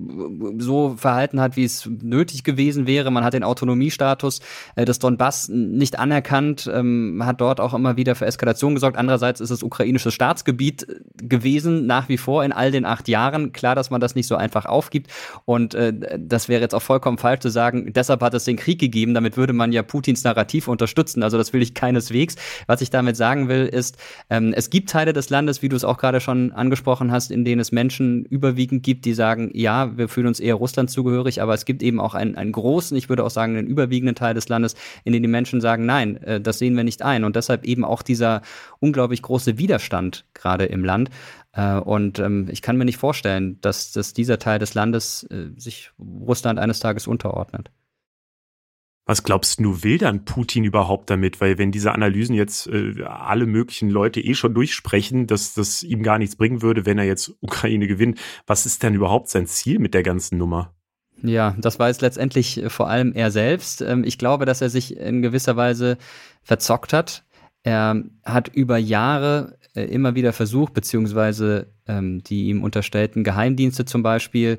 so 0.58 0.94
verhalten 0.96 1.39
hat, 1.40 1.56
wie 1.56 1.64
es 1.64 1.88
nötig 2.02 2.44
gewesen 2.44 2.86
wäre. 2.86 3.10
Man 3.10 3.24
hat 3.24 3.34
den 3.34 3.44
Autonomiestatus 3.44 4.40
äh, 4.76 4.84
des 4.84 4.98
Donbass 4.98 5.48
nicht 5.48 5.98
anerkannt, 5.98 6.70
ähm, 6.72 7.22
hat 7.24 7.40
dort 7.40 7.60
auch 7.60 7.74
immer 7.74 7.96
wieder 7.96 8.14
für 8.14 8.26
Eskalation 8.26 8.74
gesorgt. 8.74 8.96
Andererseits 8.96 9.40
ist 9.40 9.50
es 9.50 9.62
ukrainisches 9.62 10.14
Staatsgebiet 10.14 10.88
äh, 10.88 11.26
gewesen, 11.26 11.86
nach 11.86 12.08
wie 12.08 12.18
vor 12.18 12.44
in 12.44 12.52
all 12.52 12.70
den 12.70 12.84
acht 12.84 13.08
Jahren. 13.08 13.52
Klar, 13.52 13.74
dass 13.74 13.90
man 13.90 14.00
das 14.00 14.14
nicht 14.14 14.26
so 14.26 14.36
einfach 14.36 14.66
aufgibt. 14.66 15.10
Und 15.44 15.74
äh, 15.74 15.92
das 16.18 16.48
wäre 16.48 16.60
jetzt 16.60 16.74
auch 16.74 16.82
vollkommen 16.82 17.18
falsch 17.18 17.40
zu 17.40 17.50
sagen, 17.50 17.92
deshalb 17.92 18.20
hat 18.22 18.34
es 18.34 18.44
den 18.44 18.56
Krieg 18.56 18.78
gegeben. 18.78 19.14
Damit 19.14 19.36
würde 19.36 19.52
man 19.52 19.72
ja 19.72 19.82
Putins 19.82 20.24
Narrativ 20.24 20.68
unterstützen. 20.68 21.22
Also 21.22 21.38
das 21.38 21.52
will 21.52 21.62
ich 21.62 21.74
keineswegs. 21.74 22.36
Was 22.66 22.80
ich 22.80 22.90
damit 22.90 23.16
sagen 23.16 23.48
will, 23.48 23.66
ist, 23.66 23.96
ähm, 24.28 24.52
es 24.54 24.70
gibt 24.70 24.90
Teile 24.90 25.12
des 25.12 25.30
Landes, 25.30 25.62
wie 25.62 25.68
du 25.68 25.76
es 25.76 25.84
auch 25.84 25.98
gerade 25.98 26.20
schon 26.20 26.52
angesprochen 26.52 27.12
hast, 27.12 27.30
in 27.30 27.44
denen 27.44 27.60
es 27.60 27.72
Menschen 27.72 28.24
überwiegend 28.24 28.82
gibt, 28.82 29.04
die 29.04 29.14
sagen, 29.14 29.50
ja, 29.54 29.96
wir 29.96 30.08
fühlen 30.08 30.26
uns 30.26 30.40
eher 30.40 30.54
Russland 30.54 30.90
zugehörig 30.90 31.19
schwierig, 31.20 31.42
aber 31.42 31.54
es 31.54 31.64
gibt 31.64 31.82
eben 31.82 32.00
auch 32.00 32.14
einen, 32.14 32.36
einen 32.36 32.52
großen, 32.52 32.96
ich 32.96 33.08
würde 33.08 33.24
auch 33.24 33.30
sagen, 33.30 33.56
einen 33.56 33.66
überwiegenden 33.66 34.14
Teil 34.14 34.34
des 34.34 34.48
Landes, 34.48 34.74
in 35.04 35.12
dem 35.12 35.22
die 35.22 35.28
Menschen 35.28 35.60
sagen, 35.60 35.86
nein, 35.86 36.16
äh, 36.22 36.40
das 36.40 36.58
sehen 36.58 36.76
wir 36.76 36.84
nicht 36.84 37.02
ein. 37.02 37.24
Und 37.24 37.36
deshalb 37.36 37.64
eben 37.64 37.84
auch 37.84 38.02
dieser 38.02 38.42
unglaublich 38.80 39.22
große 39.22 39.58
Widerstand 39.58 40.24
gerade 40.34 40.64
im 40.66 40.84
Land. 40.84 41.10
Äh, 41.52 41.76
und 41.76 42.18
ähm, 42.18 42.48
ich 42.50 42.62
kann 42.62 42.76
mir 42.76 42.84
nicht 42.84 42.98
vorstellen, 42.98 43.58
dass, 43.60 43.92
dass 43.92 44.12
dieser 44.12 44.38
Teil 44.38 44.58
des 44.58 44.74
Landes 44.74 45.24
äh, 45.24 45.50
sich 45.56 45.90
Russland 45.98 46.58
eines 46.58 46.80
Tages 46.80 47.06
unterordnet. 47.06 47.70
Was 49.06 49.24
glaubst 49.24 49.58
du, 49.58 49.82
will 49.82 49.98
dann 49.98 50.24
Putin 50.24 50.62
überhaupt 50.62 51.10
damit? 51.10 51.40
Weil 51.40 51.58
wenn 51.58 51.72
diese 51.72 51.90
Analysen 51.90 52.36
jetzt 52.36 52.68
äh, 52.68 53.02
alle 53.02 53.46
möglichen 53.46 53.90
Leute 53.90 54.20
eh 54.20 54.34
schon 54.34 54.54
durchsprechen, 54.54 55.26
dass 55.26 55.54
das 55.54 55.82
ihm 55.82 56.04
gar 56.04 56.18
nichts 56.18 56.36
bringen 56.36 56.62
würde, 56.62 56.86
wenn 56.86 56.96
er 56.96 57.06
jetzt 57.06 57.32
Ukraine 57.40 57.88
gewinnt, 57.88 58.20
was 58.46 58.66
ist 58.66 58.84
denn 58.84 58.94
überhaupt 58.94 59.28
sein 59.28 59.46
Ziel 59.46 59.80
mit 59.80 59.94
der 59.94 60.04
ganzen 60.04 60.38
Nummer? 60.38 60.76
Ja, 61.22 61.54
das 61.58 61.78
war 61.78 61.88
jetzt 61.88 62.02
letztendlich 62.02 62.62
äh, 62.62 62.70
vor 62.70 62.88
allem 62.88 63.12
er 63.12 63.30
selbst. 63.30 63.82
Ähm, 63.82 64.04
ich 64.04 64.18
glaube, 64.18 64.46
dass 64.46 64.60
er 64.60 64.70
sich 64.70 64.96
in 64.96 65.22
gewisser 65.22 65.56
Weise 65.56 65.98
verzockt 66.42 66.92
hat. 66.92 67.24
Er 67.62 68.02
hat 68.24 68.48
über 68.48 68.78
Jahre 68.78 69.58
äh, 69.74 69.84
immer 69.84 70.14
wieder 70.14 70.32
versucht, 70.32 70.72
beziehungsweise 70.72 71.68
ähm, 71.86 72.22
die 72.24 72.48
ihm 72.48 72.62
unterstellten 72.62 73.24
Geheimdienste 73.24 73.84
zum 73.84 74.02
Beispiel, 74.02 74.58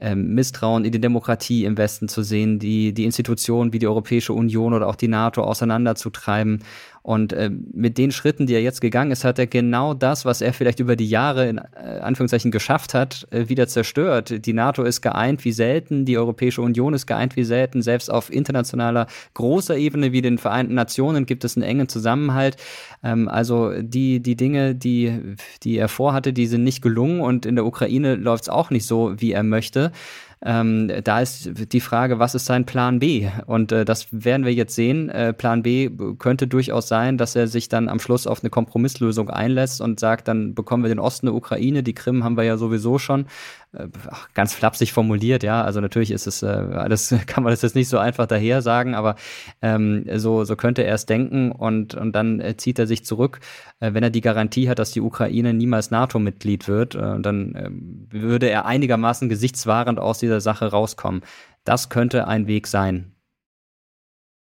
ähm, 0.00 0.34
Misstrauen 0.34 0.84
in 0.84 0.92
die 0.92 1.00
Demokratie 1.00 1.64
im 1.64 1.78
Westen 1.78 2.08
zu 2.08 2.22
sehen, 2.22 2.58
die, 2.58 2.92
die 2.92 3.04
Institutionen 3.04 3.72
wie 3.72 3.78
die 3.78 3.86
Europäische 3.86 4.32
Union 4.32 4.74
oder 4.74 4.88
auch 4.88 4.96
die 4.96 5.08
NATO 5.08 5.42
auseinanderzutreiben. 5.42 6.62
Und 7.06 7.34
äh, 7.34 7.50
mit 7.50 7.98
den 7.98 8.12
Schritten, 8.12 8.46
die 8.46 8.54
er 8.54 8.62
jetzt 8.62 8.80
gegangen 8.80 9.10
ist, 9.10 9.24
hat 9.24 9.38
er 9.38 9.46
genau 9.46 9.92
das, 9.92 10.24
was 10.24 10.40
er 10.40 10.54
vielleicht 10.54 10.80
über 10.80 10.96
die 10.96 11.06
Jahre 11.06 11.46
in 11.50 11.58
äh, 11.58 11.98
Anführungszeichen 12.00 12.50
geschafft 12.50 12.94
hat, 12.94 13.26
äh, 13.30 13.50
wieder 13.50 13.68
zerstört. 13.68 14.46
Die 14.46 14.54
NATO 14.54 14.82
ist 14.84 15.02
geeint 15.02 15.44
wie 15.44 15.52
selten, 15.52 16.06
die 16.06 16.16
Europäische 16.16 16.62
Union 16.62 16.94
ist 16.94 17.06
geeint 17.06 17.36
wie 17.36 17.44
selten. 17.44 17.82
Selbst 17.82 18.10
auf 18.10 18.32
internationaler 18.32 19.06
großer 19.34 19.76
Ebene 19.76 20.12
wie 20.12 20.22
den 20.22 20.38
Vereinten 20.38 20.72
Nationen 20.72 21.26
gibt 21.26 21.44
es 21.44 21.58
einen 21.58 21.64
engen 21.64 21.90
Zusammenhalt. 21.90 22.56
Ähm, 23.02 23.28
also 23.28 23.72
die, 23.82 24.20
die 24.20 24.36
Dinge, 24.36 24.74
die, 24.74 25.36
die 25.62 25.76
er 25.76 25.88
vorhatte, 25.88 26.32
die 26.32 26.46
sind 26.46 26.64
nicht 26.64 26.80
gelungen 26.80 27.20
und 27.20 27.44
in 27.44 27.56
der 27.56 27.66
Ukraine 27.66 28.14
läuft 28.14 28.44
es 28.44 28.48
auch 28.48 28.70
nicht 28.70 28.86
so, 28.86 29.12
wie 29.20 29.32
er 29.32 29.42
möchte. 29.42 29.92
Ähm, 30.46 30.92
da 31.02 31.20
ist 31.20 31.50
die 31.72 31.80
Frage, 31.80 32.18
was 32.18 32.34
ist 32.34 32.44
sein 32.44 32.66
Plan 32.66 32.98
B? 32.98 33.28
Und 33.46 33.72
äh, 33.72 33.86
das 33.86 34.08
werden 34.10 34.44
wir 34.44 34.52
jetzt 34.52 34.74
sehen. 34.74 35.08
Äh, 35.08 35.32
Plan 35.32 35.62
B 35.62 35.90
könnte 36.18 36.46
durchaus 36.46 36.86
sein, 36.86 37.16
dass 37.16 37.34
er 37.34 37.48
sich 37.48 37.70
dann 37.70 37.88
am 37.88 37.98
Schluss 37.98 38.26
auf 38.26 38.42
eine 38.42 38.50
Kompromisslösung 38.50 39.30
einlässt 39.30 39.80
und 39.80 39.98
sagt, 39.98 40.28
dann 40.28 40.54
bekommen 40.54 40.84
wir 40.84 40.90
den 40.90 40.98
Osten 40.98 41.26
der 41.26 41.34
Ukraine, 41.34 41.82
die 41.82 41.94
Krim 41.94 42.24
haben 42.24 42.36
wir 42.36 42.44
ja 42.44 42.58
sowieso 42.58 42.98
schon. 42.98 43.24
Äh, 43.76 43.88
ganz 44.34 44.54
flapsig 44.54 44.92
formuliert, 44.92 45.42
ja. 45.42 45.62
Also 45.62 45.80
natürlich 45.80 46.10
ist 46.10 46.26
es, 46.26 46.42
äh, 46.42 46.46
alles 46.46 47.14
kann 47.26 47.44
man 47.44 47.52
das 47.52 47.62
jetzt 47.62 47.74
nicht 47.74 47.88
so 47.88 47.98
einfach 47.98 48.26
daher 48.26 48.62
sagen, 48.62 48.94
aber 48.94 49.16
ähm, 49.62 50.04
so, 50.14 50.44
so 50.44 50.56
könnte 50.56 50.84
er 50.84 50.94
es 50.94 51.06
denken 51.06 51.52
und, 51.52 51.94
und 51.94 52.12
dann 52.12 52.40
äh, 52.40 52.56
zieht 52.56 52.78
er 52.78 52.86
sich 52.86 53.04
zurück. 53.04 53.40
Äh, 53.80 53.94
wenn 53.94 54.02
er 54.02 54.10
die 54.10 54.20
Garantie 54.20 54.68
hat, 54.68 54.78
dass 54.78 54.92
die 54.92 55.00
Ukraine 55.00 55.54
niemals 55.54 55.90
NATO-Mitglied 55.90 56.68
wird, 56.68 56.94
äh, 56.94 57.20
dann 57.20 57.54
äh, 57.54 57.70
würde 58.12 58.48
er 58.48 58.66
einigermaßen 58.66 59.28
gesichtswahrend 59.28 59.98
aus 59.98 60.18
dieser 60.18 60.40
Sache 60.40 60.66
rauskommen. 60.66 61.22
Das 61.64 61.88
könnte 61.88 62.28
ein 62.28 62.46
Weg 62.46 62.66
sein. 62.66 63.13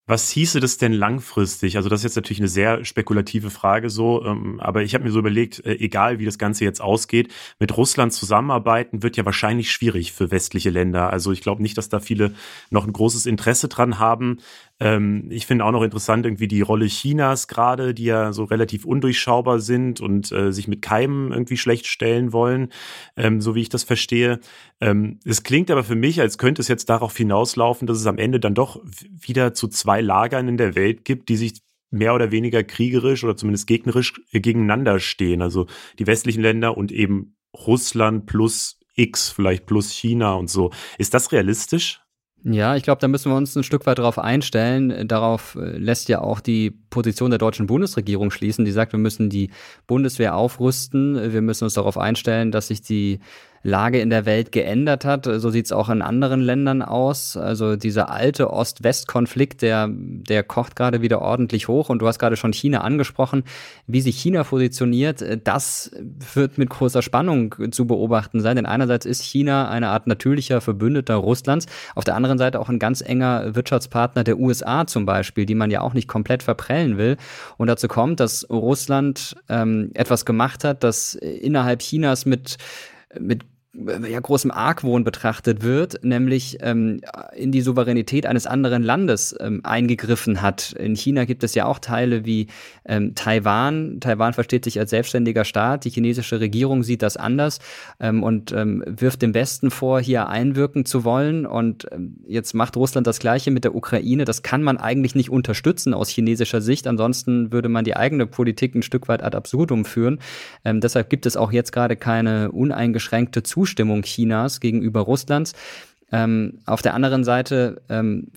Was 0.10 0.30
hieße 0.30 0.62
das 0.62 0.78
denn 0.78 0.94
langfristig? 0.94 1.76
Also 1.76 1.90
das 1.90 2.00
ist 2.00 2.04
jetzt 2.06 2.16
natürlich 2.16 2.40
eine 2.40 2.48
sehr 2.48 2.86
spekulative 2.86 3.50
Frage 3.50 3.90
so, 3.90 4.24
ähm, 4.24 4.58
aber 4.62 4.82
ich 4.84 4.94
habe 4.94 5.04
mir 5.04 5.12
so 5.12 5.20
überlegt, 5.20 5.66
äh, 5.66 5.74
egal 5.74 6.18
wie 6.18 6.24
das 6.24 6.38
Ganze 6.38 6.64
jetzt 6.64 6.80
ausgeht, 6.80 7.34
mit 7.60 7.76
Russland 7.76 8.14
zusammenarbeiten 8.14 9.04
wird 9.04 9.18
ja 9.18 9.26
wahrscheinlich 9.26 9.70
schwierig 9.70 10.14
für 10.14 10.32
westliche 10.32 10.70
Länder. 10.70 11.12
Also 11.12 11.34
ich 11.34 11.42
glaube 11.42 11.62
nicht, 11.62 11.78
dass 11.78 11.90
da 11.90 12.00
viele 12.00 12.34
noch 12.70 12.88
ein 12.88 12.94
großes 12.94 13.26
Interesse 13.26 13.68
dran 13.68 14.00
haben. 14.00 14.38
Ähm, 14.80 15.28
ich 15.30 15.46
finde 15.46 15.66
auch 15.66 15.72
noch 15.72 15.82
interessant 15.82 16.26
irgendwie 16.26 16.48
die 16.48 16.62
Rolle 16.62 16.86
Chinas 16.86 17.48
gerade, 17.48 17.94
die 17.94 18.06
ja 18.06 18.34
so 18.34 18.44
relativ 18.44 18.86
undurchschaubar 18.86 19.60
sind 19.60 20.02
und 20.02 20.32
äh, 20.32 20.52
sich 20.52 20.68
mit 20.68 20.82
Keimen 20.82 21.32
irgendwie 21.32 21.58
schlecht 21.58 21.88
stellen 21.88 22.32
wollen, 22.34 22.70
ähm, 23.16 23.42
so 23.42 23.56
wie 23.56 23.62
ich 23.62 23.70
das 23.70 23.84
verstehe. 23.84 24.40
Ähm, 24.80 25.20
es 25.26 25.44
klingt 25.44 25.72
aber 25.72 25.84
für 25.84 25.96
mich, 25.96 26.22
als 26.22 26.38
könnte 26.38 26.62
es 26.62 26.68
jetzt 26.68 26.90
darauf 26.90 27.16
hinauslaufen, 27.18 27.88
dass 27.88 27.98
es 27.98 28.06
am 28.06 28.18
Ende 28.18 28.40
dann 28.40 28.54
doch 28.54 28.82
wieder 29.10 29.54
zu 29.54 29.68
zwei 29.68 30.02
Lagern 30.02 30.48
in 30.48 30.58
der 30.58 30.76
Welt 30.76 31.06
gibt, 31.06 31.30
die 31.30 31.38
sich 31.38 31.62
mehr 31.90 32.14
oder 32.14 32.32
weniger 32.32 32.64
kriegerisch 32.64 33.24
oder 33.24 33.38
zumindest 33.38 33.68
gegnerisch 33.68 34.14
äh, 34.32 34.40
gegeneinander 34.40 35.00
stehen. 35.00 35.42
Also 35.42 35.68
die 36.00 36.08
westlichen 36.08 36.42
Länder 36.42 36.78
und 36.78 36.92
eben 36.92 37.36
Russland 37.54 38.26
plus 38.26 38.80
X, 38.96 39.30
vielleicht 39.30 39.66
plus 39.66 39.92
China 39.92 40.34
und 40.34 40.50
so. 40.50 40.72
Ist 40.98 41.14
das 41.14 41.32
realistisch? 41.32 42.02
Ja, 42.44 42.76
ich 42.76 42.84
glaube, 42.84 43.02
da 43.02 43.08
müssen 43.08 43.32
wir 43.32 43.36
uns 43.36 43.56
ein 43.56 43.64
Stück 43.64 43.86
weit 43.86 43.98
darauf 43.98 44.20
einstellen. 44.20 45.08
Darauf 45.08 45.56
äh, 45.56 45.78
lässt 45.78 46.08
ja 46.08 46.22
auch 46.22 46.40
die 46.40 46.72
Position 46.72 47.32
der 47.32 47.40
deutschen 47.40 47.68
Bundesregierung 47.68 48.32
schließen, 48.32 48.64
die 48.64 48.72
sagt, 48.72 48.94
wir 48.94 49.00
müssen 49.00 49.30
die 49.30 49.50
Bundeswehr 49.88 50.36
aufrüsten. 50.36 51.34
Wir 51.34 51.42
müssen 51.42 51.66
uns 51.66 51.74
darauf 51.74 51.98
einstellen, 51.98 52.52
dass 52.52 52.68
sich 52.68 52.82
die 52.82 53.20
Lage 53.64 54.00
in 54.00 54.10
der 54.10 54.26
Welt 54.26 54.52
geändert 54.52 55.06
hat. 55.06 55.26
So 55.26 55.50
sieht 55.50 55.66
es 55.66 55.72
auch 55.72 55.90
in 55.90 56.02
anderen 56.02 56.42
Ländern 56.42 56.82
aus. 56.82 57.38
Also 57.38 57.76
dieser 57.76 58.10
alte 58.10 58.52
Ost-West-Konflikt, 58.52 59.62
der, 59.62 59.90
der 59.92 60.44
kocht 60.44 60.76
gerade 60.76 61.02
wieder 61.02 61.22
ordentlich 61.22 61.68
hoch. 61.68 61.90
Und 61.90 62.00
du 62.00 62.08
hast 62.08 62.20
gerade 62.20 62.36
schon 62.36 62.54
China 62.54 62.82
angesprochen. 62.82 63.44
Wie 63.88 64.02
sich 64.02 64.18
China 64.18 64.44
positioniert, 64.44 65.24
das 65.44 65.92
wird 66.34 66.58
mit 66.58 66.70
großer 66.70 67.02
Spannung 67.02 67.56
zu 67.72 67.88
beobachten 67.88 68.42
sein. 68.42 68.56
Denn 68.56 68.66
einerseits 68.66 69.06
ist 69.06 69.24
China 69.24 69.70
eine 69.70 69.90
Art 69.90 70.08
natürlicher 70.08 70.62
Verbündeter 70.62 71.16
Russlands, 71.16 71.66
auf 71.96 72.04
der 72.04 72.16
anderen 72.16 72.38
Seite 72.38 72.60
auch 72.60 72.70
ein 72.70 72.80
ganz 72.80 73.02
enger 73.02 73.56
Wirtschaftspartner 73.56 74.24
der 74.24 74.40
USA 74.40 74.88
zum 74.88 75.06
Beispiel, 75.06 75.46
die 75.46 75.56
man 75.56 75.72
ja 75.72 75.82
auch 75.82 75.94
nicht 75.94 76.08
komplett 76.08 76.44
verprellen 76.44 76.98
will. 76.98 77.18
Und 77.58 77.68
dazu 77.68 77.88
kommt, 77.88 78.20
dass 78.20 78.50
Russland 78.50 79.36
ähm, 79.50 79.92
etwas 79.94 80.26
gemacht 80.26 80.64
hat, 80.64 80.84
das 80.84 81.16
innerhalb 81.16 81.82
Chinas 81.82 82.26
mit 82.26 82.58
mit 83.20 83.46
ja, 83.86 84.20
großem 84.20 84.50
Argwohn 84.50 85.04
betrachtet 85.04 85.62
wird, 85.62 86.04
nämlich 86.04 86.58
ähm, 86.62 87.00
in 87.36 87.52
die 87.52 87.62
Souveränität 87.62 88.26
eines 88.26 88.48
anderen 88.48 88.82
Landes 88.82 89.36
ähm, 89.40 89.62
eingegriffen 89.64 90.42
hat. 90.42 90.72
In 90.74 90.96
China 90.96 91.26
gibt 91.26 91.44
es 91.44 91.54
ja 91.54 91.66
auch 91.66 91.78
Teile 91.78 92.26
wie 92.26 92.48
ähm, 92.86 93.14
Taiwan. 93.14 94.00
Taiwan 94.00 94.34
versteht 94.34 94.64
sich 94.64 94.80
als 94.80 94.90
selbstständiger 94.90 95.46
Staat. 95.46 95.86
Die 95.86 95.92
chinesische 95.92 96.40
Regierung 96.40 96.82
sieht 96.82 97.04
das 97.04 97.18
anders 97.18 97.60
ähm, 98.00 98.24
und 98.24 98.52
ähm, 98.52 98.84
wirft 98.88 99.22
dem 99.22 99.36
Westen 99.36 99.70
vor, 99.70 100.02
hier 100.02 100.28
einwirken 100.28 100.86
zu 100.86 101.04
wollen. 101.04 101.46
Und 101.46 101.88
ähm, 101.92 102.18
jetzt 102.28 102.56
macht 102.56 102.78
Russland 102.78 103.06
das 103.06 103.20
Gleiche 103.20 103.52
mit 103.52 103.64
der 103.64 103.76
Ukraine. 103.76 104.26
Das 104.26 104.42
kann 104.42 104.64
man 104.64 104.78
eigentlich 104.78 105.14
nicht 105.14 105.30
unterstützen 105.30 105.94
aus 105.94 106.10
chinesischer 106.10 106.62
Sicht. 106.62 106.88
Ansonsten 106.88 107.52
würde 107.52 107.70
man 107.70 107.86
die 107.86 107.96
eigene 107.96 108.26
Politik 108.26 108.74
ein 108.74 108.82
Stück 108.82 109.08
weit 109.08 109.22
ad 109.22 109.38
absurdum 109.38 109.86
führen. 109.86 110.20
deshalb 110.64 111.10
gibt 111.10 111.26
es 111.26 111.38
auch 111.38 111.52
jetzt 111.52 111.72
gerade 111.72 111.96
keine 111.96 112.52
uneingeschränkte 112.52 113.44
Zustimmung 113.44 113.67
Zustimmung 113.68 114.02
Chinas 114.04 114.60
gegenüber 114.60 115.02
Russlands. 115.02 115.54
Ähm, 116.12 116.60
auf 116.66 116.82
der 116.82 116.94
anderen 116.94 117.26
Seite 117.26 117.82
ähm, 117.90 118.28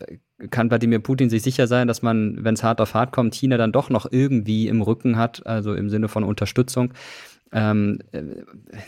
kann 0.51 0.71
Wladimir 0.71 0.99
Putin 0.99 1.31
sich 1.31 1.43
sicher 1.43 1.69
sein, 1.69 1.87
dass 1.87 2.03
man, 2.03 2.43
wenn 2.43 2.55
es 2.55 2.64
hart 2.64 2.81
auf 2.81 2.95
hart 2.95 3.12
kommt, 3.12 3.35
China 3.35 3.57
dann 3.57 3.73
doch 3.73 3.90
noch 3.90 4.11
irgendwie 4.11 4.66
im 4.66 4.83
Rücken 4.83 5.16
hat, 5.16 5.47
also 5.47 5.75
im 5.75 5.88
Sinne 5.88 6.09
von 6.09 6.25
Unterstützung. 6.25 6.93
Ähm, 7.53 8.01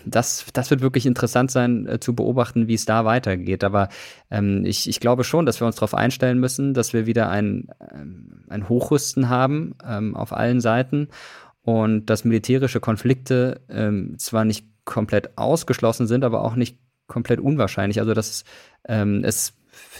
das, 0.05 0.47
das 0.53 0.71
wird 0.71 0.83
wirklich 0.83 1.07
interessant 1.07 1.51
sein 1.51 1.87
äh, 1.87 2.01
zu 2.01 2.15
beobachten, 2.15 2.69
wie 2.69 2.75
es 2.75 2.85
da 2.85 3.05
weitergeht. 3.05 3.63
Aber 3.65 3.89
ähm, 4.31 4.65
ich, 4.65 4.89
ich 4.89 4.99
glaube 4.99 5.25
schon, 5.25 5.47
dass 5.47 5.61
wir 5.61 5.67
uns 5.67 5.77
darauf 5.77 5.95
einstellen 5.95 6.39
müssen, 6.39 6.75
dass 6.75 6.93
wir 6.93 7.07
wieder 7.07 7.29
ein, 7.29 7.69
ähm, 7.93 8.45
ein 8.49 8.69
Hochrüsten 8.69 9.29
haben 9.29 9.75
ähm, 9.87 10.17
auf 10.17 10.33
allen 10.33 10.61
Seiten 10.61 11.09
und 11.63 12.07
dass 12.07 12.25
militärische 12.25 12.81
Konflikte 12.81 13.61
ähm, 13.69 14.17
zwar 14.19 14.45
nicht 14.45 14.72
komplett 14.85 15.37
ausgeschlossen 15.39 16.07
sind, 16.07 16.25
aber 16.25 16.43
auch 16.43 16.55
nicht 16.55 16.79
komplett 17.07 17.41
unwahrscheinlich. 17.41 18.01
Also 18.01 18.15
dass 18.15 18.45
ähm, 18.87 19.23
es 19.25 19.55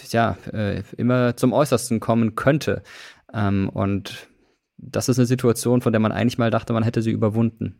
ja 0.09 0.37
äh, 0.51 0.83
immer 0.97 1.35
zum 1.37 1.53
Äußersten 1.53 1.99
kommen 1.99 2.35
könnte. 2.35 2.83
Ähm, 3.33 3.69
und 3.69 4.27
das 4.77 5.09
ist 5.09 5.19
eine 5.19 5.25
Situation, 5.25 5.81
von 5.81 5.93
der 5.93 5.99
man 5.99 6.11
eigentlich 6.11 6.37
mal 6.37 6.51
dachte, 6.51 6.73
man 6.73 6.83
hätte 6.83 7.01
sie 7.01 7.11
überwunden. 7.11 7.79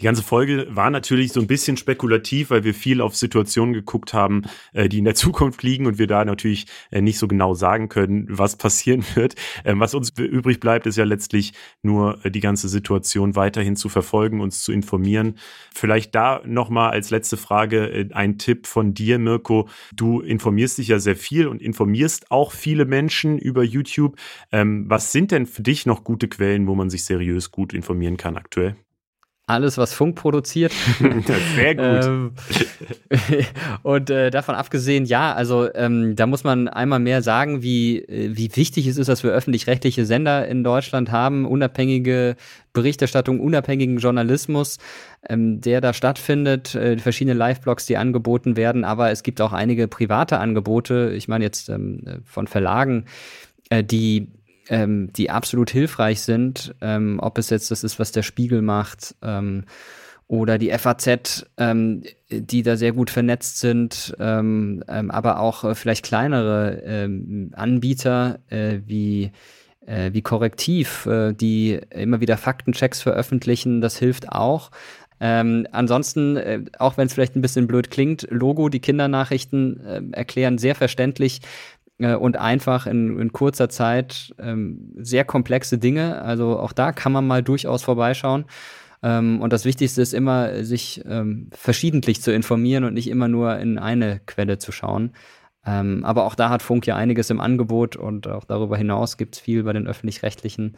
Die 0.00 0.06
ganze 0.06 0.22
Folge 0.22 0.66
war 0.70 0.88
natürlich 0.88 1.30
so 1.32 1.40
ein 1.40 1.46
bisschen 1.46 1.76
spekulativ, 1.76 2.48
weil 2.48 2.64
wir 2.64 2.72
viel 2.72 3.02
auf 3.02 3.14
Situationen 3.14 3.74
geguckt 3.74 4.14
haben, 4.14 4.44
äh, 4.72 4.88
die 4.88 4.98
in 4.98 5.04
der 5.04 5.14
Zukunft 5.20 5.62
liegen 5.62 5.86
und 5.86 5.98
wir 5.98 6.06
da 6.06 6.24
natürlich 6.24 6.66
äh, 6.90 7.02
nicht 7.02 7.18
so 7.18 7.28
genau 7.28 7.52
sagen 7.52 7.90
können, 7.90 8.26
was 8.30 8.56
passieren 8.56 9.04
wird. 9.14 9.34
Ähm, 9.64 9.78
was 9.78 9.94
uns 9.94 10.10
übrig 10.18 10.58
bleibt, 10.58 10.86
ist 10.86 10.96
ja 10.96 11.04
letztlich 11.04 11.52
nur 11.82 12.24
äh, 12.24 12.30
die 12.30 12.40
ganze 12.40 12.70
Situation 12.70 13.36
weiterhin 13.36 13.76
zu 13.76 13.90
verfolgen, 13.90 14.40
uns 14.40 14.62
zu 14.62 14.72
informieren. 14.72 15.34
Vielleicht 15.74 16.14
da 16.14 16.40
nochmal 16.46 16.92
als 16.92 17.10
letzte 17.10 17.36
Frage 17.36 18.08
ein 18.14 18.38
Tipp 18.38 18.66
von 18.66 18.94
dir, 18.94 19.18
Mirko. 19.18 19.68
Du 19.94 20.20
informierst 20.20 20.78
dich 20.78 20.88
ja 20.88 20.98
sehr 20.98 21.16
viel 21.16 21.46
und 21.46 21.60
informierst 21.60 22.30
auch 22.30 22.52
viele 22.52 22.86
Menschen 22.86 23.38
über 23.38 23.62
YouTube. 23.62 24.16
Ähm, 24.50 24.86
was 24.88 25.12
sind 25.12 25.30
denn 25.30 25.44
für 25.44 25.62
dich 25.62 25.84
noch 25.84 26.04
gute 26.04 26.28
Quellen, 26.28 26.66
wo 26.66 26.74
man 26.74 26.88
sich 26.88 27.04
seriös 27.04 27.50
gut 27.50 27.74
informieren 27.74 28.16
kann 28.16 28.38
aktuell? 28.38 28.76
Alles, 29.50 29.78
was 29.78 29.92
Funk 29.92 30.16
produziert. 30.16 30.72
Sehr 31.54 31.74
gut. 31.74 32.04
ähm, 32.04 32.32
und 33.82 34.10
äh, 34.10 34.30
davon 34.30 34.54
abgesehen, 34.54 35.04
ja, 35.04 35.32
also 35.32 35.68
ähm, 35.74 36.16
da 36.16 36.26
muss 36.26 36.44
man 36.44 36.68
einmal 36.68 37.00
mehr 37.00 37.22
sagen, 37.22 37.62
wie, 37.62 37.98
äh, 37.98 38.36
wie 38.36 38.54
wichtig 38.54 38.86
es 38.86 38.96
ist, 38.96 39.08
dass 39.08 39.22
wir 39.22 39.32
öffentlich-rechtliche 39.32 40.06
Sender 40.06 40.46
in 40.46 40.64
Deutschland 40.64 41.10
haben, 41.10 41.46
unabhängige 41.46 42.36
Berichterstattung, 42.72 43.40
unabhängigen 43.40 43.98
Journalismus, 43.98 44.78
ähm, 45.28 45.60
der 45.60 45.80
da 45.80 45.92
stattfindet, 45.92 46.74
äh, 46.74 46.98
verschiedene 46.98 47.34
Live-Blogs, 47.34 47.86
die 47.86 47.96
angeboten 47.96 48.56
werden, 48.56 48.84
aber 48.84 49.10
es 49.10 49.22
gibt 49.22 49.40
auch 49.40 49.52
einige 49.52 49.88
private 49.88 50.38
Angebote, 50.38 51.12
ich 51.14 51.28
meine 51.28 51.44
jetzt 51.44 51.68
ähm, 51.68 52.22
von 52.24 52.46
Verlagen, 52.46 53.06
äh, 53.70 53.82
die 53.82 54.28
ähm, 54.68 55.12
die 55.12 55.30
absolut 55.30 55.70
hilfreich 55.70 56.20
sind, 56.20 56.74
ähm, 56.80 57.18
ob 57.20 57.38
es 57.38 57.50
jetzt 57.50 57.70
das 57.70 57.84
ist, 57.84 57.98
was 57.98 58.12
der 58.12 58.22
Spiegel 58.22 58.62
macht 58.62 59.14
ähm, 59.22 59.64
oder 60.26 60.58
die 60.58 60.70
FAZ, 60.70 61.46
ähm, 61.56 62.04
die 62.30 62.62
da 62.62 62.76
sehr 62.76 62.92
gut 62.92 63.10
vernetzt 63.10 63.58
sind, 63.58 64.14
ähm, 64.20 64.84
ähm, 64.88 65.10
aber 65.10 65.40
auch 65.40 65.64
äh, 65.64 65.74
vielleicht 65.74 66.04
kleinere 66.04 67.08
Anbieter 67.52 68.38
äh, 68.48 68.78
wie 68.86 69.32
äh, 69.86 70.12
wie 70.12 70.22
Korrektiv, 70.22 71.06
äh, 71.06 71.32
die 71.32 71.80
immer 71.90 72.20
wieder 72.20 72.36
Faktenchecks 72.36 73.02
veröffentlichen, 73.02 73.80
das 73.80 73.98
hilft 73.98 74.30
auch. 74.30 74.70
Ähm, 75.22 75.66
ansonsten, 75.72 76.36
äh, 76.36 76.64
auch 76.78 76.96
wenn 76.96 77.06
es 77.06 77.12
vielleicht 77.12 77.36
ein 77.36 77.42
bisschen 77.42 77.66
blöd 77.66 77.90
klingt, 77.90 78.26
Logo, 78.30 78.70
die 78.70 78.80
Kindernachrichten 78.80 79.80
äh, 79.84 80.02
erklären 80.12 80.56
sehr 80.56 80.74
verständlich, 80.74 81.40
äh, 82.00 82.14
und 82.14 82.36
einfach 82.36 82.86
in, 82.86 83.18
in 83.18 83.32
kurzer 83.32 83.68
Zeit 83.68 84.34
ähm, 84.38 84.92
sehr 84.96 85.24
komplexe 85.24 85.78
Dinge. 85.78 86.22
Also 86.22 86.58
auch 86.58 86.72
da 86.72 86.92
kann 86.92 87.12
man 87.12 87.26
mal 87.26 87.42
durchaus 87.42 87.82
vorbeischauen. 87.82 88.46
Ähm, 89.02 89.40
und 89.40 89.52
das 89.52 89.64
Wichtigste 89.64 90.02
ist 90.02 90.12
immer, 90.12 90.64
sich 90.64 91.02
ähm, 91.06 91.48
verschiedentlich 91.52 92.20
zu 92.22 92.32
informieren 92.32 92.84
und 92.84 92.94
nicht 92.94 93.08
immer 93.08 93.28
nur 93.28 93.58
in 93.58 93.78
eine 93.78 94.20
Quelle 94.26 94.58
zu 94.58 94.72
schauen. 94.72 95.12
Ähm, 95.64 96.04
aber 96.04 96.24
auch 96.24 96.34
da 96.34 96.48
hat 96.48 96.62
Funk 96.62 96.86
ja 96.86 96.96
einiges 96.96 97.30
im 97.30 97.40
Angebot 97.40 97.96
und 97.96 98.26
auch 98.26 98.44
darüber 98.44 98.76
hinaus 98.76 99.16
gibt 99.18 99.36
es 99.36 99.40
viel 99.40 99.62
bei 99.62 99.72
den 99.72 99.86
öffentlich-rechtlichen. 99.86 100.76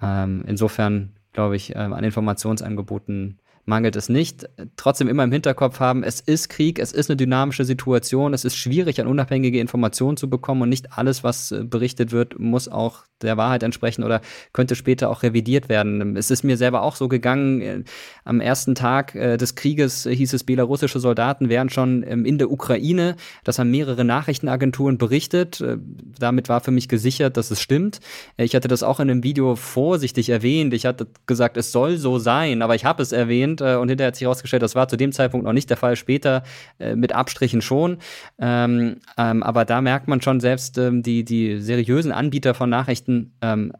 Ähm, 0.00 0.44
insofern 0.46 1.12
glaube 1.32 1.56
ich, 1.56 1.74
ähm, 1.74 1.92
an 1.92 2.04
Informationsangeboten 2.04 3.40
mangelt 3.64 3.94
es 3.94 4.08
nicht. 4.08 4.48
Trotzdem 4.76 5.08
immer 5.08 5.24
im 5.24 5.32
Hinterkopf 5.32 5.78
haben, 5.78 6.02
es 6.02 6.20
ist 6.20 6.48
Krieg, 6.48 6.78
es 6.78 6.92
ist 6.92 7.10
eine 7.10 7.16
dynamische 7.16 7.64
Situation, 7.64 8.34
es 8.34 8.44
ist 8.44 8.56
schwierig, 8.56 9.00
an 9.00 9.06
unabhängige 9.06 9.60
Informationen 9.60 10.16
zu 10.16 10.28
bekommen 10.28 10.62
und 10.62 10.68
nicht 10.68 10.92
alles, 10.92 11.22
was 11.22 11.52
äh, 11.52 11.62
berichtet 11.64 12.10
wird, 12.10 12.38
muss 12.38 12.68
auch 12.68 13.04
der 13.20 13.36
Wahrheit 13.36 13.62
entsprechen 13.62 14.02
oder 14.02 14.20
könnte 14.52 14.74
später 14.74 15.08
auch 15.08 15.22
revidiert 15.22 15.68
werden. 15.68 16.16
Es 16.16 16.32
ist 16.32 16.42
mir 16.42 16.56
selber 16.56 16.82
auch 16.82 16.96
so 16.96 17.08
gegangen, 17.08 17.60
äh, 17.60 17.84
am 18.24 18.40
ersten 18.40 18.74
Tag 18.74 19.14
äh, 19.14 19.36
des 19.36 19.54
Krieges 19.54 20.08
hieß 20.10 20.32
es, 20.32 20.42
belarussische 20.42 20.98
Soldaten 20.98 21.48
wären 21.48 21.70
schon 21.70 22.04
ähm, 22.06 22.24
in 22.24 22.38
der 22.38 22.50
Ukraine. 22.50 23.14
Das 23.44 23.60
haben 23.60 23.70
mehrere 23.70 24.04
Nachrichtenagenturen 24.04 24.98
berichtet. 24.98 25.62
Damit 26.18 26.48
war 26.48 26.60
für 26.60 26.70
mich 26.70 26.88
gesichert, 26.88 27.36
dass 27.36 27.50
es 27.50 27.60
stimmt. 27.60 28.00
Ich 28.36 28.54
hatte 28.54 28.68
das 28.68 28.82
auch 28.82 28.98
in 28.98 29.10
einem 29.10 29.22
Video 29.22 29.54
vorsichtig 29.54 30.30
erwähnt. 30.30 30.74
Ich 30.74 30.86
hatte 30.86 31.06
gesagt, 31.26 31.56
es 31.56 31.72
soll 31.72 31.96
so 31.96 32.18
sein, 32.18 32.62
aber 32.62 32.74
ich 32.74 32.84
habe 32.84 33.02
es 33.02 33.12
erwähnt 33.12 33.51
und 33.60 33.88
hinterher 33.88 34.08
hat 34.08 34.16
sich 34.16 34.24
herausgestellt, 34.24 34.62
das 34.62 34.74
war 34.74 34.88
zu 34.88 34.96
dem 34.96 35.12
Zeitpunkt 35.12 35.44
noch 35.44 35.52
nicht 35.52 35.68
der 35.68 35.76
Fall, 35.76 35.96
später 35.96 36.42
mit 36.94 37.12
Abstrichen 37.12 37.60
schon. 37.60 37.98
Ähm, 38.38 38.96
ähm, 39.18 39.42
aber 39.42 39.64
da 39.64 39.80
merkt 39.80 40.08
man 40.08 40.20
schon 40.20 40.40
selbst 40.40 40.78
ähm, 40.78 41.02
die, 41.02 41.24
die 41.24 41.58
seriösen 41.58 42.12
Anbieter 42.12 42.54
von 42.54 42.70
Nachrichten 42.70 43.32
ähm, 43.40 43.72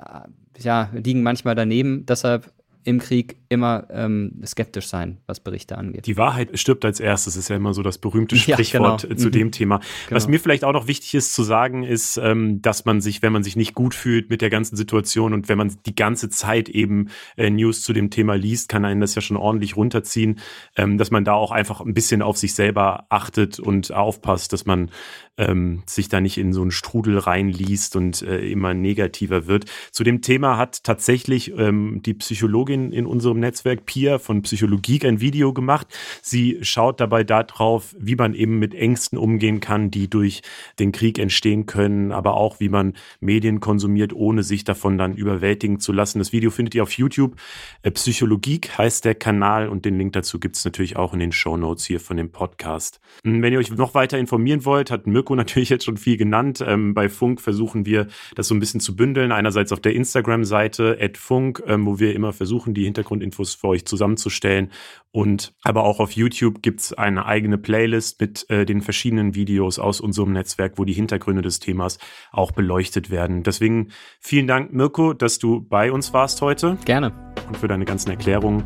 ja, 0.58 0.90
liegen 0.92 1.22
manchmal 1.22 1.54
daneben. 1.54 2.06
Deshalb 2.06 2.52
im 2.84 2.98
Krieg 2.98 3.36
immer 3.48 3.86
ähm, 3.90 4.40
skeptisch 4.44 4.86
sein, 4.86 5.18
was 5.26 5.40
Berichte 5.40 5.76
angeht. 5.76 6.06
Die 6.06 6.16
Wahrheit 6.16 6.58
stirbt 6.58 6.84
als 6.84 7.00
erstes, 7.00 7.36
ist 7.36 7.48
ja 7.48 7.56
immer 7.56 7.74
so 7.74 7.82
das 7.82 7.98
berühmte 7.98 8.36
Sprichwort 8.36 9.02
ja, 9.02 9.08
genau. 9.08 9.20
zu 9.20 9.28
mhm. 9.28 9.32
dem 9.32 9.52
Thema. 9.52 9.78
Genau. 9.78 10.16
Was 10.16 10.26
mir 10.26 10.40
vielleicht 10.40 10.64
auch 10.64 10.72
noch 10.72 10.86
wichtig 10.88 11.14
ist 11.14 11.34
zu 11.34 11.42
sagen, 11.42 11.82
ist, 11.82 12.16
ähm, 12.16 12.62
dass 12.62 12.84
man 12.84 13.00
sich, 13.00 13.22
wenn 13.22 13.32
man 13.32 13.42
sich 13.42 13.56
nicht 13.56 13.74
gut 13.74 13.94
fühlt 13.94 14.30
mit 14.30 14.40
der 14.40 14.50
ganzen 14.50 14.76
Situation 14.76 15.32
und 15.32 15.48
wenn 15.48 15.58
man 15.58 15.74
die 15.86 15.94
ganze 15.94 16.28
Zeit 16.30 16.68
eben 16.68 17.08
äh, 17.36 17.50
News 17.50 17.82
zu 17.82 17.92
dem 17.92 18.10
Thema 18.10 18.34
liest, 18.34 18.68
kann 18.68 18.84
einen 18.84 19.00
das 19.00 19.14
ja 19.14 19.22
schon 19.22 19.36
ordentlich 19.36 19.76
runterziehen, 19.76 20.40
ähm, 20.76 20.98
dass 20.98 21.10
man 21.10 21.24
da 21.24 21.34
auch 21.34 21.52
einfach 21.52 21.80
ein 21.80 21.94
bisschen 21.94 22.22
auf 22.22 22.38
sich 22.38 22.54
selber 22.54 23.06
achtet 23.10 23.60
und 23.60 23.92
aufpasst, 23.92 24.52
dass 24.52 24.66
man 24.66 24.90
ähm, 25.38 25.82
sich 25.86 26.08
da 26.08 26.20
nicht 26.20 26.38
in 26.38 26.52
so 26.52 26.62
einen 26.62 26.70
Strudel 26.70 27.18
reinliest 27.18 27.96
und 27.96 28.22
äh, 28.22 28.46
immer 28.50 28.74
negativer 28.74 29.46
wird. 29.46 29.64
Zu 29.90 30.04
dem 30.04 30.20
Thema 30.20 30.58
hat 30.58 30.84
tatsächlich 30.84 31.52
ähm, 31.56 32.00
die 32.04 32.14
Psychologin 32.14 32.92
in 32.92 33.06
unserem 33.06 33.40
Netzwerk 33.40 33.86
Pia 33.86 34.18
von 34.18 34.42
Psychologie 34.42 35.00
ein 35.06 35.20
Video 35.20 35.52
gemacht. 35.52 35.86
Sie 36.20 36.58
schaut 36.62 37.00
dabei 37.00 37.24
darauf, 37.24 37.94
wie 37.98 38.14
man 38.14 38.34
eben 38.34 38.58
mit 38.58 38.74
Ängsten 38.74 39.18
umgehen 39.18 39.60
kann, 39.60 39.90
die 39.90 40.08
durch 40.08 40.42
den 40.78 40.92
Krieg 40.92 41.18
entstehen 41.18 41.66
können, 41.66 42.12
aber 42.12 42.34
auch 42.34 42.60
wie 42.60 42.68
man 42.68 42.92
Medien 43.20 43.60
konsumiert, 43.60 44.12
ohne 44.12 44.42
sich 44.42 44.64
davon 44.64 44.98
dann 44.98 45.14
überwältigen 45.14 45.80
zu 45.80 45.92
lassen. 45.92 46.18
Das 46.18 46.32
Video 46.32 46.50
findet 46.50 46.74
ihr 46.74 46.82
auf 46.82 46.92
YouTube. 46.92 47.36
Äh, 47.82 47.90
Psychologie 47.92 48.60
heißt 48.76 49.04
der 49.04 49.14
Kanal 49.14 49.68
und 49.68 49.86
den 49.86 49.96
Link 49.96 50.12
dazu 50.12 50.38
gibt 50.38 50.56
es 50.56 50.64
natürlich 50.64 50.96
auch 50.96 51.14
in 51.14 51.20
den 51.20 51.32
Show 51.32 51.56
Notes 51.56 51.86
hier 51.86 52.00
von 52.00 52.16
dem 52.18 52.30
Podcast. 52.30 53.00
Hm, 53.24 53.42
wenn 53.42 53.52
ihr 53.52 53.58
euch 53.58 53.70
noch 53.70 53.94
weiter 53.94 54.18
informieren 54.18 54.64
wollt, 54.66 54.90
hat 54.90 55.06
Mirko 55.06 55.21
Mirko 55.22 55.36
natürlich 55.36 55.68
jetzt 55.68 55.84
schon 55.84 55.98
viel 55.98 56.16
genannt. 56.16 56.64
Ähm, 56.66 56.94
bei 56.94 57.08
Funk 57.08 57.40
versuchen 57.40 57.86
wir 57.86 58.08
das 58.34 58.48
so 58.48 58.56
ein 58.56 58.58
bisschen 58.58 58.80
zu 58.80 58.96
bündeln. 58.96 59.30
Einerseits 59.30 59.70
auf 59.70 59.78
der 59.78 59.94
Instagram-Seite 59.94 60.98
@funk, 61.14 61.62
ähm, 61.68 61.86
wo 61.86 62.00
wir 62.00 62.12
immer 62.12 62.32
versuchen, 62.32 62.74
die 62.74 62.84
Hintergrundinfos 62.84 63.54
für 63.54 63.68
euch 63.68 63.84
zusammenzustellen. 63.84 64.72
Und 65.12 65.54
aber 65.62 65.84
auch 65.84 66.00
auf 66.00 66.10
YouTube 66.10 66.60
gibt's 66.60 66.92
eine 66.92 67.24
eigene 67.26 67.56
Playlist 67.56 68.20
mit 68.20 68.50
äh, 68.50 68.66
den 68.66 68.82
verschiedenen 68.82 69.36
Videos 69.36 69.78
aus 69.78 70.00
unserem 70.00 70.32
Netzwerk, 70.32 70.72
wo 70.76 70.84
die 70.84 70.92
Hintergründe 70.92 71.42
des 71.42 71.60
Themas 71.60 71.98
auch 72.32 72.50
beleuchtet 72.50 73.10
werden. 73.10 73.44
Deswegen 73.44 73.92
vielen 74.18 74.48
Dank, 74.48 74.72
Mirko, 74.72 75.12
dass 75.12 75.38
du 75.38 75.60
bei 75.60 75.92
uns 75.92 76.12
warst 76.12 76.42
heute. 76.42 76.78
Gerne. 76.84 77.12
Und 77.46 77.58
für 77.58 77.68
deine 77.68 77.84
ganzen 77.84 78.10
Erklärungen. 78.10 78.64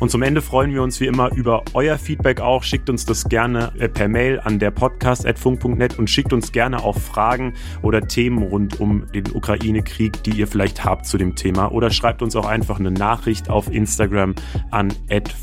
Und 0.00 0.10
zum 0.10 0.22
Ende 0.22 0.40
freuen 0.40 0.72
wir 0.72 0.82
uns 0.82 0.98
wie 1.00 1.06
immer 1.06 1.30
über 1.32 1.62
euer 1.74 1.98
Feedback 1.98 2.40
auch. 2.40 2.62
Schickt 2.62 2.88
uns 2.88 3.04
das 3.04 3.28
gerne 3.28 3.72
äh, 3.78 3.88
per 3.88 4.08
Mail 4.08 4.40
an 4.40 4.58
der 4.58 4.70
podcast.funk.net 4.70 5.98
und 5.98 6.08
schickt 6.08 6.32
uns 6.32 6.52
gerne 6.52 6.82
auch 6.82 6.98
Fragen 6.98 7.52
oder 7.82 8.00
Themen 8.08 8.42
rund 8.42 8.80
um 8.80 9.06
den 9.12 9.30
Ukraine-Krieg, 9.32 10.22
die 10.24 10.30
ihr 10.30 10.48
vielleicht 10.48 10.84
habt 10.84 11.06
zu 11.06 11.18
dem 11.18 11.36
Thema. 11.36 11.70
Oder 11.70 11.90
schreibt 11.90 12.22
uns 12.22 12.34
auch 12.34 12.46
einfach 12.46 12.80
eine 12.80 12.90
Nachricht 12.90 13.50
auf 13.50 13.70
Instagram 13.70 14.34
an 14.70 14.92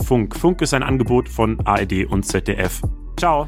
@funk. 0.04 0.36
Funk 0.36 0.62
ist 0.62 0.74
ein 0.74 0.84
Angebot 0.84 1.30
von 1.30 1.60
ARD 1.66 2.06
und 2.06 2.24
ZDF. 2.24 2.82
Ciao. 3.16 3.48